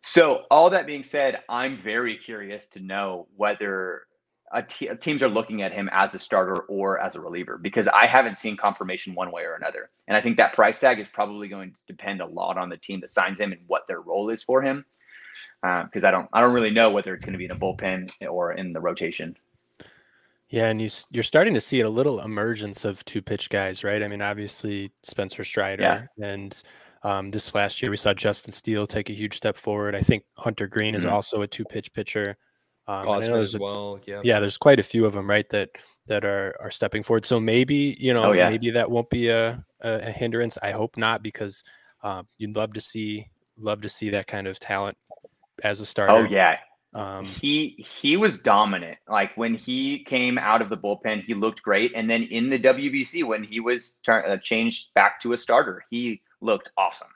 So, 0.03 0.45
all 0.51 0.71
that 0.71 0.87
being 0.87 1.03
said, 1.03 1.43
I'm 1.49 1.83
very 1.83 2.17
curious 2.17 2.69
to 2.69 2.81
know 2.81 3.27
whether 3.37 4.03
teams 5.01 5.23
are 5.23 5.29
looking 5.29 5.63
at 5.63 5.73
him 5.73 5.89
as 5.93 6.15
a 6.15 6.19
starter 6.19 6.63
or 6.69 7.01
as 7.01 7.17
a 7.17 7.21
reliever 7.21 7.59
because 7.59 7.89
I 7.89 8.07
haven't 8.07 8.39
seen 8.39 8.57
confirmation 8.57 9.15
one 9.15 9.33
way 9.33 9.43
or 9.43 9.55
another. 9.55 9.91
And 10.07 10.17
I 10.17 10.21
think 10.21 10.37
that 10.37 10.55
price 10.55 10.79
tag 10.79 11.01
is 11.01 11.09
probably 11.13 11.49
going 11.49 11.73
to 11.73 11.79
depend 11.89 12.21
a 12.21 12.27
lot 12.27 12.57
on 12.57 12.69
the 12.69 12.77
team 12.77 13.01
that 13.01 13.11
signs 13.11 13.41
him 13.41 13.53
and 13.53 13.61
what 13.67 13.83
their 13.89 14.01
role 14.01 14.31
is 14.31 14.43
for 14.43 14.63
him. 14.63 14.85
Uh, 15.63 15.85
because 15.85 16.05
I 16.05 16.11
don't, 16.11 16.29
I 16.33 16.41
don't 16.41 16.55
really 16.55 16.71
know 16.71 16.91
whether 16.91 17.13
it's 17.13 17.25
going 17.25 17.35
to 17.35 17.39
be 17.39 17.45
in 17.45 17.51
a 17.51 17.57
bullpen 17.57 18.11
or 18.27 18.53
in 18.53 18.73
the 18.73 18.81
rotation. 18.81 19.37
Yeah, 20.49 20.69
and 20.69 20.81
you 20.81 20.89
you're 21.11 21.25
starting 21.25 21.55
to 21.55 21.61
see 21.61 21.81
a 21.81 21.89
little 21.91 22.21
emergence 22.21 22.85
of 22.85 23.05
two 23.05 23.21
pitch 23.21 23.51
guys, 23.51 23.83
right? 23.83 24.03
I 24.03 24.09
mean, 24.09 24.23
obviously 24.23 24.93
Spencer 25.03 25.43
Strider, 25.45 26.09
and 26.23 26.63
um, 27.03 27.31
this 27.31 27.55
last 27.55 27.83
year 27.83 27.91
we 27.91 27.97
saw 27.97 28.15
Justin 28.15 28.53
Steele 28.53 28.87
take 28.87 29.11
a 29.11 29.13
huge 29.13 29.37
step 29.37 29.57
forward. 29.57 29.95
I 29.97 30.01
think 30.01 30.23
Hunter 30.37 30.67
Greene 30.67 30.95
is 30.95 31.05
Mhm. 31.05 31.13
also 31.13 31.43
a 31.43 31.47
two 31.47 31.65
pitch 31.65 31.93
pitcher. 31.93 32.37
Um, 32.89 33.09
and 33.09 33.25
I 33.25 33.27
know 33.27 33.41
as 33.41 33.59
well. 33.59 33.99
Yeah. 34.07 34.21
yeah, 34.23 34.39
there's 34.39 34.57
quite 34.57 34.79
a 34.79 34.83
few 34.85 35.05
of 35.07 35.13
them, 35.15 35.29
right? 35.29 35.49
That 35.51 35.71
that 36.07 36.25
are 36.25 36.57
are 36.61 36.71
stepping 36.71 37.03
forward. 37.03 37.25
So 37.27 37.41
maybe 37.41 37.97
you 37.99 38.15
know, 38.15 38.27
Oh, 38.27 38.33
yeah. 38.33 38.49
maybe 38.49 38.71
that 38.71 38.89
won't 38.89 39.11
be 39.11 39.29
a, 39.29 39.65
a, 39.81 39.93
a 39.95 40.11
hindrance. 40.13 40.57
I 40.63 40.71
hope 40.71 40.97
not, 40.97 41.23
because 41.25 41.65
um, 42.05 42.29
you'd 42.39 42.55
love 42.55 42.73
to 42.75 42.81
see 42.81 43.27
love 43.59 43.81
to 43.81 43.89
see 43.89 44.11
that 44.11 44.29
kind 44.29 44.47
of 44.47 44.61
talent 44.61 44.97
as 45.65 45.81
a 45.81 45.87
starter. 45.87 46.13
Oh 46.15 46.25
yeah, 46.31 46.61
Um, 46.97 47.27
he 47.27 47.85
he 48.01 48.17
was 48.17 48.39
dominant. 48.39 48.97
Like 49.07 49.37
when 49.37 49.55
he 49.55 50.03
came 50.03 50.39
out 50.39 50.63
of 50.63 50.71
the 50.71 50.79
bullpen, 50.79 51.25
he 51.25 51.35
looked 51.35 51.63
great. 51.63 51.93
And 51.95 52.09
then 52.09 52.23
in 52.23 52.49
the 52.49 52.59
WBC, 52.59 53.23
when 53.23 53.45
he 53.45 53.61
was 53.61 53.99
tur- 54.03 54.27
uh, 54.27 54.39
changed 54.39 54.95
back 54.95 55.21
to 55.21 55.35
a 55.35 55.39
starter, 55.39 55.85
he 55.91 56.23
looked 56.41 56.71
awesome. 56.79 57.09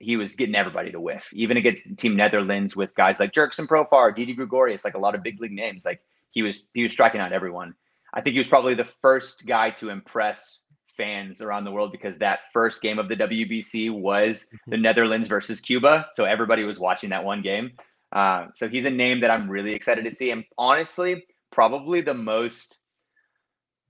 He 0.00 0.16
was 0.16 0.34
getting 0.34 0.54
everybody 0.54 0.92
to 0.92 1.00
whiff, 1.00 1.28
even 1.34 1.58
against 1.58 1.98
Team 1.98 2.16
Netherlands 2.16 2.74
with 2.74 2.94
guys 2.94 3.20
like 3.20 3.32
Jurickson 3.32 3.66
Profar, 3.66 4.16
Didi 4.16 4.32
Gregorius, 4.32 4.82
like 4.82 4.94
a 4.94 4.98
lot 4.98 5.14
of 5.14 5.22
big 5.22 5.38
league 5.42 5.52
names. 5.52 5.84
Like 5.84 6.00
he 6.30 6.40
was 6.40 6.70
he 6.72 6.82
was 6.82 6.92
striking 6.92 7.20
out 7.20 7.34
everyone. 7.34 7.74
I 8.14 8.22
think 8.22 8.32
he 8.32 8.38
was 8.38 8.48
probably 8.48 8.74
the 8.74 8.88
first 9.02 9.46
guy 9.46 9.72
to 9.72 9.90
impress 9.90 10.64
fans 10.96 11.42
around 11.42 11.64
the 11.64 11.70
world 11.70 11.92
because 11.92 12.16
that 12.18 12.40
first 12.54 12.80
game 12.80 12.98
of 12.98 13.08
the 13.10 13.16
WBC 13.16 13.92
was 13.92 14.46
the 14.66 14.76
Netherlands 14.78 15.28
versus 15.28 15.60
Cuba. 15.60 16.06
So 16.14 16.24
everybody 16.24 16.64
was 16.64 16.78
watching 16.78 17.10
that 17.10 17.24
one 17.24 17.42
game. 17.42 17.72
Uh, 18.12 18.46
so 18.54 18.68
he's 18.68 18.86
a 18.86 18.90
name 18.90 19.20
that 19.20 19.30
I'm 19.30 19.50
really 19.50 19.74
excited 19.74 20.04
to 20.04 20.10
see. 20.10 20.30
And 20.30 20.44
honestly, 20.56 21.26
probably 21.50 22.00
the 22.00 22.14
most 22.14 22.76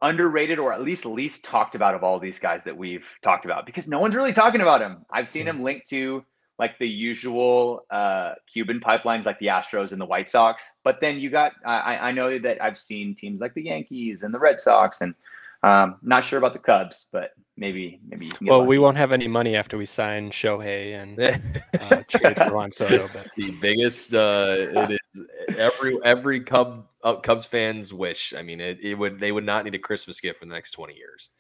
underrated 0.01 0.59
or 0.59 0.73
at 0.73 0.83
least 0.83 1.05
least 1.05 1.45
talked 1.45 1.75
about 1.75 1.95
of 1.95 2.05
all 2.05 2.21
these 2.21 2.39
guys 2.39 2.65
that 2.65 2.77
we've 2.77 3.07
talked 3.23 3.45
about 3.45 3.67
because 3.67 3.89
no 3.89 3.99
one's 3.99 4.15
really 4.15 4.33
talking 4.33 4.61
about 4.61 4.81
him. 4.81 5.05
I've 5.11 5.29
seen 5.29 5.47
him 5.47 5.63
linked 5.63 5.89
to 5.89 6.25
like 6.59 6.79
the 6.79 6.89
usual 6.89 7.85
uh, 7.91 8.35
Cuban 8.53 8.81
pipelines 8.81 9.25
like 9.25 9.39
the 9.39 9.47
Astros 9.47 9.93
and 9.93 10.01
the 10.01 10.07
White 10.07 10.29
Sox. 10.29 10.73
But 10.83 11.01
then 11.01 11.19
you 11.19 11.31
got, 11.31 11.53
I, 11.65 11.97
I 11.99 12.13
know 12.13 12.39
that 12.39 12.63
I've 12.63 12.79
seen 12.79 13.15
teams 13.15 13.41
like 13.41 13.55
the 13.55 13.65
Yankees 13.65 14.23
and 14.23 14.35
the 14.35 14.41
Red 14.41 14.59
Sox 14.59 15.01
and 15.01 15.15
um, 15.63 15.97
not 16.03 16.25
sure 16.25 16.39
about 16.39 16.53
the 16.53 16.59
Cubs, 16.61 17.07
but 17.13 17.31
maybe, 17.57 18.01
maybe 18.07 18.27
you 18.27 18.33
can 18.33 18.47
get 18.47 18.51
well, 18.51 18.61
lucky. 18.61 18.69
we 18.69 18.79
won't 18.79 18.97
have 18.97 19.13
any 19.13 19.27
money 19.27 19.57
after 19.57 19.77
we 19.77 19.87
sign 19.87 20.31
Shohei 20.31 20.95
and 21.01 21.19
uh, 21.91 22.03
trade 22.09 22.37
for 22.37 22.55
Juan 22.55 22.71
Soto, 22.71 23.09
but 23.13 23.27
the 23.37 23.51
biggest 23.61 24.15
uh 24.15 24.55
it 24.59 24.91
is 24.93 24.99
every 25.57 25.99
every 26.05 26.41
cub 26.41 26.87
uh, 27.03 27.15
cubs 27.17 27.47
fans 27.47 27.93
wish 27.93 28.35
i 28.37 28.43
mean 28.43 28.61
it, 28.61 28.79
it 28.81 28.95
would 28.95 29.19
they 29.19 29.33
would 29.33 29.45
not 29.45 29.65
need 29.65 29.75
a 29.75 29.79
christmas 29.79 30.21
gift 30.21 30.39
for 30.39 30.47
the 30.47 30.53
next 30.53 30.73
20 30.73 30.95
years 30.95 31.31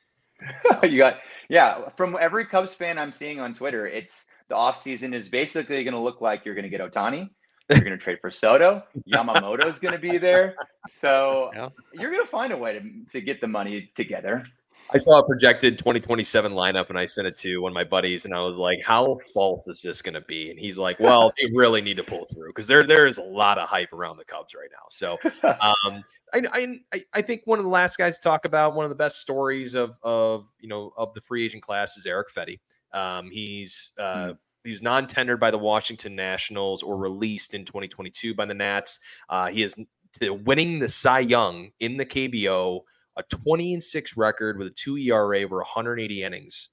you 0.84 0.98
got 0.98 1.18
yeah 1.48 1.88
from 1.96 2.16
every 2.20 2.44
cubs 2.44 2.74
fan 2.74 2.98
i'm 2.98 3.10
seeing 3.10 3.40
on 3.40 3.52
twitter 3.52 3.86
it's 3.86 4.26
the 4.48 4.54
offseason 4.54 5.14
is 5.14 5.28
basically 5.28 5.82
going 5.84 5.94
to 5.94 6.00
look 6.00 6.20
like 6.20 6.44
you're 6.44 6.54
going 6.54 6.62
to 6.62 6.68
get 6.68 6.80
ohtani 6.80 7.28
You're 7.68 7.80
going 7.80 7.92
to 7.92 7.98
trade 7.98 8.18
for 8.20 8.30
Soto. 8.30 8.82
Yamamoto's 9.12 9.78
going 9.78 9.92
to 9.92 10.00
be 10.00 10.16
there. 10.18 10.54
So 10.88 11.50
Yeah. 11.54 11.68
you're 11.92 12.10
going 12.10 12.22
to 12.24 12.30
find 12.30 12.52
a 12.52 12.56
way 12.56 12.72
to, 12.78 12.82
to 13.12 13.20
get 13.20 13.40
the 13.40 13.46
money 13.48 13.90
together. 13.94 14.46
I 14.90 14.96
saw 14.96 15.18
a 15.18 15.26
projected 15.26 15.76
2027 15.76 16.52
lineup 16.52 16.88
and 16.88 16.98
I 16.98 17.04
sent 17.04 17.26
it 17.26 17.36
to 17.38 17.58
one 17.58 17.72
of 17.72 17.74
my 17.74 17.84
buddies 17.84 18.24
and 18.24 18.32
I 18.34 18.38
was 18.38 18.56
like, 18.56 18.78
how 18.82 19.18
false 19.34 19.68
is 19.68 19.82
this 19.82 20.00
going 20.00 20.14
to 20.14 20.22
be? 20.22 20.50
And 20.50 20.58
he's 20.58 20.78
like, 20.78 20.98
well, 20.98 21.30
they 21.38 21.46
really 21.52 21.82
need 21.82 21.98
to 21.98 22.04
pull 22.04 22.24
through 22.24 22.48
because 22.48 22.66
there, 22.66 22.82
there 22.84 23.06
is 23.06 23.18
a 23.18 23.22
lot 23.22 23.58
of 23.58 23.68
hype 23.68 23.92
around 23.92 24.16
the 24.16 24.24
Cubs 24.24 24.54
right 24.54 24.70
now. 24.72 24.86
So 24.88 25.18
um, 25.60 26.04
I, 26.32 26.78
I, 26.94 27.04
I 27.12 27.20
think 27.22 27.42
one 27.44 27.58
of 27.58 27.66
the 27.66 27.70
last 27.70 27.98
guys 27.98 28.16
to 28.16 28.22
talk 28.22 28.46
about 28.46 28.74
one 28.74 28.86
of 28.86 28.88
the 28.88 28.94
best 28.94 29.20
stories 29.20 29.74
of, 29.74 29.98
of, 30.02 30.46
you 30.58 30.68
know, 30.68 30.94
of 30.96 31.12
the 31.12 31.20
free 31.20 31.44
agent 31.44 31.62
class 31.62 31.98
is 31.98 32.06
Erick 32.06 32.28
Fedde. 32.34 32.58
Um, 32.94 33.30
he's, 33.30 33.90
uh, 33.98 34.32
he 34.64 34.70
was 34.70 34.82
non-tendered 34.82 35.40
by 35.40 35.50
the 35.50 35.58
Washington 35.58 36.14
Nationals 36.16 36.82
or 36.82 36.96
released 36.96 37.54
in 37.54 37.64
2022 37.64 38.34
by 38.34 38.44
the 38.44 38.54
Nats. 38.54 38.98
Uh, 39.28 39.48
he 39.48 39.62
is 39.62 39.76
to 40.20 40.30
winning 40.30 40.78
the 40.78 40.88
Cy 40.88 41.20
Young 41.20 41.70
in 41.80 41.96
the 41.96 42.06
KBO, 42.06 42.80
a 43.16 43.22
20 43.24 43.74
and 43.74 43.82
6 43.82 44.16
record 44.16 44.58
with 44.58 44.68
a 44.68 44.70
2 44.70 44.96
ERA 44.98 45.42
over 45.42 45.58
180 45.58 46.22
innings. 46.22 46.68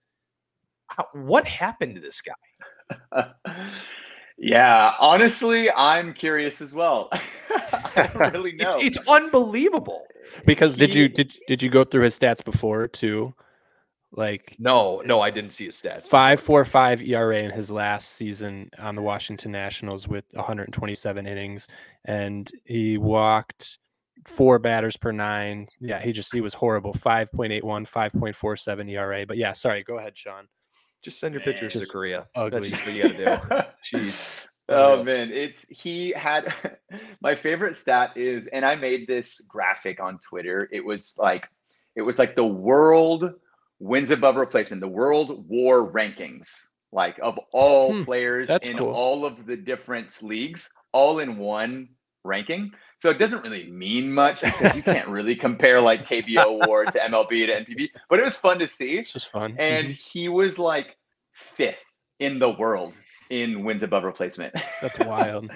How, 0.88 1.08
what 1.14 1.48
happened 1.48 1.96
to 1.96 2.02
this 2.02 2.22
guy? 2.22 3.28
yeah, 4.38 4.94
honestly, 5.00 5.72
I'm 5.72 6.14
curious 6.14 6.62
as 6.62 6.74
well. 6.74 7.10
I 7.50 8.10
don't 8.14 8.16
really 8.34 8.54
know. 8.54 8.66
It's, 8.66 8.98
it's 8.98 9.08
unbelievable. 9.08 10.06
Because 10.46 10.76
did 10.76 10.94
you 10.94 11.08
did 11.08 11.34
did 11.48 11.62
you 11.64 11.70
go 11.70 11.84
through 11.84 12.04
his 12.04 12.18
stats 12.18 12.44
before 12.44 12.88
too? 12.88 13.34
Like 14.16 14.55
No, 14.57 15.01
no, 15.05 15.20
I 15.22 15.30
didn't 15.30 15.51
see 15.51 15.66
his 15.66 15.76
stats. 15.76 16.03
five 16.03 16.39
four 16.39 16.63
five 16.63 17.01
ERA 17.01 17.39
in 17.39 17.51
his 17.51 17.70
last 17.70 18.13
season 18.13 18.70
on 18.80 18.95
the 18.95 19.01
Washington 19.01 19.51
Nationals 19.51 20.07
with 20.07 20.24
127 20.32 21.26
innings, 21.28 21.68
and 22.05 22.49
he 22.63 22.97
walked 22.97 23.78
four 24.26 24.57
batters 24.57 24.95
per 24.97 25.11
nine. 25.11 25.68
Yeah, 25.80 26.01
he 26.01 26.11
just 26.11 26.34
he 26.34 26.41
was 26.41 26.53
horrible. 26.53 26.93
5.81, 26.93 27.61
5.47 27.61 28.91
ERA. 28.91 29.26
But 29.26 29.38
yeah, 29.38 29.53
sorry, 29.53 29.84
go 29.84 29.97
ahead, 29.99 30.18
Shawn. 30.18 30.47
Just 31.03 31.20
send 31.20 31.34
your 31.34 31.43
pictures 31.43 31.74
to 31.74 31.86
Korea. 31.86 32.28
ugly. 32.36 32.70
That's 32.70 32.72
just 32.72 32.86
what 32.88 32.95
you 32.95 33.03
got 33.03 33.18
to 33.18 33.68
do. 33.91 33.97
Jeez. 33.99 34.47
Oh 34.68 35.03
man, 35.03 35.30
it's 35.32 35.68
he 35.70 36.11
had 36.16 36.51
my 37.22 37.36
favorite 37.36 37.76
stat 37.76 38.11
is, 38.16 38.47
and 38.47 38.66
I 38.66 38.74
made 38.76 39.05
this 39.07 39.41
graphic 39.41 39.99
on 39.99 40.18
Twitter. 40.28 40.68
It 40.72 40.84
was 40.84 41.16
like, 41.20 41.47
it 41.95 42.01
was 42.01 42.18
like 42.18 42.36
the 42.36 42.45
world 42.45 43.32
wins 43.80 44.12
above 44.12 44.36
replacement, 44.36 44.82
the 44.82 44.88
world 44.88 45.48
war 45.50 45.92
rankings, 45.92 46.48
like 46.92 47.18
of 47.22 47.38
all 47.52 47.94
Hmm, 47.94 48.04
players 48.04 48.50
in 48.50 48.78
cool. 48.78 48.92
all 48.92 49.26
of 49.26 49.46
the 49.46 49.56
different 49.58 50.22
leagues, 50.24 50.70
all 50.94 51.20
in 51.20 51.38
one 51.38 51.90
ranking. 52.24 52.72
So 52.98 53.10
it 53.10 53.20
doesn't 53.20 53.44
really 53.44 53.70
mean 53.70 54.12
much 54.12 54.42
because 54.42 54.76
you 54.76 54.82
can't 54.82 55.08
really 55.10 55.36
compare 55.48 55.82
like 55.82 56.08
KBO 56.08 56.46
award 56.46 56.92
to 56.94 57.00
MLB 57.00 57.46
to 57.48 57.52
NPB, 57.74 57.90
but 58.10 58.20
it 58.20 58.24
was 58.24 58.38
fun 58.38 58.60
to 58.60 58.68
see 58.68 58.98
It's 58.98 59.12
just 59.14 59.28
fun. 59.30 59.56
and 59.60 59.90
Mhm. 59.90 59.94
he 59.94 60.30
was 60.30 60.58
like 60.58 60.98
fifth 61.34 61.84
in 62.20 62.40
the 62.40 62.50
world 62.50 62.98
in 63.30 63.64
wins 63.66 63.84
above 63.84 64.04
replacement. 64.06 64.54
That's 64.82 65.00
wild. 65.00 65.52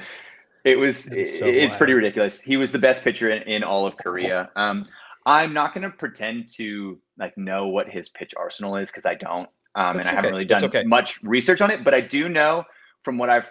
it 0.66 0.78
was 0.78 1.06
so 1.06 1.12
it's 1.46 1.76
pretty 1.78 1.94
ridiculous. 1.94 2.42
He 2.42 2.58
was 2.58 2.72
the 2.72 2.80
best 2.80 3.04
pitcher 3.04 3.30
in, 3.30 3.44
in 3.44 3.64
all 3.64 3.88
of 3.88 3.96
Korea. 3.98 4.50
Um, 4.58 4.84
I'm 5.26 5.54
not 5.54 5.74
going 5.74 5.84
to 5.90 5.96
pretend 5.96 6.50
to 6.56 7.00
like 7.20 7.38
know 7.38 7.68
what 7.68 7.90
his 7.90 8.10
pitch 8.10 8.34
arsenal 8.38 8.78
is 8.78 8.90
because 8.90 9.06
I 9.06 9.16
don't, 9.16 9.50
um, 9.76 9.98
and 10.00 10.08
I 10.08 10.12
haven't 10.12 10.32
really 10.32 10.46
done 10.46 10.64
okay. 10.66 10.84
much 10.84 11.22
research 11.24 11.62
on 11.62 11.72
it. 11.72 11.84
But 11.84 11.94
I 11.94 12.02
do 12.02 12.30
know 12.30 12.64
from 13.04 13.18
what 13.18 13.30
I've 13.30 13.48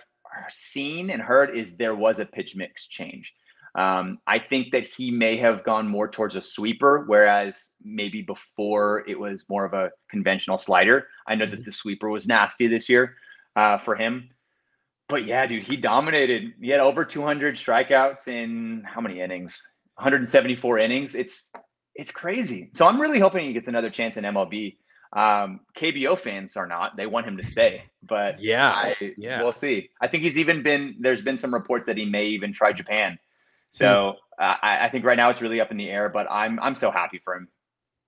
seen 0.50 1.10
and 1.10 1.22
heard 1.22 1.56
is 1.56 1.76
there 1.76 1.94
was 1.94 2.18
a 2.18 2.24
pitch 2.24 2.56
mix 2.56 2.86
change. 2.86 3.34
Um, 3.74 4.18
I 4.26 4.38
think 4.38 4.72
that 4.72 4.88
he 4.88 5.10
may 5.10 5.36
have 5.36 5.62
gone 5.62 5.86
more 5.86 6.08
towards 6.08 6.34
a 6.36 6.42
sweeper, 6.42 7.04
whereas 7.06 7.74
maybe 7.84 8.22
before 8.22 9.04
it 9.06 9.18
was 9.18 9.44
more 9.48 9.64
of 9.64 9.72
a 9.72 9.90
conventional 10.10 10.58
slider. 10.58 11.06
I 11.26 11.34
know 11.34 11.44
Mm-hmm. 11.44 11.56
that 11.56 11.64
the 11.64 11.72
sweeper 11.72 12.08
was 12.08 12.26
nasty 12.26 12.66
this 12.66 12.88
year 12.88 13.16
uh, 13.56 13.78
for 13.78 13.94
him. 13.94 14.30
But 15.08 15.24
yeah, 15.24 15.46
dude, 15.46 15.62
he 15.62 15.76
dominated. 15.76 16.54
He 16.60 16.70
had 16.70 16.80
over 16.80 17.04
200 17.04 17.54
strikeouts 17.54 18.28
in 18.28 18.82
how 18.84 19.00
many 19.00 19.20
innings? 19.20 19.60
174 19.94 20.78
innings. 20.78 21.14
It's 21.14 21.52
it's 21.98 22.10
crazy. 22.10 22.70
So 22.74 22.86
I'm 22.86 22.98
really 23.00 23.18
hoping 23.20 23.44
he 23.44 23.52
gets 23.52 23.68
another 23.68 23.90
chance 23.90 24.16
in 24.16 24.24
MLB. 24.24 24.76
Um, 25.12 25.60
KBO 25.76 26.18
fans 26.18 26.56
are 26.56 26.66
not. 26.66 26.96
They 26.96 27.06
want 27.06 27.26
him 27.26 27.36
to 27.38 27.46
stay, 27.46 27.82
but 28.02 28.40
Yeah. 28.40 28.70
I, 28.70 29.14
yeah. 29.18 29.42
we'll 29.42 29.52
see. 29.52 29.90
I 30.00 30.06
think 30.08 30.22
he's 30.22 30.38
even 30.38 30.62
been. 30.62 30.96
There's 31.00 31.20
been 31.22 31.36
some 31.38 31.52
reports 31.52 31.86
that 31.86 31.96
he 31.98 32.04
may 32.06 32.26
even 32.26 32.52
try 32.52 32.72
Japan. 32.72 33.18
So 33.70 34.14
uh, 34.40 34.54
I, 34.62 34.86
I 34.86 34.90
think 34.90 35.04
right 35.04 35.16
now 35.16 35.30
it's 35.30 35.42
really 35.42 35.60
up 35.60 35.70
in 35.70 35.76
the 35.76 35.90
air. 35.90 36.08
But 36.08 36.26
I'm 36.30 36.58
I'm 36.60 36.74
so 36.74 36.90
happy 36.90 37.20
for 37.24 37.34
him. 37.34 37.48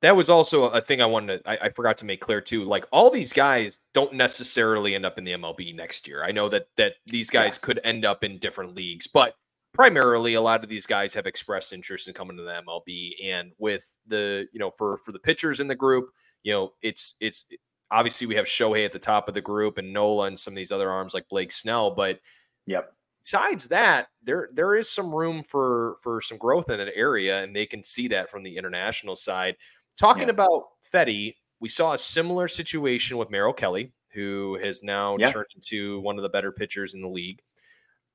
that 0.02 0.14
was 0.16 0.30
also 0.30 0.64
a 0.64 0.80
thing 0.80 1.02
I 1.02 1.06
wanted 1.06 1.42
to, 1.44 1.50
I, 1.50 1.66
I 1.66 1.68
forgot 1.70 1.98
to 1.98 2.04
make 2.06 2.20
clear 2.20 2.40
too. 2.40 2.64
Like 2.64 2.86
all 2.92 3.10
these 3.10 3.32
guys 3.32 3.78
don't 3.92 4.14
necessarily 4.14 4.94
end 4.94 5.04
up 5.04 5.18
in 5.18 5.24
the 5.24 5.32
MLB 5.32 5.74
next 5.74 6.06
year. 6.08 6.22
I 6.24 6.32
know 6.32 6.48
that 6.50 6.68
that 6.76 6.94
these 7.06 7.28
guys 7.30 7.58
could 7.58 7.80
end 7.84 8.04
up 8.04 8.22
in 8.24 8.38
different 8.38 8.74
leagues, 8.74 9.06
but 9.06 9.34
primarily 9.72 10.34
a 10.34 10.40
lot 10.40 10.62
of 10.64 10.70
these 10.70 10.86
guys 10.86 11.14
have 11.14 11.26
expressed 11.26 11.72
interest 11.72 12.08
in 12.08 12.14
coming 12.14 12.36
to 12.36 12.42
the 12.42 12.62
MLB. 12.66 13.12
And 13.24 13.52
with 13.58 13.84
the, 14.06 14.46
you 14.52 14.58
know, 14.60 14.70
for 14.70 14.98
for 14.98 15.12
the 15.12 15.18
pitchers 15.18 15.60
in 15.60 15.68
the 15.68 15.74
group, 15.74 16.10
you 16.42 16.52
know, 16.52 16.72
it's 16.82 17.14
it's 17.20 17.46
obviously 17.90 18.26
we 18.26 18.34
have 18.36 18.46
Shohei 18.46 18.84
at 18.84 18.92
the 18.92 18.98
top 18.98 19.28
of 19.28 19.34
the 19.34 19.40
group 19.40 19.78
and 19.78 19.92
Nola 19.92 20.26
and 20.26 20.38
some 20.38 20.52
of 20.52 20.56
these 20.56 20.72
other 20.72 20.90
arms 20.90 21.14
like 21.14 21.28
Blake 21.28 21.52
Snell, 21.52 21.90
but 21.92 22.20
Yep. 22.66 22.92
besides 23.22 23.68
that, 23.68 24.08
there 24.22 24.48
there 24.52 24.74
is 24.74 24.88
some 24.88 25.14
room 25.14 25.42
for 25.42 25.96
for 26.02 26.20
some 26.20 26.38
growth 26.38 26.70
in 26.70 26.78
that 26.78 26.92
area, 26.94 27.42
and 27.42 27.54
they 27.54 27.66
can 27.66 27.82
see 27.84 28.08
that 28.08 28.30
from 28.30 28.42
the 28.42 28.56
international 28.56 29.16
side. 29.16 29.56
Talking 29.98 30.30
about 30.30 30.68
Fedde, 30.92 31.34
we 31.60 31.68
saw 31.68 31.92
a 31.92 31.98
similar 31.98 32.48
situation 32.48 33.16
with 33.18 33.30
Merrill 33.30 33.52
Kelly, 33.52 33.92
who 34.12 34.58
has 34.62 34.82
now 34.82 35.16
turned 35.32 35.46
into 35.54 36.00
one 36.00 36.16
of 36.16 36.22
the 36.22 36.28
better 36.28 36.52
pitchers 36.52 36.94
in 36.94 37.02
the 37.02 37.08
league. 37.08 37.42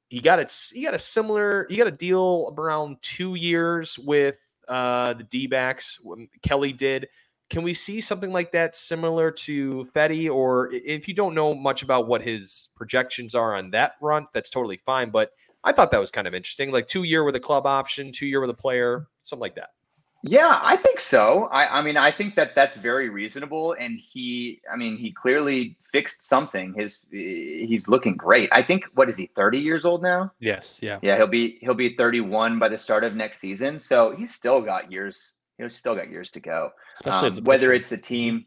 He 0.09 0.19
got 0.19 0.39
it. 0.39 0.53
He 0.73 0.83
got 0.83 0.93
a 0.93 0.99
similar. 0.99 1.65
He 1.69 1.77
got 1.77 1.87
a 1.87 1.91
deal 1.91 2.53
around 2.57 2.97
two 3.01 3.35
years 3.35 3.97
with 3.97 4.39
uh, 4.67 5.13
the 5.13 5.23
D 5.23 5.47
backs. 5.47 5.99
Kelly 6.41 6.73
did. 6.73 7.07
Can 7.49 7.61
we 7.63 7.73
see 7.73 8.01
something 8.01 8.31
like 8.31 8.51
that 8.53 8.75
similar 8.75 9.29
to 9.31 9.87
Fedde? 9.95 10.31
Or 10.31 10.71
if 10.71 11.07
you 11.07 11.13
don't 11.13 11.35
know 11.35 11.53
much 11.53 11.83
about 11.83 12.07
what 12.07 12.23
his 12.23 12.69
projections 12.75 13.35
are 13.35 13.55
on 13.55 13.71
that 13.71 13.99
front, 13.99 14.27
that's 14.33 14.49
totally 14.49 14.77
fine. 14.77 15.11
But 15.11 15.31
I 15.63 15.71
thought 15.71 15.91
that 15.91 15.99
was 15.99 16.11
kind 16.11 16.27
of 16.27 16.33
interesting. 16.33 16.71
Like 16.71 16.87
two 16.87 17.03
year 17.03 17.23
with 17.23 17.35
a 17.35 17.39
club 17.39 17.65
option, 17.65 18.11
two 18.11 18.25
year 18.25 18.41
with 18.41 18.49
a 18.49 18.55
player, 18.55 19.07
something 19.23 19.41
like 19.41 19.55
that. 19.55 19.69
Yeah, 20.27 20.59
I 20.63 20.75
think 20.75 20.99
so. 20.99 21.49
I, 21.51 21.79
I 21.79 21.81
mean, 21.83 21.97
I 21.97 22.11
think 22.11 22.35
that 22.35 22.55
that's 22.55 22.77
very 22.77 23.09
reasonable, 23.09 23.73
and 23.73 23.99
he, 23.99 24.59
I 24.71 24.75
mean, 24.75 24.97
he 24.97 25.11
clearly 25.11 25.77
fixed 25.91 26.27
something. 26.27 26.73
His, 26.73 26.99
he's 27.11 27.87
looking 27.87 28.15
great. 28.15 28.49
I 28.51 28.63
think 28.63 28.85
what 28.95 29.07
is 29.07 29.17
he, 29.17 29.27
thirty 29.35 29.59
years 29.59 29.85
old 29.85 30.01
now? 30.01 30.31
Yes, 30.39 30.79
yeah. 30.81 30.97
Yeah, 31.03 31.17
he'll 31.17 31.27
be 31.27 31.59
he'll 31.61 31.75
be 31.75 31.95
thirty 31.95 32.21
one 32.21 32.57
by 32.57 32.69
the 32.69 32.77
start 32.77 33.03
of 33.03 33.15
next 33.15 33.37
season. 33.37 33.77
So 33.77 34.15
he's 34.17 34.33
still 34.33 34.61
got 34.61 34.91
years. 34.91 35.33
He's 35.59 35.75
still 35.75 35.95
got 35.95 36.09
years 36.09 36.31
to 36.31 36.39
go. 36.39 36.71
Especially 36.95 37.19
Um, 37.19 37.25
as 37.27 37.37
a 37.37 37.41
whether 37.43 37.71
it's 37.73 37.91
a 37.91 37.97
team, 37.97 38.45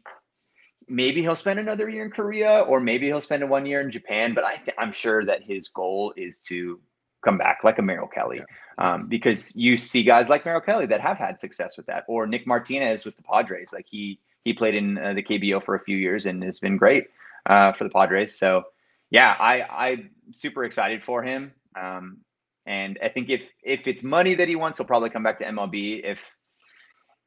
maybe 0.89 1.21
he'll 1.21 1.33
spend 1.33 1.59
another 1.59 1.87
year 1.87 2.03
in 2.03 2.11
Korea, 2.11 2.59
or 2.61 2.81
maybe 2.81 3.05
he'll 3.07 3.21
spend 3.21 3.49
one 3.49 3.65
year 3.65 3.79
in 3.79 3.89
Japan. 3.89 4.33
But 4.33 4.43
I 4.43 4.57
th- 4.57 4.75
I'm 4.77 4.91
sure 4.91 5.23
that 5.23 5.43
his 5.43 5.69
goal 5.69 6.13
is 6.17 6.39
to 6.49 6.81
come 7.23 7.37
back 7.37 7.59
like 7.63 7.77
a 7.79 7.81
Merrill 7.81 8.07
Kelly, 8.07 8.41
um, 8.79 9.07
because 9.07 9.55
you 9.55 9.77
see 9.77 10.03
guys 10.03 10.29
like 10.29 10.45
Merrill 10.45 10.61
Kelly 10.61 10.87
that 10.87 11.01
have 11.01 11.17
had 11.17 11.39
success 11.39 11.77
with 11.77 11.85
that, 11.87 12.05
or 12.07 12.25
Nick 12.25 12.47
Martinez 12.47 13.05
with 13.05 13.15
the 13.17 13.23
Padres. 13.23 13.71
Like 13.73 13.85
he 13.87 14.19
he 14.45 14.53
played 14.53 14.73
in 14.73 14.97
uh, 14.97 15.13
the 15.13 15.21
KBO 15.21 15.63
for 15.63 15.75
a 15.75 15.79
few 15.83 15.97
years 15.97 16.25
and 16.25 16.41
has 16.43 16.59
been 16.59 16.77
great 16.77 17.07
uh, 17.45 17.73
for 17.73 17.83
the 17.83 17.89
Padres. 17.91 18.37
So 18.39 18.63
yeah, 19.11 19.35
I 19.37 19.61
I'm 19.87 20.09
super 20.31 20.63
excited 20.63 21.03
for 21.03 21.21
him. 21.21 21.51
Um, 21.79 22.19
and 22.65 22.97
I 23.03 23.09
think 23.09 23.29
if 23.29 23.43
if 23.63 23.87
it's 23.87 24.01
money 24.03 24.35
that 24.35 24.47
he 24.47 24.55
wants, 24.55 24.77
he'll 24.77 24.87
probably 24.87 25.09
come 25.09 25.23
back 25.23 25.39
to 25.39 25.45
MLB. 25.45 26.01
If 26.03 26.19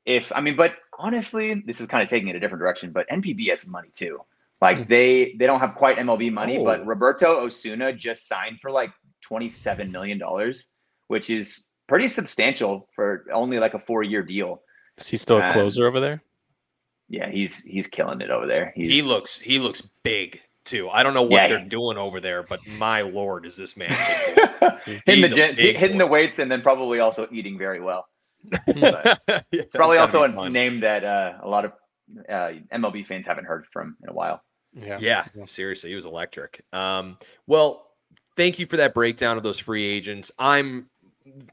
if 0.07 0.32
I 0.34 0.40
mean, 0.40 0.57
but 0.57 0.72
honestly, 0.98 1.55
this 1.66 1.80
is 1.80 1.86
kind 1.86 2.03
of 2.03 2.09
taking 2.09 2.28
it 2.28 2.36
a 2.36 2.40
different 2.40 2.61
direction. 2.61 2.92
But 2.92 3.09
NPB 3.11 3.48
has 3.50 3.66
money 3.68 3.88
too. 3.92 4.20
Like 4.61 4.78
Mhm. 4.78 4.88
they 4.88 5.34
they 5.38 5.46
don't 5.46 5.61
have 5.61 5.74
quite 5.74 5.98
MLB 5.98 6.30
money, 6.32 6.59
Oh. 6.59 6.64
but 6.64 6.86
Roberto 6.86 7.44
Osuna 7.44 7.92
just 7.92 8.26
signed 8.26 8.61
for 8.61 8.70
like 8.70 8.90
twenty 9.20 9.48
seven 9.48 9.90
million 9.92 10.18
dollars, 10.18 10.66
which 11.12 11.28
is 11.28 11.62
pretty 11.88 12.08
substantial 12.08 12.88
for 12.96 13.26
only 13.32 13.58
like 13.58 13.74
a 13.74 13.78
four 13.78 14.02
year 14.02 14.22
deal. 14.22 14.62
Is 14.98 15.08
he 15.08 15.18
still 15.18 15.38
a 15.38 15.44
um, 15.44 15.50
closer 15.52 15.86
over 15.86 16.00
there? 16.00 16.22
Yeah, 17.08 17.30
he's 17.30 17.62
he's 17.62 17.86
killing 17.86 18.22
it 18.22 18.30
over 18.30 18.46
there. 18.46 18.72
He's, 18.74 18.90
he 18.90 19.02
looks 19.02 19.38
he 19.38 19.58
looks 19.58 19.82
big 20.02 20.40
too. 20.64 20.88
I 20.88 21.02
don't 21.02 21.12
know 21.12 21.22
what 21.22 21.32
Yeah, 21.42 21.48
they're 21.48 21.58
he- 21.60 21.68
doing 21.68 21.98
over 21.98 22.18
there, 22.18 22.42
but 22.42 22.60
my 22.78 23.02
lord, 23.02 23.44
is 23.44 23.56
this 23.56 23.76
man? 23.76 23.90
big. 24.86 25.02
hitting 25.04 25.20
the 25.22 25.28
He's 25.28 25.32
a 25.32 25.34
gym, 25.34 25.56
big 25.56 25.76
hitting 25.76 25.98
boy. 25.98 26.04
the 26.04 26.10
weights, 26.10 26.38
and 26.38 26.50
then 26.50 26.62
probably 26.62 27.00
also 27.00 27.28
eating 27.30 27.58
very 27.58 27.80
well. 27.80 28.06
it's 28.66 29.44
It's 29.52 29.76
probably 29.76 29.98
also 29.98 30.22
a 30.24 30.48
name 30.50 30.80
that 30.80 31.04
uh, 31.04 31.34
a 31.42 31.48
lot 31.48 31.66
of 31.66 31.72
uh, 32.28 32.52
MLB 32.72 33.06
fans 33.06 33.26
haven't 33.26 33.44
heard 33.44 33.66
from 33.72 33.96
in 34.02 34.08
a 34.08 34.12
while. 34.12 34.42
Yeah. 34.72 34.98
Yeah, 35.00 35.26
seriously, 35.44 35.90
he 35.90 35.96
was 35.96 36.06
electric. 36.06 36.64
Um, 36.72 37.18
well, 37.46 37.86
thank 38.36 38.58
you 38.58 38.66
for 38.66 38.78
that 38.78 38.94
breakdown 38.94 39.36
of 39.36 39.42
those 39.42 39.58
free 39.58 39.84
agents. 39.84 40.30
I'm 40.38 40.88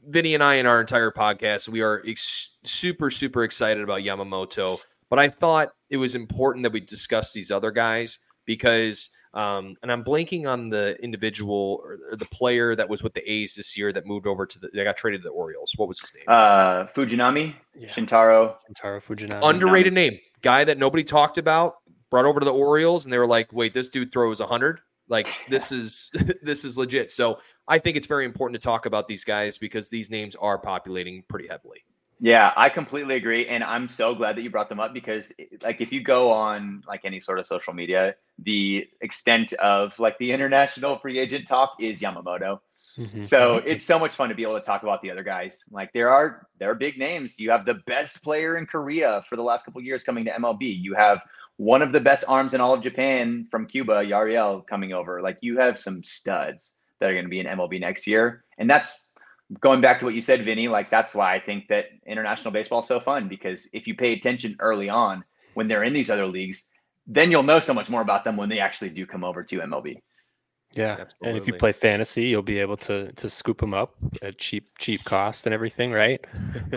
Vinny 0.06 0.34
and 0.34 0.42
I 0.42 0.56
in 0.56 0.66
our 0.66 0.80
entire 0.80 1.10
podcast, 1.10 1.68
we 1.68 1.80
are 1.80 2.02
ex- 2.06 2.56
super, 2.64 3.10
super 3.10 3.44
excited 3.44 3.82
about 3.82 4.00
Yamamoto. 4.00 4.78
But 5.08 5.18
I 5.18 5.28
thought 5.28 5.72
it 5.90 5.96
was 5.96 6.14
important 6.14 6.62
that 6.62 6.72
we 6.72 6.80
discuss 6.80 7.32
these 7.32 7.50
other 7.50 7.70
guys 7.70 8.18
because, 8.46 9.10
um, 9.34 9.74
and 9.82 9.90
I'm 9.90 10.04
blanking 10.04 10.48
on 10.48 10.70
the 10.70 10.96
individual 11.02 11.80
or, 11.84 11.98
or, 12.10 12.16
the 12.16 12.26
player 12.26 12.74
that 12.76 12.88
was 12.88 13.02
with 13.02 13.14
the 13.14 13.30
A's 13.30 13.54
this 13.54 13.76
year 13.76 13.92
that 13.92 14.06
moved 14.06 14.26
over 14.26 14.46
to 14.46 14.58
the, 14.58 14.68
they 14.72 14.84
got 14.84 14.96
traded 14.96 15.22
to 15.22 15.28
the 15.28 15.34
Orioles. 15.34 15.72
What 15.76 15.88
was 15.88 16.00
his 16.00 16.12
name? 16.14 16.24
Uh, 16.28 16.86
Fujinami, 16.96 17.54
yeah. 17.76 17.90
Shintaro. 17.90 18.56
Shintaro 18.68 18.98
Fujinami. 18.98 19.40
Underrated 19.42 19.92
name. 19.92 20.18
Guy 20.42 20.64
that 20.64 20.78
nobody 20.78 21.04
talked 21.04 21.38
about, 21.38 21.76
brought 22.10 22.24
over 22.24 22.40
to 22.40 22.44
the 22.46 22.52
Orioles, 22.52 23.04
and 23.04 23.12
they 23.12 23.18
were 23.18 23.26
like, 23.26 23.52
wait, 23.52 23.74
this 23.74 23.88
dude 23.88 24.12
throws 24.12 24.40
100. 24.40 24.80
Like 25.10 25.28
this 25.50 25.70
is 25.72 26.10
this 26.42 26.64
is 26.64 26.78
legit. 26.78 27.12
So 27.12 27.40
I 27.68 27.78
think 27.78 27.98
it's 27.98 28.06
very 28.06 28.24
important 28.24 28.60
to 28.60 28.64
talk 28.64 28.86
about 28.86 29.06
these 29.06 29.24
guys 29.24 29.58
because 29.58 29.90
these 29.90 30.08
names 30.08 30.34
are 30.36 30.56
populating 30.56 31.24
pretty 31.28 31.48
heavily. 31.48 31.84
Yeah, 32.22 32.52
I 32.54 32.68
completely 32.68 33.16
agree, 33.16 33.46
and 33.46 33.64
I'm 33.64 33.88
so 33.88 34.14
glad 34.14 34.36
that 34.36 34.42
you 34.42 34.50
brought 34.50 34.68
them 34.68 34.78
up 34.78 34.92
because, 34.92 35.32
like, 35.62 35.80
if 35.80 35.90
you 35.90 36.02
go 36.02 36.30
on 36.30 36.82
like 36.86 37.06
any 37.06 37.18
sort 37.18 37.38
of 37.38 37.46
social 37.46 37.72
media, 37.72 38.14
the 38.38 38.86
extent 39.00 39.54
of 39.54 39.98
like 39.98 40.18
the 40.18 40.30
international 40.30 40.98
free 40.98 41.18
agent 41.18 41.48
talk 41.48 41.76
is 41.80 42.02
Yamamoto. 42.02 42.60
Mm-hmm. 42.98 43.20
So 43.20 43.56
mm-hmm. 43.56 43.68
it's 43.68 43.84
so 43.84 43.98
much 43.98 44.16
fun 44.16 44.28
to 44.28 44.34
be 44.34 44.42
able 44.42 44.58
to 44.58 44.64
talk 44.64 44.82
about 44.82 45.00
the 45.00 45.10
other 45.10 45.22
guys. 45.22 45.64
Like 45.70 45.92
there 45.94 46.10
are 46.10 46.46
there 46.58 46.70
are 46.70 46.74
big 46.74 46.98
names. 46.98 47.38
You 47.38 47.50
have 47.50 47.64
the 47.64 47.80
best 47.86 48.22
player 48.22 48.58
in 48.58 48.66
Korea 48.66 49.24
for 49.28 49.36
the 49.36 49.42
last 49.42 49.64
couple 49.64 49.80
years 49.80 50.02
coming 50.02 50.26
to 50.26 50.30
MLB. 50.30 50.78
You 50.78 50.94
have 50.94 51.20
one 51.60 51.82
of 51.82 51.92
the 51.92 52.00
best 52.00 52.24
arms 52.26 52.54
in 52.54 52.60
all 52.62 52.72
of 52.72 52.82
Japan 52.82 53.46
from 53.50 53.66
Cuba, 53.66 54.02
Yariel, 54.02 54.66
coming 54.66 54.94
over. 54.94 55.20
Like 55.20 55.36
you 55.42 55.58
have 55.58 55.78
some 55.78 56.02
studs 56.02 56.72
that 56.98 57.10
are 57.10 57.12
going 57.12 57.26
to 57.26 57.28
be 57.28 57.38
in 57.38 57.44
MLB 57.44 57.78
next 57.78 58.06
year. 58.06 58.44
And 58.56 58.68
that's 58.68 59.04
going 59.60 59.82
back 59.82 59.98
to 59.98 60.06
what 60.06 60.14
you 60.14 60.22
said, 60.22 60.42
Vinny. 60.42 60.68
Like 60.68 60.90
that's 60.90 61.14
why 61.14 61.34
I 61.34 61.38
think 61.38 61.68
that 61.68 61.88
international 62.06 62.52
baseball 62.52 62.80
is 62.80 62.86
so 62.86 62.98
fun 62.98 63.28
because 63.28 63.68
if 63.74 63.86
you 63.86 63.94
pay 63.94 64.14
attention 64.14 64.56
early 64.58 64.88
on 64.88 65.22
when 65.52 65.68
they're 65.68 65.84
in 65.84 65.92
these 65.92 66.10
other 66.10 66.26
leagues, 66.26 66.64
then 67.06 67.30
you'll 67.30 67.42
know 67.42 67.60
so 67.60 67.74
much 67.74 67.90
more 67.90 68.00
about 68.00 68.24
them 68.24 68.38
when 68.38 68.48
they 68.48 68.60
actually 68.60 68.88
do 68.88 69.04
come 69.04 69.22
over 69.22 69.42
to 69.42 69.58
MLB. 69.58 70.00
Yeah, 70.74 70.96
Absolutely. 71.00 71.28
and 71.28 71.38
if 71.38 71.46
you 71.48 71.54
play 71.54 71.72
fantasy, 71.72 72.24
you'll 72.24 72.42
be 72.42 72.60
able 72.60 72.76
to 72.78 73.10
to 73.12 73.28
scoop 73.28 73.58
them 73.58 73.74
up 73.74 73.94
at 74.22 74.38
cheap 74.38 74.68
cheap 74.78 75.04
cost 75.04 75.46
and 75.46 75.54
everything, 75.54 75.90
right? 75.90 76.24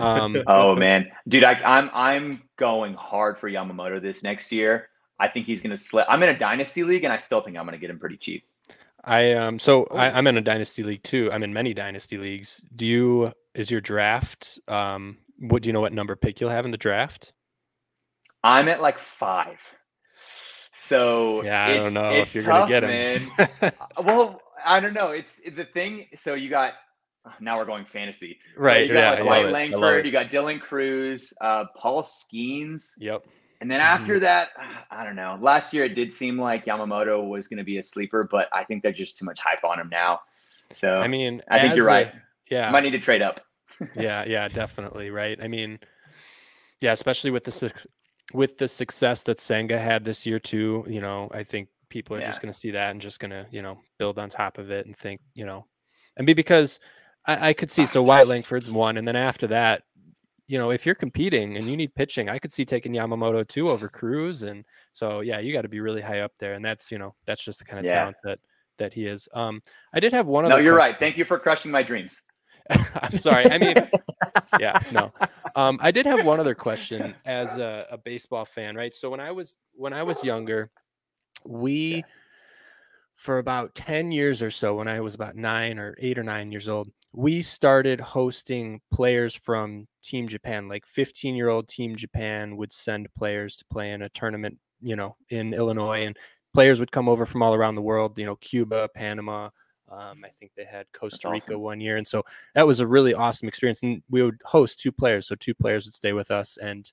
Um, 0.00 0.42
oh 0.48 0.74
man, 0.74 1.10
dude, 1.28 1.44
I, 1.44 1.52
I'm 1.52 1.90
I'm 1.94 2.42
going 2.56 2.94
hard 2.94 3.38
for 3.38 3.48
Yamamoto 3.48 4.02
this 4.02 4.22
next 4.22 4.50
year. 4.50 4.88
I 5.20 5.28
think 5.28 5.46
he's 5.46 5.62
going 5.62 5.70
to 5.70 5.78
slip. 5.78 6.06
I'm 6.08 6.22
in 6.24 6.30
a 6.30 6.38
dynasty 6.38 6.82
league, 6.82 7.04
and 7.04 7.12
I 7.12 7.18
still 7.18 7.40
think 7.40 7.56
I'm 7.56 7.64
going 7.64 7.72
to 7.74 7.78
get 7.78 7.88
him 7.88 8.00
pretty 8.00 8.16
cheap. 8.16 8.44
I 9.04 9.32
um 9.32 9.58
so 9.58 9.84
I, 9.90 10.10
I'm 10.10 10.26
in 10.26 10.38
a 10.38 10.40
dynasty 10.40 10.82
league 10.82 11.02
too. 11.02 11.30
I'm 11.30 11.42
in 11.42 11.52
many 11.52 11.74
dynasty 11.74 12.16
leagues. 12.16 12.64
Do 12.74 12.86
you 12.86 13.32
is 13.54 13.70
your 13.70 13.80
draft 13.80 14.58
um 14.66 15.18
what 15.38 15.62
do 15.62 15.68
you 15.68 15.72
know 15.72 15.80
what 15.80 15.92
number 15.92 16.16
pick 16.16 16.40
you'll 16.40 16.50
have 16.50 16.64
in 16.64 16.70
the 16.70 16.78
draft? 16.78 17.32
I'm 18.42 18.68
at 18.68 18.80
like 18.80 18.98
five. 18.98 19.58
So 20.74 21.42
yeah, 21.42 21.66
I 21.66 21.74
don't 21.74 21.94
know 21.94 22.10
if 22.10 22.34
you're 22.34 22.44
tough, 22.44 22.68
gonna 22.68 22.80
get 22.80 23.20
him. 23.20 23.72
well, 24.04 24.40
I 24.64 24.80
don't 24.80 24.94
know. 24.94 25.10
It's 25.10 25.40
the 25.40 25.64
thing. 25.64 26.06
So 26.16 26.34
you 26.34 26.50
got 26.50 26.74
now 27.40 27.58
we're 27.58 27.64
going 27.64 27.84
fantasy. 27.84 28.38
Right. 28.56 28.86
You 28.86 28.92
got 28.92 29.18
yeah, 29.18 29.24
like 29.24 29.44
Wyatt 29.44 29.52
Langford, 29.52 30.06
you 30.06 30.12
got 30.12 30.30
Dylan 30.30 30.60
Crews, 30.60 31.32
uh, 31.40 31.64
Paul 31.76 32.02
Skenes. 32.02 32.92
Yep. 32.98 33.24
And 33.60 33.70
then 33.70 33.80
after 33.80 34.14
mm-hmm. 34.14 34.24
that, 34.24 34.50
I 34.90 35.04
don't 35.04 35.16
know. 35.16 35.38
Last 35.40 35.72
year 35.72 35.84
it 35.84 35.94
did 35.94 36.12
seem 36.12 36.38
like 36.38 36.66
Yamamoto 36.66 37.26
was 37.26 37.48
going 37.48 37.58
to 37.58 37.64
be 37.64 37.78
a 37.78 37.82
sleeper, 37.82 38.28
but 38.30 38.48
I 38.52 38.64
think 38.64 38.82
there's 38.82 38.98
just 38.98 39.16
too 39.16 39.24
much 39.24 39.40
hype 39.40 39.64
on 39.64 39.80
him 39.80 39.88
now. 39.90 40.20
So 40.72 40.98
I 40.98 41.08
mean, 41.08 41.40
I 41.48 41.60
think 41.60 41.76
you're 41.76 41.86
right. 41.86 42.12
Yeah, 42.50 42.70
might 42.70 42.82
need 42.82 42.90
to 42.90 42.98
trade 42.98 43.22
up. 43.22 43.40
yeah, 43.96 44.24
yeah, 44.26 44.48
definitely. 44.48 45.10
Right. 45.10 45.38
I 45.42 45.48
mean, 45.48 45.78
yeah, 46.80 46.92
especially 46.92 47.30
with 47.30 47.44
the 47.44 47.72
with 48.32 48.58
the 48.58 48.68
success 48.68 49.22
that 49.24 49.40
Senga 49.40 49.78
had 49.78 50.04
this 50.04 50.24
year 50.26 50.38
too. 50.38 50.84
You 50.88 51.00
know, 51.00 51.28
I 51.32 51.42
think 51.42 51.68
people 51.88 52.16
are 52.16 52.20
yeah. 52.20 52.26
just 52.26 52.40
going 52.40 52.52
to 52.52 52.58
see 52.58 52.70
that 52.72 52.90
and 52.90 53.00
just 53.00 53.20
going 53.20 53.30
to 53.30 53.46
you 53.50 53.62
know 53.62 53.78
build 53.98 54.18
on 54.18 54.30
top 54.30 54.58
of 54.58 54.70
it 54.70 54.86
and 54.86 54.96
think 54.96 55.20
you 55.34 55.44
know, 55.44 55.66
and 56.16 56.26
be 56.26 56.34
because 56.34 56.80
I, 57.26 57.50
I 57.50 57.52
could 57.52 57.70
see 57.70 57.86
so 57.86 58.02
Wyatt 58.02 58.28
Langford's 58.28 58.70
one, 58.70 58.96
and 58.96 59.06
then 59.06 59.16
after 59.16 59.46
that, 59.48 59.82
you 60.46 60.58
know, 60.58 60.70
if 60.70 60.84
you're 60.84 60.94
competing 60.94 61.56
and 61.56 61.66
you 61.66 61.76
need 61.76 61.94
pitching, 61.94 62.28
I 62.28 62.38
could 62.38 62.52
see 62.52 62.64
taking 62.64 62.92
Yamamoto 62.92 63.46
too 63.46 63.70
over 63.70 63.88
Crews, 63.88 64.42
and 64.42 64.64
so 64.92 65.20
yeah, 65.20 65.38
you 65.38 65.52
got 65.52 65.62
to 65.62 65.68
be 65.68 65.80
really 65.80 66.02
high 66.02 66.20
up 66.20 66.32
there, 66.38 66.54
and 66.54 66.64
that's 66.64 66.90
you 66.90 66.98
know 66.98 67.14
that's 67.26 67.44
just 67.44 67.58
the 67.58 67.64
kind 67.64 67.78
of 67.78 67.84
yeah. 67.86 67.98
talent 67.98 68.16
that 68.24 68.38
that 68.78 68.92
he 68.92 69.06
is. 69.06 69.28
Um, 69.34 69.62
I 69.92 70.00
did 70.00 70.12
have 70.12 70.26
one. 70.26 70.48
No, 70.48 70.56
you're 70.56 70.74
question. 70.74 70.92
right. 70.92 70.98
Thank 70.98 71.16
you 71.16 71.24
for 71.24 71.38
crushing 71.38 71.70
my 71.70 71.82
dreams. 71.82 72.20
I'm 72.70 73.12
sorry. 73.12 73.50
I 73.50 73.58
mean, 73.58 73.76
yeah, 74.60 74.80
no. 74.92 75.12
Um, 75.54 75.78
I 75.82 75.90
did 75.90 76.06
have 76.06 76.24
one 76.24 76.40
other 76.40 76.54
question 76.54 77.14
as 77.24 77.58
a, 77.58 77.86
a, 77.90 77.98
baseball 77.98 78.44
fan, 78.44 78.74
right? 78.74 78.92
So 78.92 79.10
when 79.10 79.20
I 79.20 79.30
was 79.30 79.58
when 79.74 79.92
I 79.92 80.02
was 80.02 80.24
younger, 80.24 80.70
we 81.44 82.04
for 83.16 83.38
about 83.38 83.74
10 83.74 84.10
years 84.12 84.42
or 84.42 84.50
so, 84.50 84.74
when 84.74 84.88
I 84.88 85.00
was 85.00 85.14
about 85.14 85.36
nine 85.36 85.78
or 85.78 85.94
eight 85.98 86.18
or 86.18 86.24
nine 86.24 86.50
years 86.50 86.68
old, 86.68 86.88
we 87.12 87.42
started 87.42 88.00
hosting 88.00 88.80
players 88.92 89.34
from 89.34 89.86
Team 90.02 90.26
Japan. 90.26 90.68
Like 90.68 90.84
15 90.86 91.36
year 91.36 91.48
old 91.48 91.68
Team 91.68 91.94
Japan 91.94 92.56
would 92.56 92.72
send 92.72 93.12
players 93.14 93.56
to 93.58 93.64
play 93.70 93.92
in 93.92 94.02
a 94.02 94.08
tournament, 94.08 94.58
you 94.80 94.96
know, 94.96 95.16
in 95.30 95.54
Illinois, 95.54 96.06
and 96.06 96.16
players 96.52 96.80
would 96.80 96.92
come 96.92 97.08
over 97.08 97.24
from 97.24 97.42
all 97.42 97.54
around 97.54 97.76
the 97.76 97.82
world, 97.82 98.18
you 98.18 98.26
know, 98.26 98.36
Cuba, 98.36 98.88
Panama, 98.94 99.50
um, 99.90 100.24
I 100.24 100.28
think 100.30 100.52
they 100.56 100.64
had 100.64 100.86
Costa 100.92 101.30
Rica 101.30 101.52
awesome. 101.52 101.60
one 101.60 101.80
year, 101.80 101.96
and 101.96 102.06
so 102.06 102.24
that 102.54 102.66
was 102.66 102.80
a 102.80 102.86
really 102.86 103.14
awesome 103.14 103.48
experience. 103.48 103.82
And 103.82 104.02
we 104.10 104.22
would 104.22 104.40
host 104.44 104.80
two 104.80 104.92
players, 104.92 105.26
so 105.26 105.34
two 105.34 105.54
players 105.54 105.84
would 105.84 105.94
stay 105.94 106.12
with 106.12 106.30
us. 106.30 106.56
And 106.56 106.90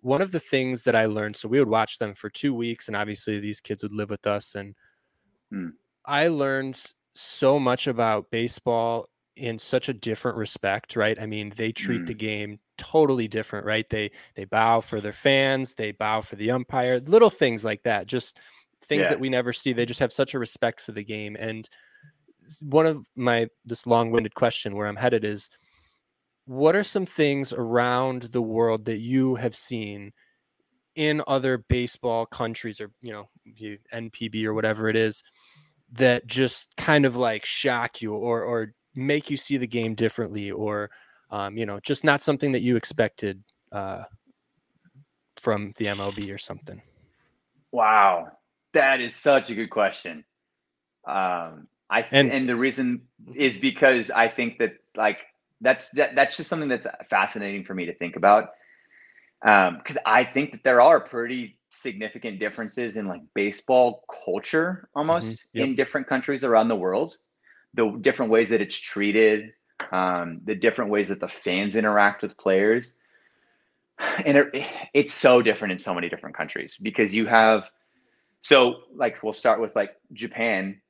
one 0.00 0.22
of 0.22 0.32
the 0.32 0.40
things 0.40 0.84
that 0.84 0.96
I 0.96 1.06
learned, 1.06 1.36
so 1.36 1.48
we 1.48 1.58
would 1.58 1.68
watch 1.68 1.98
them 1.98 2.14
for 2.14 2.30
two 2.30 2.54
weeks, 2.54 2.88
and 2.88 2.96
obviously 2.96 3.38
these 3.38 3.60
kids 3.60 3.82
would 3.82 3.92
live 3.92 4.10
with 4.10 4.26
us, 4.26 4.54
and 4.54 4.74
hmm. 5.50 5.68
I 6.04 6.28
learned 6.28 6.80
so 7.14 7.58
much 7.58 7.86
about 7.86 8.30
baseball 8.30 9.08
in 9.36 9.58
such 9.58 9.88
a 9.88 9.94
different 9.94 10.38
respect, 10.38 10.96
right? 10.96 11.20
I 11.20 11.26
mean, 11.26 11.52
they 11.56 11.70
treat 11.70 12.02
mm. 12.02 12.06
the 12.06 12.14
game 12.14 12.58
totally 12.78 13.28
different, 13.28 13.66
right? 13.66 13.88
They 13.88 14.10
they 14.34 14.44
bow 14.44 14.80
for 14.80 15.00
their 15.00 15.12
fans, 15.12 15.74
they 15.74 15.92
bow 15.92 16.22
for 16.22 16.36
the 16.36 16.50
umpire, 16.50 17.00
little 17.00 17.30
things 17.30 17.64
like 17.64 17.82
that, 17.82 18.06
just 18.06 18.38
things 18.84 19.04
yeah. 19.04 19.10
that 19.10 19.20
we 19.20 19.28
never 19.28 19.52
see. 19.52 19.72
They 19.72 19.86
just 19.86 20.00
have 20.00 20.12
such 20.12 20.34
a 20.34 20.38
respect 20.38 20.80
for 20.80 20.92
the 20.92 21.04
game 21.04 21.36
and 21.38 21.68
one 22.60 22.86
of 22.86 23.06
my 23.16 23.48
this 23.64 23.86
long-winded 23.86 24.34
question 24.34 24.74
where 24.74 24.86
I'm 24.86 24.96
headed 24.96 25.24
is 25.24 25.48
what 26.46 26.76
are 26.76 26.84
some 26.84 27.06
things 27.06 27.52
around 27.52 28.22
the 28.22 28.42
world 28.42 28.84
that 28.86 28.98
you 28.98 29.34
have 29.34 29.54
seen 29.54 30.12
in 30.94 31.22
other 31.26 31.58
baseball 31.58 32.24
countries 32.26 32.80
or 32.80 32.90
you 33.00 33.12
know 33.12 33.28
NPB 33.92 34.44
or 34.44 34.54
whatever 34.54 34.88
it 34.88 34.96
is 34.96 35.22
that 35.92 36.26
just 36.26 36.74
kind 36.76 37.04
of 37.04 37.16
like 37.16 37.44
shock 37.44 38.00
you 38.00 38.14
or 38.14 38.42
or 38.42 38.74
make 38.94 39.30
you 39.30 39.36
see 39.36 39.56
the 39.56 39.66
game 39.66 39.94
differently 39.94 40.50
or 40.50 40.90
um, 41.30 41.56
you 41.56 41.66
know 41.66 41.78
just 41.80 42.04
not 42.04 42.22
something 42.22 42.52
that 42.52 42.62
you 42.62 42.76
expected 42.76 43.42
uh, 43.72 44.04
from 45.40 45.72
the 45.76 45.86
MLB 45.86 46.34
or 46.34 46.38
something? 46.38 46.80
Wow, 47.72 48.32
that 48.72 49.00
is 49.00 49.14
such 49.14 49.50
a 49.50 49.54
good 49.54 49.70
question. 49.70 50.24
Um, 51.06 51.68
I 51.88 52.04
and, 52.10 52.30
and 52.30 52.48
the 52.48 52.56
reason 52.56 53.02
is 53.34 53.56
because 53.56 54.10
I 54.10 54.28
think 54.28 54.58
that 54.58 54.74
like 54.96 55.18
that's 55.60 55.90
that, 55.90 56.14
that's 56.14 56.36
just 56.36 56.48
something 56.48 56.68
that's 56.68 56.86
fascinating 57.08 57.64
for 57.64 57.74
me 57.74 57.86
to 57.86 57.94
think 57.94 58.16
about. 58.16 58.50
Um, 59.42 59.78
because 59.78 59.98
I 60.04 60.24
think 60.24 60.52
that 60.52 60.64
there 60.64 60.80
are 60.80 61.00
pretty 61.00 61.58
significant 61.70 62.38
differences 62.38 62.96
in 62.96 63.06
like 63.06 63.20
baseball 63.34 64.04
culture 64.24 64.88
almost 64.94 65.36
mm-hmm. 65.36 65.58
yep. 65.58 65.68
in 65.68 65.76
different 65.76 66.06
countries 66.06 66.42
around 66.42 66.68
the 66.68 66.76
world. 66.76 67.16
The 67.74 67.98
different 68.00 68.32
ways 68.32 68.48
that 68.50 68.62
it's 68.62 68.76
treated, 68.76 69.52
um, 69.92 70.40
the 70.44 70.54
different 70.54 70.90
ways 70.90 71.08
that 71.10 71.20
the 71.20 71.28
fans 71.28 71.76
interact 71.76 72.22
with 72.22 72.36
players. 72.38 72.96
And 73.98 74.36
it, 74.38 74.66
it's 74.92 75.14
so 75.14 75.42
different 75.42 75.72
in 75.72 75.78
so 75.78 75.94
many 75.94 76.08
different 76.08 76.36
countries 76.36 76.76
because 76.80 77.14
you 77.14 77.26
have 77.26 77.64
so 78.40 78.82
like 78.94 79.22
we'll 79.22 79.32
start 79.32 79.60
with 79.60 79.74
like 79.74 79.96
Japan 80.12 80.80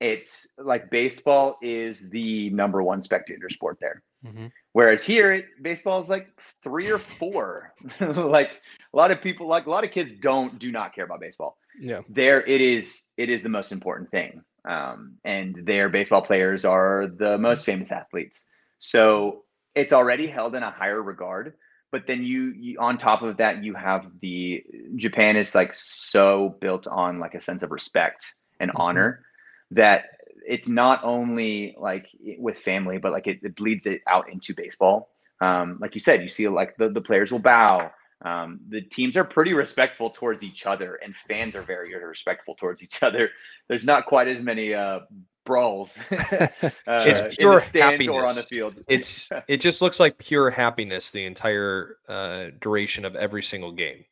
it's 0.00 0.46
like 0.58 0.90
baseball 0.90 1.58
is 1.60 2.08
the 2.10 2.50
number 2.50 2.82
one 2.82 3.02
spectator 3.02 3.50
sport 3.50 3.78
there. 3.80 4.02
Mm-hmm. 4.24 4.46
Whereas 4.72 5.02
here, 5.04 5.44
baseball 5.62 6.00
is 6.00 6.08
like 6.08 6.28
three 6.62 6.90
or 6.90 6.98
four. 6.98 7.72
like 8.00 8.50
a 8.92 8.96
lot 8.96 9.10
of 9.10 9.20
people, 9.20 9.46
like 9.46 9.66
a 9.66 9.70
lot 9.70 9.84
of 9.84 9.90
kids, 9.90 10.12
don't 10.12 10.58
do 10.58 10.70
not 10.70 10.94
care 10.94 11.04
about 11.04 11.20
baseball. 11.20 11.56
Yeah, 11.80 12.00
there 12.08 12.44
it 12.44 12.60
is. 12.60 13.04
It 13.16 13.28
is 13.28 13.42
the 13.42 13.48
most 13.48 13.72
important 13.72 14.10
thing, 14.10 14.42
um, 14.68 15.16
and 15.24 15.66
their 15.66 15.88
baseball 15.88 16.22
players 16.22 16.64
are 16.64 17.06
the 17.16 17.38
most 17.38 17.64
famous 17.64 17.92
athletes. 17.92 18.44
So 18.78 19.44
it's 19.74 19.92
already 19.92 20.26
held 20.26 20.54
in 20.54 20.62
a 20.62 20.70
higher 20.70 21.02
regard. 21.02 21.54
But 21.90 22.06
then 22.06 22.22
you, 22.22 22.52
you 22.54 22.78
on 22.78 22.98
top 22.98 23.22
of 23.22 23.38
that, 23.38 23.64
you 23.64 23.74
have 23.74 24.06
the 24.20 24.62
Japan 24.96 25.36
is 25.36 25.54
like 25.54 25.72
so 25.74 26.56
built 26.60 26.86
on 26.86 27.18
like 27.18 27.34
a 27.34 27.40
sense 27.40 27.62
of 27.62 27.70
respect 27.70 28.34
and 28.60 28.70
mm-hmm. 28.70 28.80
honor 28.80 29.24
that 29.70 30.04
it's 30.46 30.68
not 30.68 31.04
only 31.04 31.76
like 31.78 32.08
with 32.38 32.58
family, 32.58 32.98
but 32.98 33.12
like 33.12 33.26
it, 33.26 33.40
it 33.42 33.54
bleeds 33.54 33.86
it 33.86 34.00
out 34.06 34.30
into 34.30 34.54
baseball. 34.54 35.10
Um, 35.40 35.78
like 35.80 35.94
you 35.94 36.00
said, 36.00 36.22
you 36.22 36.28
see 36.28 36.48
like 36.48 36.76
the, 36.76 36.88
the 36.88 37.00
players 37.00 37.30
will 37.30 37.38
bow. 37.38 37.90
Um, 38.24 38.60
the 38.68 38.80
teams 38.80 39.16
are 39.16 39.24
pretty 39.24 39.54
respectful 39.54 40.10
towards 40.10 40.42
each 40.42 40.66
other, 40.66 40.96
and 40.96 41.14
fans 41.28 41.54
are 41.54 41.62
very 41.62 41.94
respectful 41.94 42.56
towards 42.56 42.82
each 42.82 43.02
other. 43.02 43.30
There's 43.68 43.84
not 43.84 44.06
quite 44.06 44.26
as 44.26 44.40
many 44.40 44.74
uh, 44.74 45.00
brawls 45.48 45.96
uh, 46.10 46.58
it's 46.86 47.36
pure 47.36 47.58
happiness. 47.58 48.08
or 48.08 48.26
on 48.28 48.36
the 48.36 48.42
field. 48.42 48.84
It's 48.86 49.30
it 49.48 49.56
just 49.56 49.80
looks 49.80 49.98
like 49.98 50.18
pure 50.18 50.50
happiness 50.50 51.10
the 51.10 51.24
entire 51.24 51.96
uh, 52.08 52.48
duration 52.60 53.04
of 53.04 53.16
every 53.16 53.42
single 53.42 53.72
game. 53.72 54.04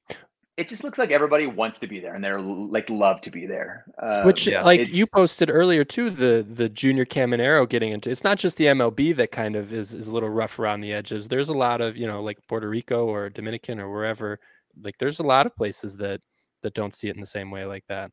It 0.57 0.69
just 0.69 0.83
looks 0.83 0.99
like 0.99 1.11
everybody 1.11 1.47
wants 1.47 1.79
to 1.81 1.87
be 1.87 2.01
there 2.01 2.15
and 2.15 2.25
they're 2.25 2.41
like 2.41 2.89
love 2.89 3.21
to 3.23 3.31
be 3.31 3.47
there. 3.47 3.85
Um, 4.01 4.25
Which, 4.25 4.47
yeah, 4.47 4.63
like 4.63 4.93
you 4.93 5.07
posted 5.07 5.51
earlier 5.51 5.85
too, 5.85 6.09
the 6.09 6.47
the 6.49 6.69
junior 6.69 7.05
Caminero 7.05 7.69
getting 7.69 7.93
into. 7.93 8.11
It's 8.11 8.25
not 8.25 8.39
just 8.39 8.57
the 8.57 8.67
MLB 8.67 9.15
that 9.17 9.31
kind 9.31 9.55
of 9.55 9.73
is 9.73 9.95
is 9.95 10.09
a 10.09 10.15
little 10.15 10.31
rough 10.31 10.59
around 10.59 10.81
the 10.81 10.93
edges. 10.93 11.29
There's 11.29 11.51
a 11.51 11.55
lot 11.55 11.81
of 11.81 11.97
you 11.97 12.07
know, 12.07 12.23
like 12.23 12.39
Puerto 12.49 12.69
Rico 12.69 13.07
or 13.07 13.29
Dominican 13.29 13.79
or 13.79 13.91
wherever. 13.91 14.41
Like, 14.83 14.97
there's 14.99 15.21
a 15.21 15.25
lot 15.25 15.47
of 15.47 15.55
places 15.57 15.97
that 15.99 16.21
that 16.63 16.75
don't 16.75 16.95
see 16.95 17.09
it 17.09 17.15
in 17.15 17.21
the 17.21 17.27
same 17.27 17.51
way 17.51 17.67
like 17.67 17.85
that. 17.89 18.11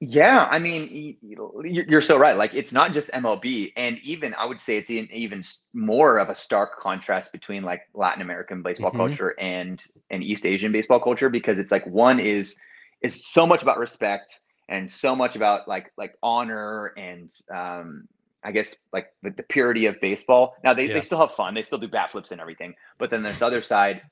Yeah, 0.00 0.46
I 0.50 0.58
mean, 0.58 1.16
you're 1.22 2.02
so 2.02 2.18
right. 2.18 2.36
Like, 2.36 2.52
it's 2.52 2.72
not 2.72 2.92
just 2.92 3.10
MLB, 3.12 3.72
and 3.76 3.98
even 4.00 4.34
I 4.34 4.44
would 4.44 4.60
say 4.60 4.76
it's 4.76 4.90
in, 4.90 5.08
even 5.10 5.42
more 5.72 6.18
of 6.18 6.28
a 6.28 6.34
stark 6.34 6.78
contrast 6.78 7.32
between 7.32 7.62
like 7.62 7.82
Latin 7.94 8.20
American 8.20 8.62
baseball 8.62 8.90
Mhm. 8.90 8.96
culture 8.98 9.34
and 9.40 9.82
and 10.10 10.22
East 10.22 10.44
Asian 10.44 10.70
baseball 10.70 11.00
culture 11.00 11.30
because 11.30 11.58
it's 11.58 11.72
like 11.72 11.86
one 11.86 12.20
is 12.20 12.60
is 13.00 13.26
so 13.32 13.46
much 13.46 13.62
about 13.62 13.78
respect 13.78 14.38
and 14.68 14.90
so 14.90 15.16
much 15.16 15.34
about 15.34 15.66
like 15.66 15.90
like 15.96 16.14
honor 16.22 16.92
and 16.98 17.30
um 17.50 18.06
I 18.44 18.52
guess 18.52 18.76
like 18.92 19.08
the, 19.22 19.30
the 19.30 19.42
purity 19.44 19.86
of 19.86 19.98
baseball. 20.02 20.56
Now 20.62 20.74
they, 20.74 20.88
Yeah. 20.88 20.94
they 20.94 21.00
still 21.00 21.18
have 21.20 21.32
fun, 21.32 21.54
they 21.54 21.62
still 21.62 21.78
do 21.78 21.88
bat 21.88 22.10
flips 22.12 22.32
and 22.32 22.40
everything, 22.40 22.74
but 22.98 23.08
then 23.10 23.22
this 23.22 23.40
other 23.40 23.62
side, 23.62 24.02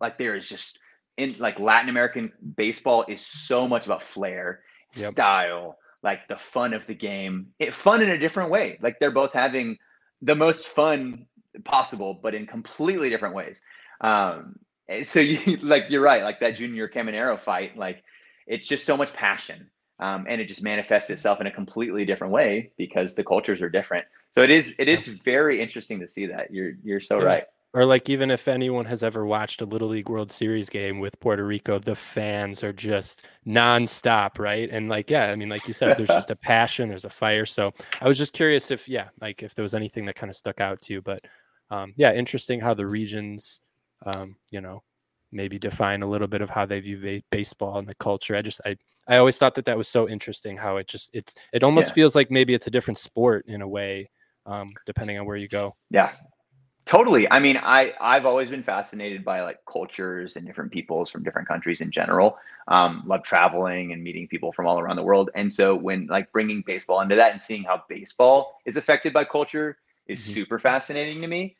like 0.00 0.16
there 0.16 0.34
is 0.36 0.48
just 0.48 0.78
in 1.18 1.34
like 1.38 1.60
Latin 1.60 1.90
American 1.90 2.32
baseball 2.56 3.04
is 3.08 3.24
so 3.24 3.68
much 3.68 3.84
about 3.84 4.02
flair 4.02 4.60
Yep. 4.96 5.12
style, 5.12 5.78
like 6.02 6.28
the 6.28 6.36
fun 6.36 6.74
of 6.74 6.86
the 6.86 6.94
game. 6.94 7.48
It 7.58 7.74
fun 7.74 8.02
in 8.02 8.10
a 8.10 8.18
different 8.18 8.50
way. 8.50 8.78
Like 8.82 8.98
they're 8.98 9.10
both 9.10 9.32
having 9.32 9.78
the 10.22 10.34
most 10.34 10.66
fun 10.68 11.26
possible, 11.64 12.18
but 12.22 12.34
in 12.34 12.46
completely 12.46 13.10
different 13.10 13.34
ways. 13.34 13.62
Um, 14.00 14.56
so 15.04 15.20
you 15.20 15.56
like 15.62 15.84
you're 15.88 16.02
right, 16.02 16.22
like 16.22 16.40
that 16.40 16.56
junior 16.56 16.88
Caminero 16.88 17.40
fight, 17.40 17.76
like 17.76 18.02
it's 18.46 18.66
just 18.66 18.84
so 18.84 18.96
much 18.96 19.12
passion. 19.12 19.70
Um, 20.00 20.26
and 20.28 20.40
it 20.40 20.46
just 20.48 20.62
manifests 20.62 21.10
itself 21.10 21.40
in 21.40 21.46
a 21.46 21.52
completely 21.52 22.04
different 22.04 22.32
way 22.32 22.72
because 22.76 23.14
the 23.14 23.22
cultures 23.22 23.62
are 23.62 23.70
different. 23.70 24.06
So 24.34 24.42
it 24.42 24.50
is 24.50 24.74
it 24.78 24.88
is 24.88 25.06
very 25.06 25.62
interesting 25.62 26.00
to 26.00 26.08
see 26.08 26.26
that. 26.26 26.52
You're 26.52 26.72
you're 26.82 27.00
so 27.00 27.18
Yeah. 27.18 27.24
right. 27.24 27.44
Or 27.74 27.84
like 27.84 28.08
even 28.08 28.30
if 28.30 28.46
anyone 28.46 28.84
has 28.84 29.02
ever 29.02 29.26
watched 29.26 29.60
a 29.60 29.64
Little 29.64 29.88
League 29.88 30.08
World 30.08 30.30
Series 30.30 30.70
game 30.70 31.00
with 31.00 31.18
Puerto 31.18 31.44
Rico, 31.44 31.80
the 31.80 31.96
fans 31.96 32.62
are 32.62 32.72
just 32.72 33.26
nonstop, 33.44 34.38
right? 34.38 34.70
And 34.70 34.88
like, 34.88 35.10
yeah, 35.10 35.26
I 35.26 35.34
mean, 35.34 35.48
like 35.48 35.66
you 35.66 35.74
said, 35.74 35.96
there's 35.96 36.08
just 36.08 36.30
a 36.30 36.36
passion, 36.52 36.88
there's 36.88 37.04
a 37.04 37.10
fire. 37.10 37.44
So 37.44 37.74
I 38.00 38.06
was 38.06 38.16
just 38.16 38.32
curious 38.32 38.70
if, 38.70 38.88
yeah, 38.88 39.08
like 39.20 39.42
if 39.42 39.56
there 39.56 39.64
was 39.64 39.74
anything 39.74 40.06
that 40.06 40.14
kind 40.14 40.30
of 40.30 40.36
stuck 40.36 40.60
out 40.60 40.80
to 40.82 40.92
you. 40.92 41.02
But 41.02 41.24
um, 41.70 41.92
yeah, 41.96 42.12
interesting 42.14 42.60
how 42.60 42.74
the 42.74 42.86
regions, 42.86 43.60
um, 44.06 44.36
you 44.52 44.60
know, 44.60 44.84
maybe 45.32 45.58
define 45.58 46.02
a 46.04 46.06
little 46.08 46.28
bit 46.28 46.42
of 46.42 46.50
how 46.50 46.64
they 46.64 46.78
view 46.78 46.96
ba- 47.00 47.22
baseball 47.30 47.78
and 47.78 47.88
the 47.88 47.96
culture. 47.96 48.36
I 48.36 48.42
just, 48.42 48.60
I, 48.64 48.76
I 49.08 49.16
always 49.16 49.36
thought 49.36 49.56
that 49.56 49.64
that 49.64 49.76
was 49.76 49.88
so 49.88 50.08
interesting 50.08 50.56
how 50.56 50.76
it 50.76 50.86
just, 50.86 51.10
it's, 51.12 51.34
it 51.52 51.64
almost 51.64 51.88
Yeah. 51.88 51.94
feels 51.94 52.14
like 52.14 52.30
maybe 52.30 52.54
it's 52.54 52.68
a 52.68 52.70
different 52.70 52.98
sport 52.98 53.46
in 53.48 53.62
a 53.62 53.68
way, 53.68 54.06
um, 54.46 54.68
depending 54.86 55.18
on 55.18 55.26
where 55.26 55.36
you 55.36 55.48
go. 55.48 55.74
Yeah. 55.90 56.12
Totally. 56.86 57.30
I 57.30 57.38
mean, 57.38 57.56
I 57.56 57.92
I've 57.98 58.26
always 58.26 58.50
been 58.50 58.62
fascinated 58.62 59.24
by 59.24 59.40
like 59.40 59.58
cultures 59.66 60.36
and 60.36 60.46
different 60.46 60.70
peoples 60.70 61.10
from 61.10 61.22
different 61.22 61.48
countries 61.48 61.80
in 61.80 61.90
general. 61.90 62.38
Um, 62.68 63.02
love 63.06 63.22
traveling 63.22 63.92
and 63.92 64.02
meeting 64.02 64.28
people 64.28 64.52
from 64.52 64.66
all 64.66 64.78
around 64.78 64.96
the 64.96 65.02
world. 65.02 65.30
And 65.34 65.50
so 65.52 65.74
when 65.74 66.06
like 66.08 66.30
bringing 66.32 66.62
baseball 66.66 67.00
into 67.00 67.16
that 67.16 67.32
and 67.32 67.40
seeing 67.40 67.64
how 67.64 67.84
baseball 67.88 68.58
is 68.66 68.76
affected 68.76 69.14
by 69.14 69.24
culture 69.24 69.78
is 70.06 70.20
Mhm. 70.20 70.34
super 70.34 70.58
fascinating 70.58 71.22
to 71.22 71.26
me. 71.26 71.56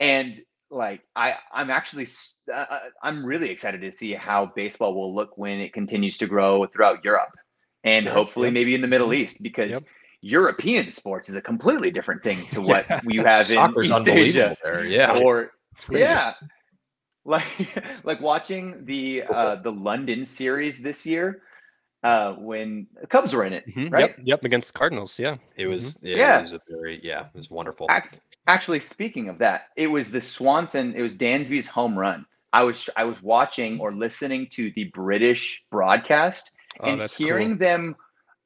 And 0.00 0.40
like 0.70 1.00
I 1.16 1.34
I'm 1.52 1.70
actually 1.70 2.06
uh, 2.48 2.54
uh, 2.54 2.78
I'm 3.02 3.26
really 3.26 3.50
excited 3.50 3.80
to 3.80 3.90
see 3.90 4.12
how 4.12 4.46
baseball 4.54 4.94
will 4.94 5.14
look 5.14 5.36
when 5.36 5.58
it 5.60 5.72
continues 5.72 6.16
to 6.18 6.26
grow 6.28 6.66
throughout 6.66 7.04
Europe 7.04 7.36
and 7.82 8.04
Sure. 8.04 8.12
hopefully 8.12 8.46
Yep. 8.46 8.54
maybe 8.54 8.74
in 8.76 8.82
the 8.82 8.86
Middle 8.86 9.12
East 9.12 9.42
because 9.42 9.70
Yep. 9.72 9.82
European 10.22 10.90
sports 10.90 11.28
is 11.28 11.36
a 11.36 11.40
completely 11.42 11.90
different 11.90 12.22
thing 12.22 12.44
to 12.52 12.60
what 12.70 12.86
Yeah. 12.88 13.00
you 13.08 13.22
have 13.24 13.48
in 13.50 13.56
Soccer's 13.56 13.84
East 13.86 13.94
unbelievable 13.94 14.22
Asia 14.28 14.56
there. 14.62 14.84
Yeah. 14.84 15.18
or 15.22 15.52
yeah 15.90 16.34
like 17.24 17.44
like 18.04 18.20
watching 18.20 18.84
the 18.84 19.22
uh 19.24 19.54
the 19.56 19.70
london 19.70 20.24
series 20.26 20.82
this 20.82 21.06
year 21.06 21.42
uh 22.02 22.32
when 22.34 22.86
the 23.00 23.06
cubs 23.06 23.34
were 23.34 23.44
in 23.44 23.52
it 23.52 23.64
Mhm. 23.68 23.92
right 23.92 24.10
Yep. 24.16 24.18
Yep. 24.24 24.44
Against 24.44 24.72
the 24.72 24.78
Cardinals. 24.78 25.18
Yeah. 25.18 25.36
It 25.56 25.66
was 25.66 25.98
yeah, 26.02 26.16
Yeah. 26.16 26.38
it 26.38 26.42
was 26.42 26.52
a 26.54 26.60
very 26.68 27.00
yeah, 27.02 27.26
it 27.32 27.36
was 27.36 27.50
wonderful. 27.50 27.86
Ac- 27.90 28.18
actually 28.46 28.80
speaking 28.80 29.28
of 29.28 29.38
that 29.38 29.68
it 29.76 29.86
was 29.86 30.10
the 30.10 30.20
swanson 30.20 30.94
it 30.94 31.02
was 31.02 31.14
dansby's 31.14 31.66
home 31.66 31.96
run 31.98 32.24
i 32.52 32.62
was 32.62 32.88
i 32.96 33.04
was 33.04 33.16
watching 33.22 33.78
or 33.80 33.92
listening 33.92 34.48
to 34.50 34.70
the 34.72 34.84
british 34.94 35.62
broadcast 35.70 36.50
Oh, 36.80 36.88
and 36.88 37.00
that's 37.00 37.16
hearing 37.16 37.50
cool. 37.50 37.58
them 37.58 37.96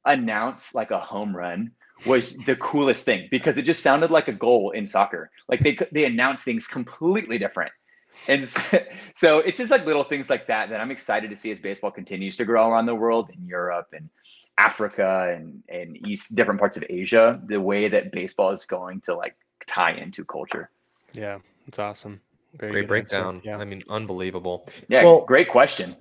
announce 0.05 0.75
like 0.75 0.91
a 0.91 0.99
home 0.99 1.35
run 1.35 1.71
was 2.05 2.35
the 2.45 2.55
coolest 2.57 3.05
thing 3.05 3.27
because 3.31 3.57
it 3.57 3.63
just 3.63 3.81
sounded 3.81 4.11
like 4.11 4.27
a 4.27 4.33
goal 4.33 4.71
in 4.71 4.85
soccer. 4.85 5.31
Like 5.47 5.61
they 5.61 5.73
could- 5.75 5.89
they 5.91 6.05
announce 6.05 6.43
things 6.43 6.67
completely 6.67 7.37
different, 7.37 7.71
and 8.27 8.43
s- 8.43 8.57
so 9.15 9.39
it's 9.39 9.57
just 9.57 9.71
like 9.71 9.85
little 9.85 10.03
things 10.03 10.29
like 10.29 10.47
that 10.47 10.69
that 10.69 10.79
I'm 10.81 10.91
excited 10.91 11.29
to 11.29 11.35
see 11.35 11.51
as 11.51 11.59
baseball 11.59 11.91
continues 11.91 12.35
to 12.37 12.45
grow 12.45 12.69
around 12.69 12.85
the 12.85 12.95
world 12.95 13.29
in 13.35 13.45
Europe 13.47 13.87
and 13.93 14.09
Africa 14.57 15.33
and 15.35 15.63
and 15.69 15.97
east 16.07 16.35
different 16.35 16.59
parts 16.59 16.77
of 16.77 16.83
Asia. 16.89 17.39
The 17.47 17.59
way 17.59 17.87
that 17.89 18.11
baseball 18.11 18.51
is 18.51 18.65
going 18.65 19.01
to 19.01 19.15
like 19.15 19.35
tie 19.67 19.93
into 19.93 20.23
culture. 20.25 20.69
Yeah, 21.13 21.39
it's 21.67 21.79
awesome. 21.79 22.21
Very 22.57 22.71
Great 22.71 22.87
good 22.87 22.97
answer. 22.99 23.15
breakdown. 23.17 23.41
Yeah. 23.43 23.57
I 23.57 23.65
mean, 23.65 23.83
unbelievable. 23.89 24.67
Yeah, 24.87 25.03
Well- 25.03 25.25
great 25.25 25.49
question. 25.49 25.95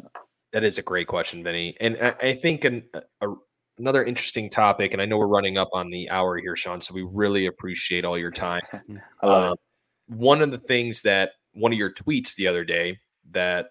That 0.53 0.63
is 0.63 0.79
a 0.79 0.83
great 0.83 1.09
question, 1.09 1.43
Vinny. 1.43 1.77
And 1.81 1.97
I, 2.01 2.15
I 2.29 2.35
think 2.37 2.65
an, 2.65 2.85
a, 3.21 3.27
another 3.79 4.05
interesting 4.05 4.49
topic, 4.51 4.93
and 4.93 5.03
I 5.03 5.05
know 5.07 5.18
we're 5.18 5.27
running 5.27 5.59
up 5.59 5.70
on 5.72 5.91
the 5.91 6.09
hour 6.11 6.37
here, 6.39 6.57
Shawn, 6.57 6.81
so 6.81 6.95
we 6.95 7.03
really 7.03 7.47
appreciate 7.47 8.05
all 8.05 8.18
your 8.18 8.31
time. 8.31 8.62
Um, 9.22 9.57
one 10.09 10.43
of 10.43 10.51
the 10.51 10.59
things 10.59 11.01
that 11.03 11.33
one 11.55 11.72
of 11.72 11.79
your 11.79 11.91
tweets 11.91 12.35
the 12.35 12.47
other 12.47 12.62
day 12.64 12.99
that 13.31 13.68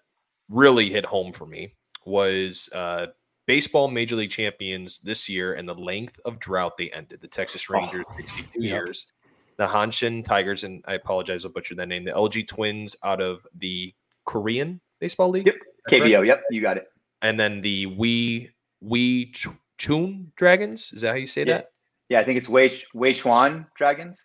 really 0.48 0.90
hit 0.90 1.06
home 1.06 1.32
for 1.32 1.46
me 1.46 1.74
was 2.04 2.68
uh, 2.74 3.06
baseball 3.46 3.86
major 3.88 4.16
league 4.16 4.30
champions 4.30 4.98
this 4.98 5.28
year 5.28 5.54
and 5.54 5.68
the 5.68 5.74
length 5.74 6.18
of 6.24 6.40
drought 6.40 6.72
they 6.76 6.90
ended. 6.90 7.20
The 7.20 7.28
Texas 7.28 7.70
Rangers, 7.70 8.04
62 8.16 8.48
Yep. 8.56 8.70
years. 8.70 9.12
The 9.58 9.66
Hanshin 9.68 10.24
Tigers, 10.24 10.64
and 10.64 10.82
I 10.88 10.94
apologize, 10.94 11.44
I 11.46 11.48
butchered 11.48 11.78
that 11.78 11.86
name. 11.86 12.04
The 12.04 12.10
LG 12.10 12.48
Twins 12.48 12.96
out 13.04 13.20
of 13.20 13.46
the 13.56 13.94
Korean 14.26 14.80
Baseball 14.98 15.28
League. 15.30 15.46
Yep. 15.46 15.54
Is 15.54 15.60
that 15.86 15.90
correct? 15.98 16.04
KBO. 16.06 16.26
Yep, 16.26 16.42
you 16.50 16.60
got 16.62 16.76
it. 16.78 16.86
And 17.22 17.38
then 17.38 17.60
the 17.60 17.86
Wee 17.86 18.50
Wee 18.80 19.30
Ch- 19.30 19.46
Chun 19.78 20.32
Dragons. 20.36 20.90
Is 20.92 21.02
that 21.02 21.10
how 21.10 21.14
you 21.16 21.26
say 21.26 21.42
Yeah. 21.42 21.58
that? 21.58 21.70
Yeah, 22.08 22.20
I 22.20 22.24
think 22.24 22.38
it's 22.38 22.48
Wei 22.48 22.70
Wei 22.92 23.14
Chuan 23.14 23.66
Dragons. 23.76 24.22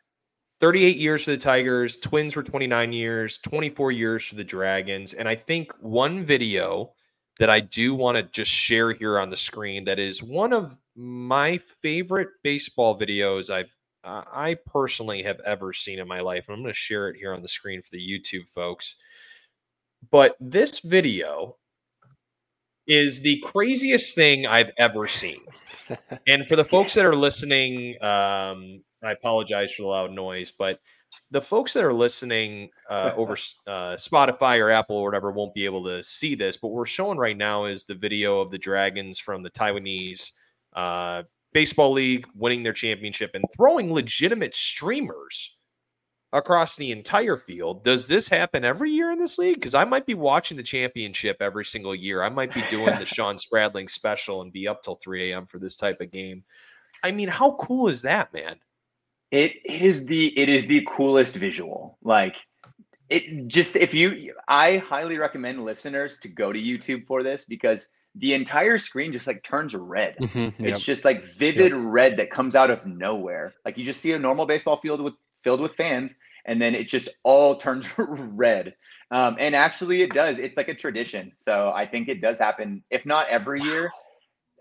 38 0.60 0.98
years 0.98 1.24
for 1.24 1.32
the 1.32 1.38
Tigers, 1.38 1.96
Twins 1.98 2.36
were 2.36 2.44
29 2.44 2.92
years, 2.92 3.40
24 3.44 3.94
years 3.94 4.26
for 4.26 4.36
the 4.36 4.44
Dragons. 4.44 5.14
And 5.14 5.28
I 5.28 5.36
think 5.36 5.72
one 5.80 6.26
video 6.26 6.94
that 7.40 7.50
I 7.50 7.62
do 7.62 7.96
want 7.96 8.18
to 8.18 8.24
just 8.24 8.52
share 8.52 8.92
here 8.92 9.18
on 9.20 9.30
the 9.30 9.38
screen 9.38 9.86
that 9.86 10.00
is 10.00 10.22
one 10.22 10.52
of 10.52 10.78
my 10.96 11.58
favorite 11.82 12.28
baseball 12.44 13.00
videos 13.00 13.50
I've 13.50 13.74
uh, 14.04 14.24
I 14.32 14.56
personally 14.66 15.24
have 15.24 15.40
ever 15.42 15.74
seen 15.74 16.00
in 16.00 16.08
my 16.08 16.22
life. 16.22 16.48
And 16.48 16.56
I'm 16.56 16.64
going 16.64 16.74
to 16.74 16.78
share 16.78 17.10
it 17.10 17.18
here 17.18 17.34
on 17.34 17.42
the 17.42 17.50
screen 17.50 17.82
for 17.82 17.90
the 17.92 17.98
YouTube 18.00 18.48
folks. 18.50 18.96
But 20.10 20.36
this 20.40 20.80
video 20.80 21.58
is 22.90 23.22
the 23.22 23.40
craziest 23.46 24.16
thing 24.16 24.48
I've 24.48 24.72
ever 24.78 25.08
seen. 25.08 25.40
and 26.28 26.46
for 26.48 26.56
the 26.56 26.66
folks 26.66 26.96
that 26.96 27.06
are 27.06 27.16
listening, 27.16 27.96
um, 28.02 28.82
I 29.04 29.12
apologize 29.12 29.72
for 29.72 29.84
the 29.84 29.88
loud 29.88 30.12
noise, 30.12 30.52
but 30.58 30.80
the 31.32 31.42
folks 31.42 31.74
that 31.74 31.84
are 31.84 31.94
listening 31.94 32.70
uh, 32.90 33.12
over 33.16 33.34
uh, 33.68 33.96
Spotify 33.96 34.60
or 34.60 34.72
Apple 34.72 34.98
or 34.98 35.06
whatever 35.06 35.32
won't 35.32 35.54
be 35.54 35.66
able 35.66 35.84
to 35.86 36.04
see 36.04 36.36
this. 36.36 36.58
But 36.58 36.70
what 36.70 36.78
we're 36.78 36.86
showing 36.86 37.18
right 37.18 37.38
now 37.38 37.66
is 37.66 37.86
the 37.86 37.96
video 37.96 38.42
of 38.42 38.52
the 38.52 38.58
Dragons 38.58 39.20
from 39.20 39.44
the 39.44 39.52
Taiwanese 39.52 40.32
uh, 40.76 41.24
baseball 41.54 41.94
league 41.94 42.28
winning 42.36 42.64
their 42.64 42.74
championship 42.74 43.32
and 43.34 43.46
throwing 43.56 43.94
legitimate 43.94 44.56
streamers 44.56 45.56
across 46.32 46.76
the 46.76 46.92
entire 46.92 47.38
field. 47.38 47.84
Does 47.84 48.08
this 48.08 48.28
happen 48.28 48.64
every 48.64 48.92
year 48.92 49.12
in 49.12 49.20
this 49.20 49.38
league? 49.38 49.56
Because 49.56 49.74
I 49.74 49.84
might 49.86 50.06
be 50.06 50.14
watching 50.14 50.58
the 50.58 50.64
championship 50.64 51.38
every 51.42 51.66
single 51.66 51.96
year. 51.96 52.22
I 52.24 52.30
might 52.30 52.54
be 52.54 52.64
doing 52.70 52.98
the 53.00 53.06
Shawn 53.06 53.40
Spradling 53.40 53.88
special 53.88 54.42
and 54.42 54.54
be 54.54 54.68
up 54.68 54.84
till 54.84 54.96
3 54.96 55.32
a.m. 55.32 55.46
for 55.48 55.58
this 55.60 55.76
type 55.76 56.02
of 56.02 56.12
game. 56.12 56.44
I 57.04 57.12
mean, 57.12 57.30
how 57.30 57.54
cool 57.60 57.88
is 57.88 58.04
that, 58.04 58.34
man? 58.34 58.58
It 59.32 59.54
it 59.64 59.82
is 59.84 60.06
the 60.06 60.38
it 60.38 60.50
is 60.50 60.66
the 60.66 60.86
coolest 60.90 61.36
visual. 61.36 61.98
Like 62.04 62.36
it 63.10 63.48
just 63.48 63.76
if 63.76 63.94
you 63.94 64.34
I 64.48 64.78
highly 64.78 65.18
recommend 65.18 65.64
listeners 65.66 66.20
to 66.22 66.28
go 66.28 66.52
to 66.52 66.60
YouTube 66.60 67.06
for 67.06 67.22
this 67.24 67.46
because 67.46 67.90
the 68.16 68.34
entire 68.34 68.80
screen 68.80 69.12
just 69.12 69.28
like 69.28 69.44
turns 69.44 69.76
red. 69.76 70.18
Mhm, 70.18 70.48
It's 70.58 70.60
yep. 70.60 70.78
just 70.80 71.06
like 71.06 71.26
vivid 71.26 71.74
red 71.74 72.18
that 72.18 72.32
comes 72.32 72.56
out 72.56 72.72
of 72.72 72.86
nowhere. 72.88 73.54
Like 73.64 73.78
you 73.78 73.86
just 73.86 74.02
see 74.02 74.14
a 74.14 74.20
normal 74.20 74.48
baseball 74.48 74.78
field 74.82 75.00
with 75.00 75.14
filled 75.44 75.62
with 75.62 75.76
fans, 75.76 76.18
and 76.46 76.62
then 76.62 76.76
it 76.76 76.88
just 76.88 77.10
all 77.24 77.58
turns 77.58 77.88
red. 77.98 78.76
Um, 79.12 79.38
and 79.40 79.56
actually, 79.56 80.02
it 80.04 80.14
does. 80.14 80.40
It's 80.40 80.56
like 80.56 80.68
a 80.68 80.76
tradition. 80.76 81.32
So 81.36 81.72
I 81.72 81.86
think 81.88 82.08
it 82.10 82.22
does 82.22 82.38
happen, 82.40 82.84
if 82.92 83.06
not 83.06 83.28
every 83.30 83.62
year, 83.62 83.92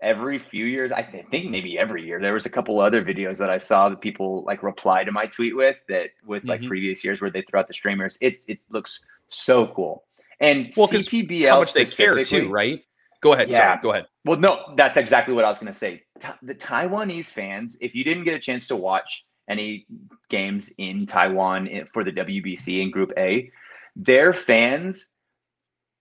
every 0.01 0.39
few 0.39 0.65
years. 0.65 0.91
I 0.91 1.03
th- 1.03 1.25
think 1.29 1.51
maybe 1.51 1.77
every 1.77 2.03
year. 2.05 2.19
There 2.19 2.33
was 2.33 2.45
a 2.47 2.49
couple 2.49 2.79
other 2.79 3.03
videos 3.03 3.37
that 3.37 3.49
I 3.49 3.57
saw 3.59 3.89
that 3.89 4.01
people 4.01 4.43
like 4.45 4.63
reply 4.63 5.03
to 5.03 5.11
my 5.11 5.27
tweet 5.27 5.55
with 5.55 5.77
that 5.89 6.11
with 6.25 6.45
like 6.45 6.61
Mhm. 6.61 6.67
previous 6.67 7.03
years 7.03 7.21
where 7.21 7.29
they 7.29 7.43
throw 7.43 7.59
out 7.59 7.67
the 7.67 7.73
streamers. 7.75 8.17
It 8.21 8.43
it 8.47 8.59
looks 8.69 9.01
so 9.29 9.67
cool. 9.67 10.05
And 10.39 10.71
Well, 10.75 10.87
CPBL 10.87 11.49
How 11.49 11.59
much 11.59 11.73
they 11.73 11.85
care 11.85 12.23
too, 12.25 12.49
right? 12.49 12.83
Go 13.21 13.33
ahead. 13.33 13.51
Sorry, 13.51 13.61
Yeah. 13.63 13.81
go 13.81 13.91
ahead. 13.91 14.07
well, 14.23 14.39
no, 14.39 14.73
that's 14.77 14.95
exactly 14.97 15.33
what 15.35 15.43
I 15.43 15.49
was 15.49 15.59
going 15.59 15.71
to 15.71 15.77
say. 15.77 16.01
The 16.41 16.55
Taiwanese 16.55 17.29
fans, 17.31 17.77
if 17.81 17.93
you 17.93 18.05
didn't 18.05 18.23
get 18.23 18.33
a 18.35 18.39
chance 18.39 18.67
to 18.69 18.77
watch 18.77 19.25
any 19.49 19.85
games 20.29 20.71
in 20.77 21.05
Taiwan 21.05 21.87
for 21.93 22.03
the 22.03 22.11
WBC 22.11 22.81
in 22.81 22.91
Group 22.91 23.11
A, 23.17 23.51
their 23.95 24.33
fans 24.33 25.07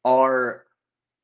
are 0.05 0.65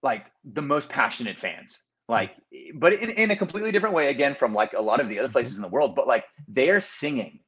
like 0.02 0.26
the 0.44 0.62
most 0.62 0.88
passionate 0.88 1.38
fans. 1.38 1.80
Like, 2.08 2.32
but 2.74 2.92
in, 2.92 3.10
in 3.10 3.30
a 3.30 3.36
completely 3.36 3.72
different 3.72 3.94
way, 3.94 4.08
again, 4.08 4.34
from 4.34 4.52
like 4.52 4.74
a 4.74 4.80
lot 4.80 5.00
of 5.00 5.08
the 5.08 5.18
other 5.18 5.28
mm-hmm. 5.28 5.32
places 5.32 5.56
in 5.56 5.62
the 5.62 5.68
world, 5.68 5.94
but 5.94 6.06
like 6.06 6.24
they're 6.48 6.80
singing, 6.80 7.40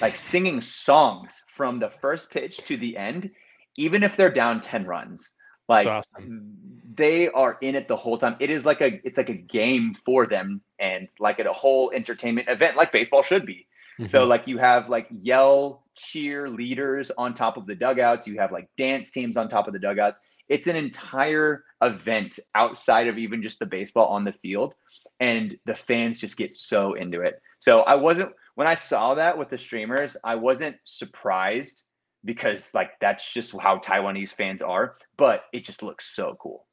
like 0.00 0.16
singing 0.16 0.60
songs 0.60 1.42
from 1.56 1.80
the 1.80 1.90
first 2.00 2.30
pitch 2.30 2.58
to 2.58 2.76
the 2.76 2.96
end, 2.96 3.30
even 3.76 4.02
if 4.02 4.16
they're 4.16 4.30
down 4.30 4.60
10 4.60 4.86
runs. 4.86 5.32
Like, 5.68 5.86
awesome. 5.86 6.56
they 6.94 7.28
are 7.28 7.58
in 7.60 7.74
it 7.74 7.88
the 7.88 7.96
whole 7.96 8.16
time. 8.16 8.36
It 8.40 8.48
is 8.48 8.64
like 8.64 8.80
a 8.80 9.00
it's 9.04 9.18
like 9.18 9.28
a 9.28 9.34
game 9.34 9.94
for 10.06 10.26
them 10.26 10.62
and 10.78 11.08
like 11.18 11.40
at 11.40 11.46
a 11.46 11.52
whole 11.52 11.90
entertainment 11.94 12.48
event 12.48 12.76
like 12.76 12.90
baseball 12.90 13.22
should 13.22 13.44
be. 13.44 13.66
So 14.04 14.24
Mhm. 14.24 14.28
like 14.28 14.46
you 14.46 14.58
have 14.58 14.88
like 14.88 15.06
yell 15.10 15.84
cheer 15.94 16.48
leaders 16.48 17.10
on 17.18 17.34
top 17.34 17.56
of 17.56 17.66
the 17.66 17.74
dugouts, 17.74 18.26
you 18.26 18.38
have 18.38 18.52
like 18.52 18.68
dance 18.76 19.10
teams 19.10 19.36
on 19.36 19.48
top 19.48 19.66
of 19.66 19.72
the 19.72 19.78
dugouts. 19.78 20.20
It's 20.48 20.66
an 20.66 20.76
entire 20.76 21.64
event 21.82 22.38
outside 22.54 23.06
of 23.08 23.18
even 23.18 23.42
just 23.42 23.58
the 23.58 23.66
baseball 23.66 24.06
on 24.08 24.24
the 24.24 24.32
field 24.32 24.74
and 25.20 25.56
the 25.66 25.74
fans 25.74 26.18
just 26.18 26.36
get 26.36 26.52
so 26.52 26.94
into 26.94 27.20
it. 27.20 27.40
So 27.58 27.80
I 27.82 27.94
wasn't 27.96 28.32
when 28.54 28.66
I 28.66 28.74
saw 28.74 29.14
that 29.14 29.36
with 29.38 29.50
the 29.50 29.58
streamers, 29.58 30.16
I 30.24 30.34
wasn't 30.36 30.76
surprised 30.84 31.84
because 32.24 32.74
like 32.74 32.92
that's 33.00 33.32
just 33.32 33.52
how 33.60 33.78
Taiwanese 33.78 34.34
fans 34.34 34.62
are, 34.62 34.96
but 35.16 35.42
it 35.52 35.64
just 35.64 35.82
looks 35.82 36.14
so 36.14 36.36
cool. 36.40 36.66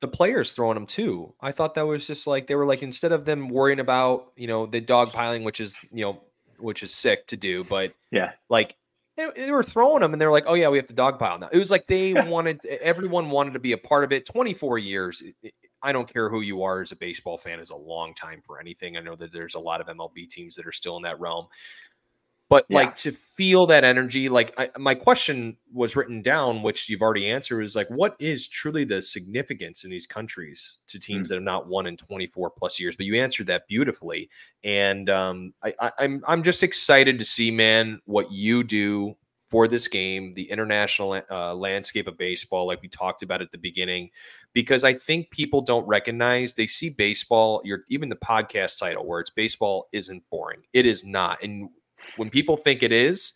the 0.00 0.08
players 0.08 0.52
throwing 0.52 0.74
them 0.74 0.86
too. 0.86 1.34
I 1.40 1.52
thought 1.52 1.74
that 1.74 1.86
was 1.86 2.06
just 2.06 2.26
like 2.26 2.46
they 2.46 2.54
were 2.54 2.66
like 2.66 2.82
instead 2.82 3.12
of 3.12 3.24
them 3.24 3.48
worrying 3.48 3.80
about 3.80 4.32
you 4.36 4.46
know 4.46 4.66
the 4.66 4.80
dog 4.80 5.12
piling, 5.12 5.44
which 5.44 5.60
is 5.60 5.84
you 5.90 6.04
know 6.04 6.22
which 6.58 6.82
is 6.82 6.94
sick 6.94 7.26
to 7.28 7.36
do, 7.36 7.64
but 7.64 7.94
Yeah. 8.10 8.32
like 8.48 8.76
they, 9.16 9.28
they 9.34 9.50
were 9.50 9.64
throwing 9.64 10.00
them 10.00 10.12
and 10.12 10.20
they 10.20 10.26
were 10.26 10.32
like, 10.32 10.44
oh 10.46 10.54
yeah, 10.54 10.68
we 10.68 10.78
have 10.78 10.86
to 10.86 10.92
dog 10.92 11.18
pile 11.18 11.38
now. 11.38 11.48
It 11.52 11.58
was 11.58 11.70
like 11.70 11.86
they 11.86 12.12
wanted 12.28 12.64
everyone 12.66 13.30
wanted 13.30 13.54
to 13.54 13.58
be 13.58 13.72
a 13.72 13.78
part 13.78 14.04
of 14.04 14.12
it. 14.12 14.26
Twenty 14.26 14.54
four 14.54 14.78
years. 14.78 15.22
I 15.80 15.92
don't 15.92 16.12
care 16.12 16.28
who 16.28 16.40
you 16.40 16.64
are 16.64 16.82
as 16.82 16.90
a 16.90 16.96
baseball 16.96 17.38
fan, 17.38 17.60
is 17.60 17.70
a 17.70 17.76
long 17.76 18.12
time 18.14 18.42
for 18.44 18.58
anything. 18.58 18.96
I 18.96 19.00
know 19.00 19.14
that 19.14 19.32
there's 19.32 19.54
a 19.54 19.60
lot 19.60 19.80
of 19.80 19.86
MLB 19.86 20.28
teams 20.28 20.56
that 20.56 20.66
are 20.66 20.72
still 20.72 20.96
in 20.96 21.04
that 21.04 21.20
realm. 21.20 21.46
But 22.48 22.64
Yeah. 22.68 22.76
like 22.78 22.96
to 22.96 23.12
feel 23.12 23.66
that 23.66 23.84
energy, 23.84 24.28
like 24.28 24.54
I, 24.58 24.70
my 24.78 24.94
question 24.94 25.58
was 25.72 25.94
written 25.94 26.22
down, 26.22 26.62
which 26.62 26.88
you've 26.88 27.02
already 27.02 27.30
answered, 27.30 27.60
is 27.60 27.76
like, 27.76 27.88
what 27.88 28.16
is 28.18 28.48
truly 28.48 28.84
the 28.84 29.02
significance 29.02 29.84
in 29.84 29.90
these 29.90 30.06
countries 30.06 30.78
to 30.88 30.98
teams 30.98 31.28
that 31.28 31.34
have 31.34 31.44
not 31.44 31.68
won 31.68 31.86
in 31.86 31.96
24 31.96 32.50
plus 32.50 32.80
years? 32.80 32.96
But 32.96 33.06
you 33.06 33.16
answered 33.16 33.48
that 33.48 33.68
beautifully, 33.68 34.30
and 34.64 35.10
um, 35.10 35.52
I, 35.62 35.74
I, 35.78 35.92
I'm 35.98 36.22
I'm 36.26 36.42
just 36.42 36.62
excited 36.62 37.18
to 37.18 37.24
see, 37.24 37.50
man, 37.50 38.00
what 38.06 38.32
you 38.32 38.64
do 38.64 39.14
for 39.48 39.66
this 39.66 39.88
game, 39.88 40.34
the 40.34 40.50
international 40.50 41.22
uh, 41.30 41.54
landscape 41.54 42.06
of 42.06 42.18
baseball, 42.18 42.66
like 42.66 42.82
we 42.82 42.88
talked 42.88 43.22
about 43.22 43.40
at 43.40 43.50
the 43.50 43.56
beginning, 43.58 44.10
because 44.52 44.84
I 44.84 44.92
think 44.92 45.30
people 45.30 45.62
don't 45.62 45.86
recognize 45.86 46.52
they 46.54 46.66
see 46.66 46.90
baseball. 46.90 47.62
Your 47.64 47.84
even 47.88 48.08
the 48.08 48.16
podcast 48.16 48.78
title 48.78 49.06
where 49.06 49.20
it's 49.20 49.30
baseball 49.30 49.88
isn't 49.92 50.22
boring. 50.30 50.60
It 50.72 50.86
is 50.86 51.04
not, 51.04 51.42
and 51.42 51.70
when 52.16 52.30
people 52.30 52.56
think 52.56 52.82
it 52.82 52.92
is, 52.92 53.32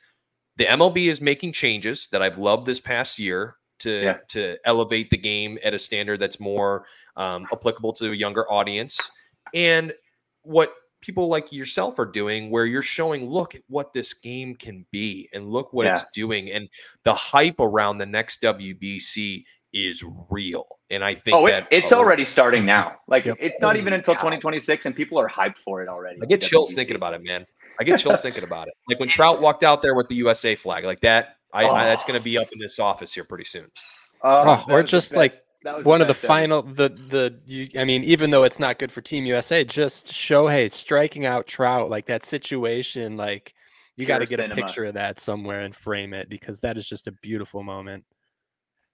the 0.56 0.64
MLB 0.66 1.08
is 1.08 1.20
making 1.20 1.52
changes 1.52 2.08
that 2.12 2.22
I've 2.22 2.38
loved 2.38 2.66
this 2.66 2.80
past 2.80 3.18
year 3.18 3.56
to 3.80 3.90
Yeah. 4.02 4.16
to 4.28 4.56
elevate 4.64 5.10
the 5.10 5.16
game 5.16 5.58
at 5.64 5.74
a 5.74 5.78
standard 5.78 6.20
that's 6.20 6.38
more 6.38 6.86
um, 7.16 7.46
applicable 7.52 7.92
to 7.94 8.12
a 8.12 8.14
younger 8.14 8.50
audience. 8.50 9.10
And 9.54 9.92
what 10.42 10.72
people 11.00 11.28
like 11.28 11.52
yourself 11.52 11.98
are 11.98 12.06
doing, 12.06 12.48
where 12.50 12.64
you're 12.64 12.80
showing, 12.82 13.28
look 13.28 13.54
at 13.56 13.62
what 13.68 13.92
this 13.92 14.14
game 14.14 14.54
can 14.54 14.86
be, 14.92 15.28
and 15.34 15.48
look 15.50 15.72
what 15.72 15.86
it's 15.88 16.04
doing, 16.12 16.50
and 16.52 16.68
the 17.02 17.12
hype 17.14 17.58
around 17.58 17.98
the 17.98 18.06
next 18.06 18.40
WBC 18.42 19.44
is 19.72 20.04
real. 20.30 20.66
And 20.90 21.02
I 21.02 21.14
think 21.14 21.34
Oh, 21.36 21.46
it, 21.46 21.52
that 21.52 21.68
it's 21.70 21.92
already 21.92 22.24
starting 22.24 22.64
now. 22.66 22.96
Like 23.08 23.24
Yep. 23.24 23.38
it's 23.40 23.60
not 23.60 23.76
even 23.76 23.94
until 23.94 24.14
2026, 24.14 24.86
and 24.86 24.94
people 24.94 25.18
are 25.18 25.28
hyped 25.28 25.56
for 25.64 25.82
it 25.82 25.88
already. 25.88 26.20
I 26.22 26.26
get 26.26 26.40
chills 26.42 26.70
WBC. 26.72 26.74
thinking 26.76 26.96
about 26.96 27.14
it, 27.14 27.22
man. 27.24 27.46
I 27.82 27.84
get 27.84 28.00
chills 28.00 28.22
thinking 28.22 28.44
about 28.44 28.68
it. 28.68 28.74
Like 28.88 28.98
when 29.00 29.08
Trout 29.08 29.40
walked 29.40 29.62
out 29.64 29.82
there 29.82 29.94
with 29.94 30.08
the 30.08 30.14
USA 30.16 30.54
flag, 30.56 30.84
like 30.84 31.00
that. 31.00 31.36
I, 31.54 31.66
I 31.68 31.84
that's 31.84 32.04
going 32.04 32.14
to 32.14 32.20
oh. 32.20 32.24
be 32.24 32.38
up 32.38 32.48
in 32.52 32.58
this 32.58 32.78
office 32.78 33.12
here 33.12 33.24
pretty 33.24 33.44
soon. 33.44 33.66
Oh, 34.22 34.64
Oh, 34.68 34.72
or 34.72 34.82
just 34.82 35.14
like 35.14 35.32
best- 35.32 35.42
that 35.64 35.76
was 35.76 35.84
one 35.86 36.00
of 36.00 36.08
the 36.08 36.14
best 36.14 36.24
ever. 36.24 36.32
final 36.32 36.62
the 36.62 36.88
the 36.88 37.38
you 37.46 37.68
i 37.78 37.84
mean 37.84 38.02
even 38.04 38.30
though 38.30 38.42
it's 38.42 38.58
not 38.58 38.78
good 38.78 38.90
for 38.90 39.00
team 39.00 39.24
usa 39.26 39.62
just 39.64 40.06
shohei 40.08 40.68
striking 40.70 41.24
out 41.26 41.46
trout 41.46 41.88
like 41.90 42.06
that 42.06 42.24
situation 42.24 43.16
like 43.16 43.54
you 43.96 44.06
got 44.06 44.18
to 44.18 44.26
get 44.26 44.38
cinema. 44.38 44.54
a 44.54 44.56
picture 44.64 44.84
of 44.86 44.94
that 44.94 45.20
somewhere 45.20 45.60
and 45.60 45.74
frame 45.76 46.14
it 46.14 46.28
because 46.28 46.60
that 46.60 46.76
is 46.76 46.88
just 46.88 47.06
a 47.06 47.12
beautiful 47.12 47.62
moment 47.62 48.04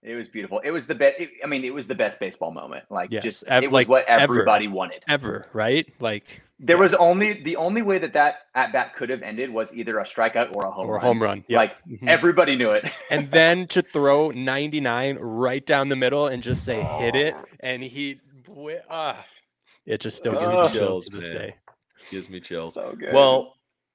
It 0.03 0.15
was 0.15 0.27
beautiful. 0.29 0.59
It 0.59 0.71
was 0.71 0.85
the 0.87 0.95
best. 0.95 1.15
I 1.43 1.47
mean, 1.47 1.63
it 1.65 1.73
was 1.73 1.87
the 1.87 1.95
best 1.95 2.19
baseball 2.19 2.51
moment. 2.51 2.85
Like 2.89 3.11
Yes, 3.11 3.23
just 3.23 3.43
ev- 3.47 3.63
it 3.63 3.67
was 3.67 3.73
like, 3.73 3.87
what 3.89 4.05
ever. 4.07 4.21
everybody 4.23 4.67
wanted. 4.67 5.03
ever 5.07 5.47
right 5.53 5.87
like 5.99 6.41
There 6.59 6.75
Yeah. 6.75 6.81
was 6.83 6.93
only 6.95 7.33
the 7.33 7.55
only 7.55 7.81
way 7.81 7.97
that 7.99 8.13
that 8.13 8.35
at 8.53 8.73
bat 8.73 8.93
could 8.95 9.09
have 9.09 9.21
ended 9.21 9.49
was 9.49 9.73
either 9.73 9.99
a 9.99 10.03
strikeout 10.03 10.53
or 10.55 10.65
a 10.65 10.71
home 10.71 10.87
or 10.87 10.91
a 10.91 10.93
run. 10.97 11.01
home 11.05 11.21
run 11.23 11.45
Yep. 11.47 11.57
Like 11.57 11.71
Mhm. 11.87 12.07
everybody 12.07 12.55
knew 12.57 12.71
it. 12.71 12.89
and 13.09 13.31
then 13.31 13.67
to 13.67 13.81
throw 13.81 14.29
99 14.31 15.17
right 15.19 15.65
down 15.65 15.87
the 15.89 15.95
middle 15.95 16.27
and 16.27 16.43
just 16.43 16.65
say 16.65 16.81
hit 16.81 17.15
it 17.15 17.35
and 17.61 17.81
he 17.81 18.19
wi- 18.45 18.81
ah, 18.89 19.25
it 19.85 20.01
just 20.01 20.17
still 20.17 20.33
gives 20.33 20.45
me 20.45 20.51
Oh. 20.51 20.63
chills 20.63 20.73
Chills, 20.77 21.05
to 21.05 21.15
this 21.15 21.27
man. 21.29 21.37
day 21.37 21.53
Gives 22.11 22.29
me 22.29 22.39
chills. 22.41 22.73
so 22.73 22.93
good. 22.97 23.13
Well, 23.13 23.53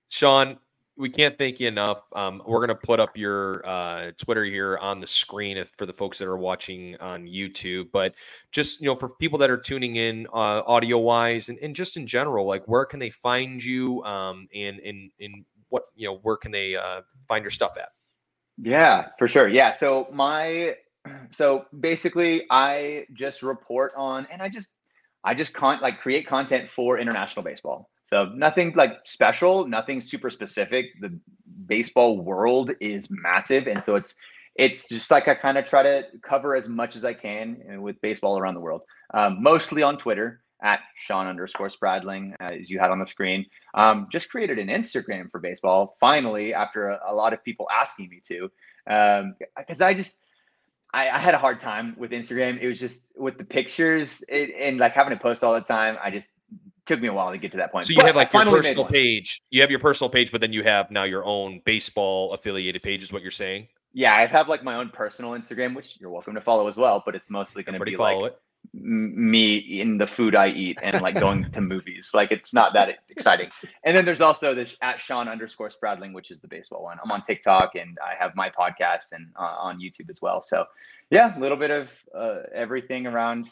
Shawn, 0.08 0.58
we 0.96 1.10
can't 1.10 1.36
thank 1.36 1.58
you 1.58 1.68
enough. 1.68 2.02
Um, 2.14 2.42
we're 2.46 2.60
gonna 2.60 2.74
put 2.74 3.00
up 3.00 3.16
your 3.16 3.66
uh, 3.66 4.12
Twitter 4.16 4.44
here 4.44 4.78
on 4.78 5.00
the 5.00 5.06
screen 5.06 5.56
if, 5.56 5.70
for 5.76 5.86
the 5.86 5.92
folks 5.92 6.18
that 6.18 6.28
are 6.28 6.36
watching 6.36 6.96
on 7.00 7.26
YouTube. 7.26 7.90
But 7.92 8.14
just 8.52 8.80
you 8.80 8.86
know, 8.86 8.96
for 8.96 9.08
people 9.08 9.38
that 9.40 9.50
are 9.50 9.56
tuning 9.56 9.96
in 9.96 10.26
uh, 10.32 10.62
audio 10.66 10.98
wise 10.98 11.48
and, 11.48 11.58
and 11.58 11.74
just 11.74 11.96
in 11.96 12.06
general, 12.06 12.46
like 12.46 12.66
where 12.66 12.84
can 12.84 13.00
they 13.00 13.10
find 13.10 13.62
you? 13.62 14.02
Um, 14.04 14.48
and 14.54 14.78
in 14.80 15.10
in 15.18 15.44
what 15.68 15.84
you 15.96 16.06
know, 16.06 16.18
where 16.22 16.36
can 16.36 16.52
they 16.52 16.76
uh, 16.76 17.02
find 17.26 17.42
your 17.42 17.50
stuff 17.50 17.76
at? 17.76 17.88
Yeah, 18.58 19.08
for 19.18 19.26
sure. 19.26 19.48
Yeah. 19.48 19.72
So 19.72 20.08
my 20.12 20.76
so 21.30 21.66
basically 21.80 22.46
I 22.50 23.06
just 23.12 23.42
report 23.42 23.92
on 23.96 24.26
and 24.30 24.40
I 24.40 24.48
just 24.48 24.72
I 25.24 25.34
just 25.34 25.54
con 25.54 25.80
like 25.80 26.00
create 26.00 26.26
content 26.26 26.70
for 26.70 26.98
international 26.98 27.42
baseball. 27.42 27.90
So 28.04 28.26
nothing 28.34 28.74
like 28.76 28.98
special, 29.04 29.66
nothing 29.66 30.00
super 30.00 30.30
specific. 30.30 30.86
The 31.00 31.18
baseball 31.66 32.20
world 32.20 32.72
is 32.80 33.08
massive 33.10 33.66
and 33.66 33.82
so 33.82 33.96
it's 33.96 34.14
it's 34.56 34.88
just 34.88 35.10
like 35.10 35.26
I 35.26 35.34
kind 35.34 35.58
of 35.58 35.64
try 35.64 35.82
to 35.82 36.04
cover 36.22 36.54
as 36.54 36.68
much 36.68 36.94
as 36.94 37.04
I 37.04 37.12
can 37.12 37.80
with 37.82 38.00
baseball 38.00 38.38
around 38.38 38.54
the 38.54 38.60
world. 38.60 38.82
Um, 39.12 39.42
mostly 39.42 39.82
on 39.82 39.98
Twitter 39.98 40.42
at 40.62 40.80
Shawn 40.94 41.26
underscore 41.26 41.68
Spradling, 41.68 42.34
uh, 42.40 42.54
as 42.60 42.70
you 42.70 42.78
had 42.78 42.90
on 42.90 42.98
the 42.98 43.06
screen. 43.06 43.46
Um, 43.74 44.06
just 44.10 44.30
created 44.30 44.58
an 44.58 44.68
Instagram 44.68 45.30
for 45.30 45.40
baseball 45.40 45.96
finally 46.00 46.54
after 46.54 46.88
a, 46.88 47.00
a 47.08 47.14
lot 47.14 47.32
of 47.32 47.42
people 47.44 47.66
asking 47.70 48.08
me 48.08 48.20
to, 48.28 48.50
because 48.86 49.80
I 49.80 49.92
just 49.92 50.23
I, 50.94 51.10
I 51.10 51.18
had 51.18 51.34
a 51.34 51.38
hard 51.38 51.58
time 51.58 51.96
with 51.98 52.12
Instagram. 52.12 52.60
It 52.60 52.68
was 52.68 52.78
just 52.78 53.06
with 53.16 53.36
the 53.36 53.44
pictures 53.44 54.22
it, 54.28 54.54
and 54.56 54.78
like 54.78 54.92
having 54.92 55.10
to 55.10 55.20
post 55.20 55.42
all 55.42 55.52
the 55.52 55.60
time. 55.60 55.98
I 56.00 56.10
just 56.10 56.30
took 56.86 57.00
me 57.00 57.08
a 57.08 57.12
while 57.12 57.32
to 57.32 57.38
get 57.38 57.50
to 57.50 57.56
that 57.58 57.72
point. 57.72 57.86
So 57.86 57.90
you 57.90 57.96
But 57.96 58.06
have 58.06 58.16
like 58.16 58.32
your 58.32 58.44
personal 58.44 58.84
page. 58.84 59.42
You 59.50 59.60
have 59.62 59.70
your 59.70 59.80
personal 59.80 60.08
page, 60.08 60.30
but 60.30 60.40
then 60.40 60.52
you 60.52 60.62
have 60.62 60.92
now 60.92 61.02
your 61.02 61.24
own 61.24 61.60
baseball 61.64 62.32
affiliated 62.32 62.80
page. 62.82 63.02
Is 63.02 63.12
what 63.12 63.22
you're 63.22 63.32
saying? 63.32 63.66
Yeah, 63.92 64.14
I 64.14 64.26
have 64.26 64.48
like 64.48 64.62
my 64.62 64.76
own 64.76 64.90
personal 64.90 65.32
Instagram, 65.32 65.74
which 65.74 65.96
you're 65.98 66.10
welcome 66.10 66.34
to 66.34 66.40
follow 66.40 66.68
as 66.68 66.76
well. 66.76 67.02
But 67.04 67.16
it's 67.16 67.28
mostly 67.28 67.64
going 67.64 67.76
to 67.76 67.84
be 67.84 67.96
follow 67.96 68.22
like 68.22 68.32
it. 68.32 68.40
Me 68.76 69.56
in 69.56 69.98
the 69.98 70.06
food 70.06 70.34
I 70.34 70.48
eat 70.48 70.80
and 70.82 71.00
like 71.00 71.18
going 71.20 71.50
to 71.50 71.60
movies. 71.74 72.10
Like 72.12 72.32
it's 72.32 72.52
not 72.52 72.72
that 72.72 72.98
exciting. 73.08 73.50
And 73.84 73.96
then 73.96 74.04
there's 74.04 74.20
also 74.20 74.54
this 74.54 74.76
at 74.82 74.98
Shawn 74.98 75.28
underscore 75.28 75.70
Spradling, 75.70 76.12
which 76.12 76.30
is 76.32 76.40
the 76.40 76.48
baseball 76.48 76.82
one. 76.82 76.98
I'm 77.02 77.12
on 77.12 77.22
TikTok 77.22 77.76
and 77.76 77.96
I 78.04 78.14
have 78.18 78.34
my 78.34 78.50
podcast 78.50 79.12
and 79.12 79.28
uh, 79.38 79.42
on 79.42 79.78
YouTube 79.78 80.10
as 80.10 80.20
well. 80.20 80.40
So 80.40 80.64
yeah, 81.10 81.36
a 81.36 81.40
little 81.40 81.56
bit 81.56 81.70
of 81.70 81.90
uh, 82.14 82.40
everything 82.52 83.06
around 83.06 83.48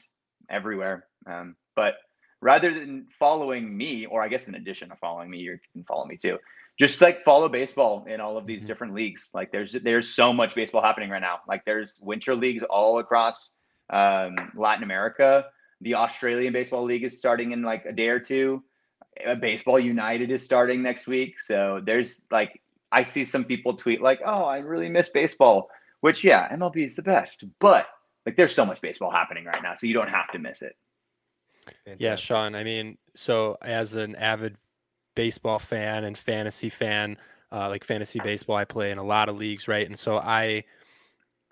everywhere. 0.51 1.07
Um, 1.27 1.55
but 1.77 1.95
rather 2.41 2.75
than 2.75 3.07
following 3.19 3.75
me, 3.75 4.07
or 4.07 4.23
I 4.23 4.29
guess 4.29 4.49
in 4.49 4.55
addition 4.55 4.89
to 4.91 4.97
following 4.97 5.31
me, 5.31 5.39
you 5.39 5.59
can 5.73 5.85
follow 5.85 6.05
me 6.05 6.17
too. 6.17 6.39
Just 6.79 7.01
like 7.01 7.23
follow 7.23 7.49
baseball 7.49 8.05
in 8.09 8.21
all 8.21 8.37
of 8.37 8.47
these 8.47 8.61
mm-hmm. 8.61 8.67
different 8.67 8.95
leagues. 8.95 9.31
Like 9.35 9.53
there's 9.53 9.73
there's 9.73 10.09
so 10.09 10.33
much 10.33 10.55
baseball 10.55 10.83
happening 10.83 11.11
right 11.11 11.21
now. 11.21 11.41
Like 11.47 11.65
there's 11.65 12.01
winter 12.03 12.35
leagues 12.35 12.65
all 12.69 12.99
across 12.99 13.55
um, 13.93 14.51
Latin 14.57 14.83
America. 14.83 15.47
The 15.81 15.95
Australian 15.95 16.53
Baseball 16.53 16.85
League 16.85 17.05
is 17.05 17.19
starting 17.19 17.53
in 17.53 17.63
like 17.63 17.85
a 17.85 17.93
day 17.93 18.09
or 18.09 18.21
two. 18.21 18.63
Uh, 19.27 19.35
baseball 19.35 19.79
United 19.79 20.31
is 20.31 20.43
starting 20.43 20.83
next 20.83 21.07
week. 21.07 21.39
So 21.41 21.81
there's 21.85 22.23
like 22.31 22.61
I 22.91 23.03
see 23.03 23.25
some 23.25 23.45
people 23.45 23.77
tweet 23.77 24.01
like, 24.01 24.21
"Oh, 24.25 24.45
I 24.45 24.59
really 24.59 24.89
miss 24.89 25.09
baseball," 25.09 25.71
which 26.01 26.25
yeah, 26.25 26.55
MLB 26.55 26.85
is 26.85 26.97
the 26.97 27.03
best, 27.03 27.45
but 27.59 27.87
like 28.27 28.37
there's 28.37 28.55
so 28.55 28.65
much 28.65 28.81
baseball 28.81 29.11
happening 29.11 29.45
right 29.45 29.63
now, 29.63 29.75
so 29.75 29.87
you 29.87 29.95
don't 29.95 30.09
have 30.09 30.31
to 30.33 30.39
miss 30.39 30.63
it. 30.63 30.77
Yeah, 31.99 32.17
Shawn. 32.17 32.55
I 32.55 32.65
mean, 32.65 32.99
so 33.15 33.57
as 33.63 33.95
an 33.95 34.17
avid 34.17 34.57
baseball 35.15 35.59
fan 35.59 36.05
and 36.05 36.17
fantasy 36.17 36.69
fan, 36.69 37.17
uh, 37.51 37.69
like 37.69 37.85
fantasy 37.85 38.21
baseball, 38.21 38.57
I 38.57 38.65
play 38.65 38.91
in 38.91 38.99
a 38.99 39.05
lot 39.05 39.29
of 39.29 39.37
leagues, 39.37 39.69
right? 39.69 39.87
And 39.87 39.99
so 39.99 40.19
I 40.19 40.65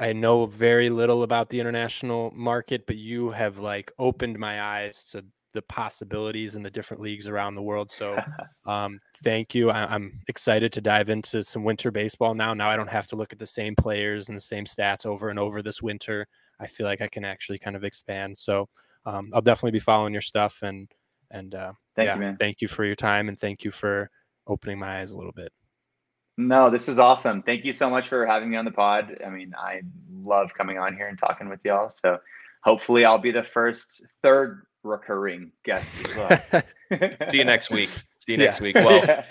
I 0.01 0.14
know 0.14 0.46
very 0.46 0.88
little 0.88 1.22
about 1.22 1.51
the 1.51 1.61
international 1.61 2.32
market, 2.34 2.86
but 2.86 2.96
you 2.96 3.30
have 3.30 3.59
like 3.59 3.92
opened 3.98 4.38
my 4.38 4.62
eyes 4.62 5.05
to 5.12 5.22
the 5.53 5.61
possibilities 5.62 6.55
in 6.55 6.62
the 6.62 6.70
different 6.70 7.03
leagues 7.03 7.28
around 7.28 7.55
the 7.55 7.62
world. 7.62 7.90
So, 7.90 8.18
um, 8.66 8.98
thank 9.22 9.55
you. 9.55 9.70
I, 9.70 9.94
am 9.94 10.20
excited 10.26 10.72
to 10.72 10.80
dive 10.80 11.11
into 11.11 11.44
some 11.44 11.64
winter 11.64 11.90
baseball 11.90 12.34
now. 12.34 12.55
Now 12.55 12.70
I 12.70 12.76
don't 12.76 12.88
have 12.88 13.09
to 13.09 13.16
look 13.16 13.34
at 13.34 13.38
the 13.38 13.46
same 13.46 13.74
players 13.76 14.28
and 14.28 14.36
the 14.36 14.42
same 14.42 14.64
stats 14.64 15.05
over 15.05 15.28
and 15.28 15.38
over 15.38 15.62
this 15.62 15.82
winter. 15.82 16.26
I 16.59 16.66
feel 16.66 16.86
like 16.86 17.03
I 17.03 17.09
can 17.09 17.24
actually 17.24 17.59
kind 17.59 17.76
of 17.76 17.84
expand. 17.84 18.38
So, 18.38 18.70
um, 19.05 19.30
I'll 19.34 19.42
definitely 19.42 19.72
be 19.72 19.80
following 19.80 20.14
your 20.14 20.22
stuff 20.22 20.61
and 20.62 20.88
and 21.30 21.55
uh, 21.55 21.72
thank 21.94 22.07
yeah, 22.07 22.14
you, 22.14 22.20
man. 22.20 22.36
Thank 22.38 22.62
you 22.62 22.68
for 22.68 22.84
your 22.84 22.96
time 22.96 23.28
and 23.28 23.38
thank 23.38 23.64
you 23.64 23.70
for 23.70 24.11
opening 24.46 24.78
my 24.78 25.01
eyes 25.01 25.12
a 25.12 25.18
little 25.18 25.32
bit. 25.32 25.53
No, 26.49 26.70
this 26.70 26.88
was 26.88 26.99
awesome. 26.99 27.43
Thank 27.43 27.64
you 27.64 27.72
so 27.72 27.91
much 27.91 28.09
for 28.09 28.26
having 28.26 28.51
me 28.51 28.57
on 28.57 28.64
the 28.64 28.70
pod. 28.70 29.18
I 29.24 29.28
mean, 29.28 29.55
I 29.59 29.82
love 30.22 30.53
coming 30.55 30.78
on 30.78 30.97
here 30.97 31.09
and 31.09 31.18
talking 31.18 31.49
with 31.49 31.61
y'all. 31.64 31.91
So 31.91 32.18
hopefully 32.62 33.05
I'll 33.05 33.18
be 33.18 33.30
the 33.30 33.43
first 33.43 34.03
third 34.22 34.62
recurring 34.82 35.53
guest 35.64 35.95
as 36.07 36.16
well. 36.16 36.62
See 37.30 37.38
you 37.38 37.45
next 37.45 37.70
week. 37.70 37.91
See 38.18 38.32
you 38.32 38.38
next 38.38 38.59
yeah. 38.61 38.62
week. 38.62 38.74
Well, 38.76 39.05
yeah. 39.09 39.24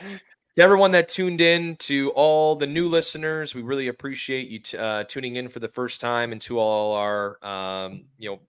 to 0.56 0.62
everyone 0.62 0.92
that 0.92 1.10
tuned 1.10 1.42
in, 1.42 1.76
to 1.78 2.12
all 2.12 2.56
the 2.56 2.68
new 2.68 2.88
listeners, 2.88 3.56
we 3.56 3.64
really 3.64 3.88
appreciate 3.88 4.48
you 4.48 4.60
t- 4.60 4.78
uh, 4.78 5.04
tuning 5.06 5.38
in 5.38 5.50
for 5.50 5.60
the 5.60 5.68
first 5.68 6.00
time, 6.00 6.32
and 6.32 6.42
to 6.42 6.60
all 6.60 6.96
our 6.96 7.44
um, 7.44 8.06
you 8.18 8.30
know 8.30 8.40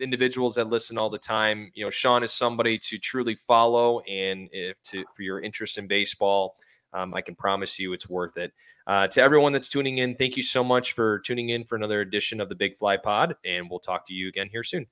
individuals 0.00 0.54
that 0.54 0.68
listen 0.68 0.98
all 0.98 1.10
the 1.10 1.18
time. 1.18 1.70
You 1.74 1.84
know, 1.84 1.90
Shawn 1.90 2.22
is 2.22 2.32
somebody 2.32 2.78
to 2.78 2.98
truly 2.98 3.34
follow, 3.34 4.00
and 4.00 4.48
if 4.52 4.80
to 4.84 5.04
for 5.14 5.22
your 5.22 5.40
interest 5.40 5.78
in 5.78 5.86
baseball 5.86 6.56
um, 6.94 7.14
I 7.14 7.20
can 7.20 7.34
promise 7.34 7.78
you 7.78 7.92
it's 7.92 8.08
worth 8.08 8.36
it. 8.36 8.52
Uh, 8.86 9.08
to 9.08 9.20
everyone 9.20 9.52
that's 9.52 9.68
tuning 9.68 9.98
in, 9.98 10.14
thank 10.14 10.36
you 10.36 10.42
so 10.42 10.62
much 10.62 10.92
for 10.92 11.18
tuning 11.20 11.50
in 11.50 11.64
for 11.64 11.76
another 11.76 12.00
edition 12.00 12.40
of 12.40 12.48
the 12.48 12.54
Big 12.54 12.76
Fly 12.76 12.96
Pod, 12.96 13.34
and 13.44 13.68
we'll 13.68 13.80
talk 13.80 14.06
to 14.06 14.14
you 14.14 14.28
again 14.28 14.48
here 14.50 14.62
soon. 14.62 14.86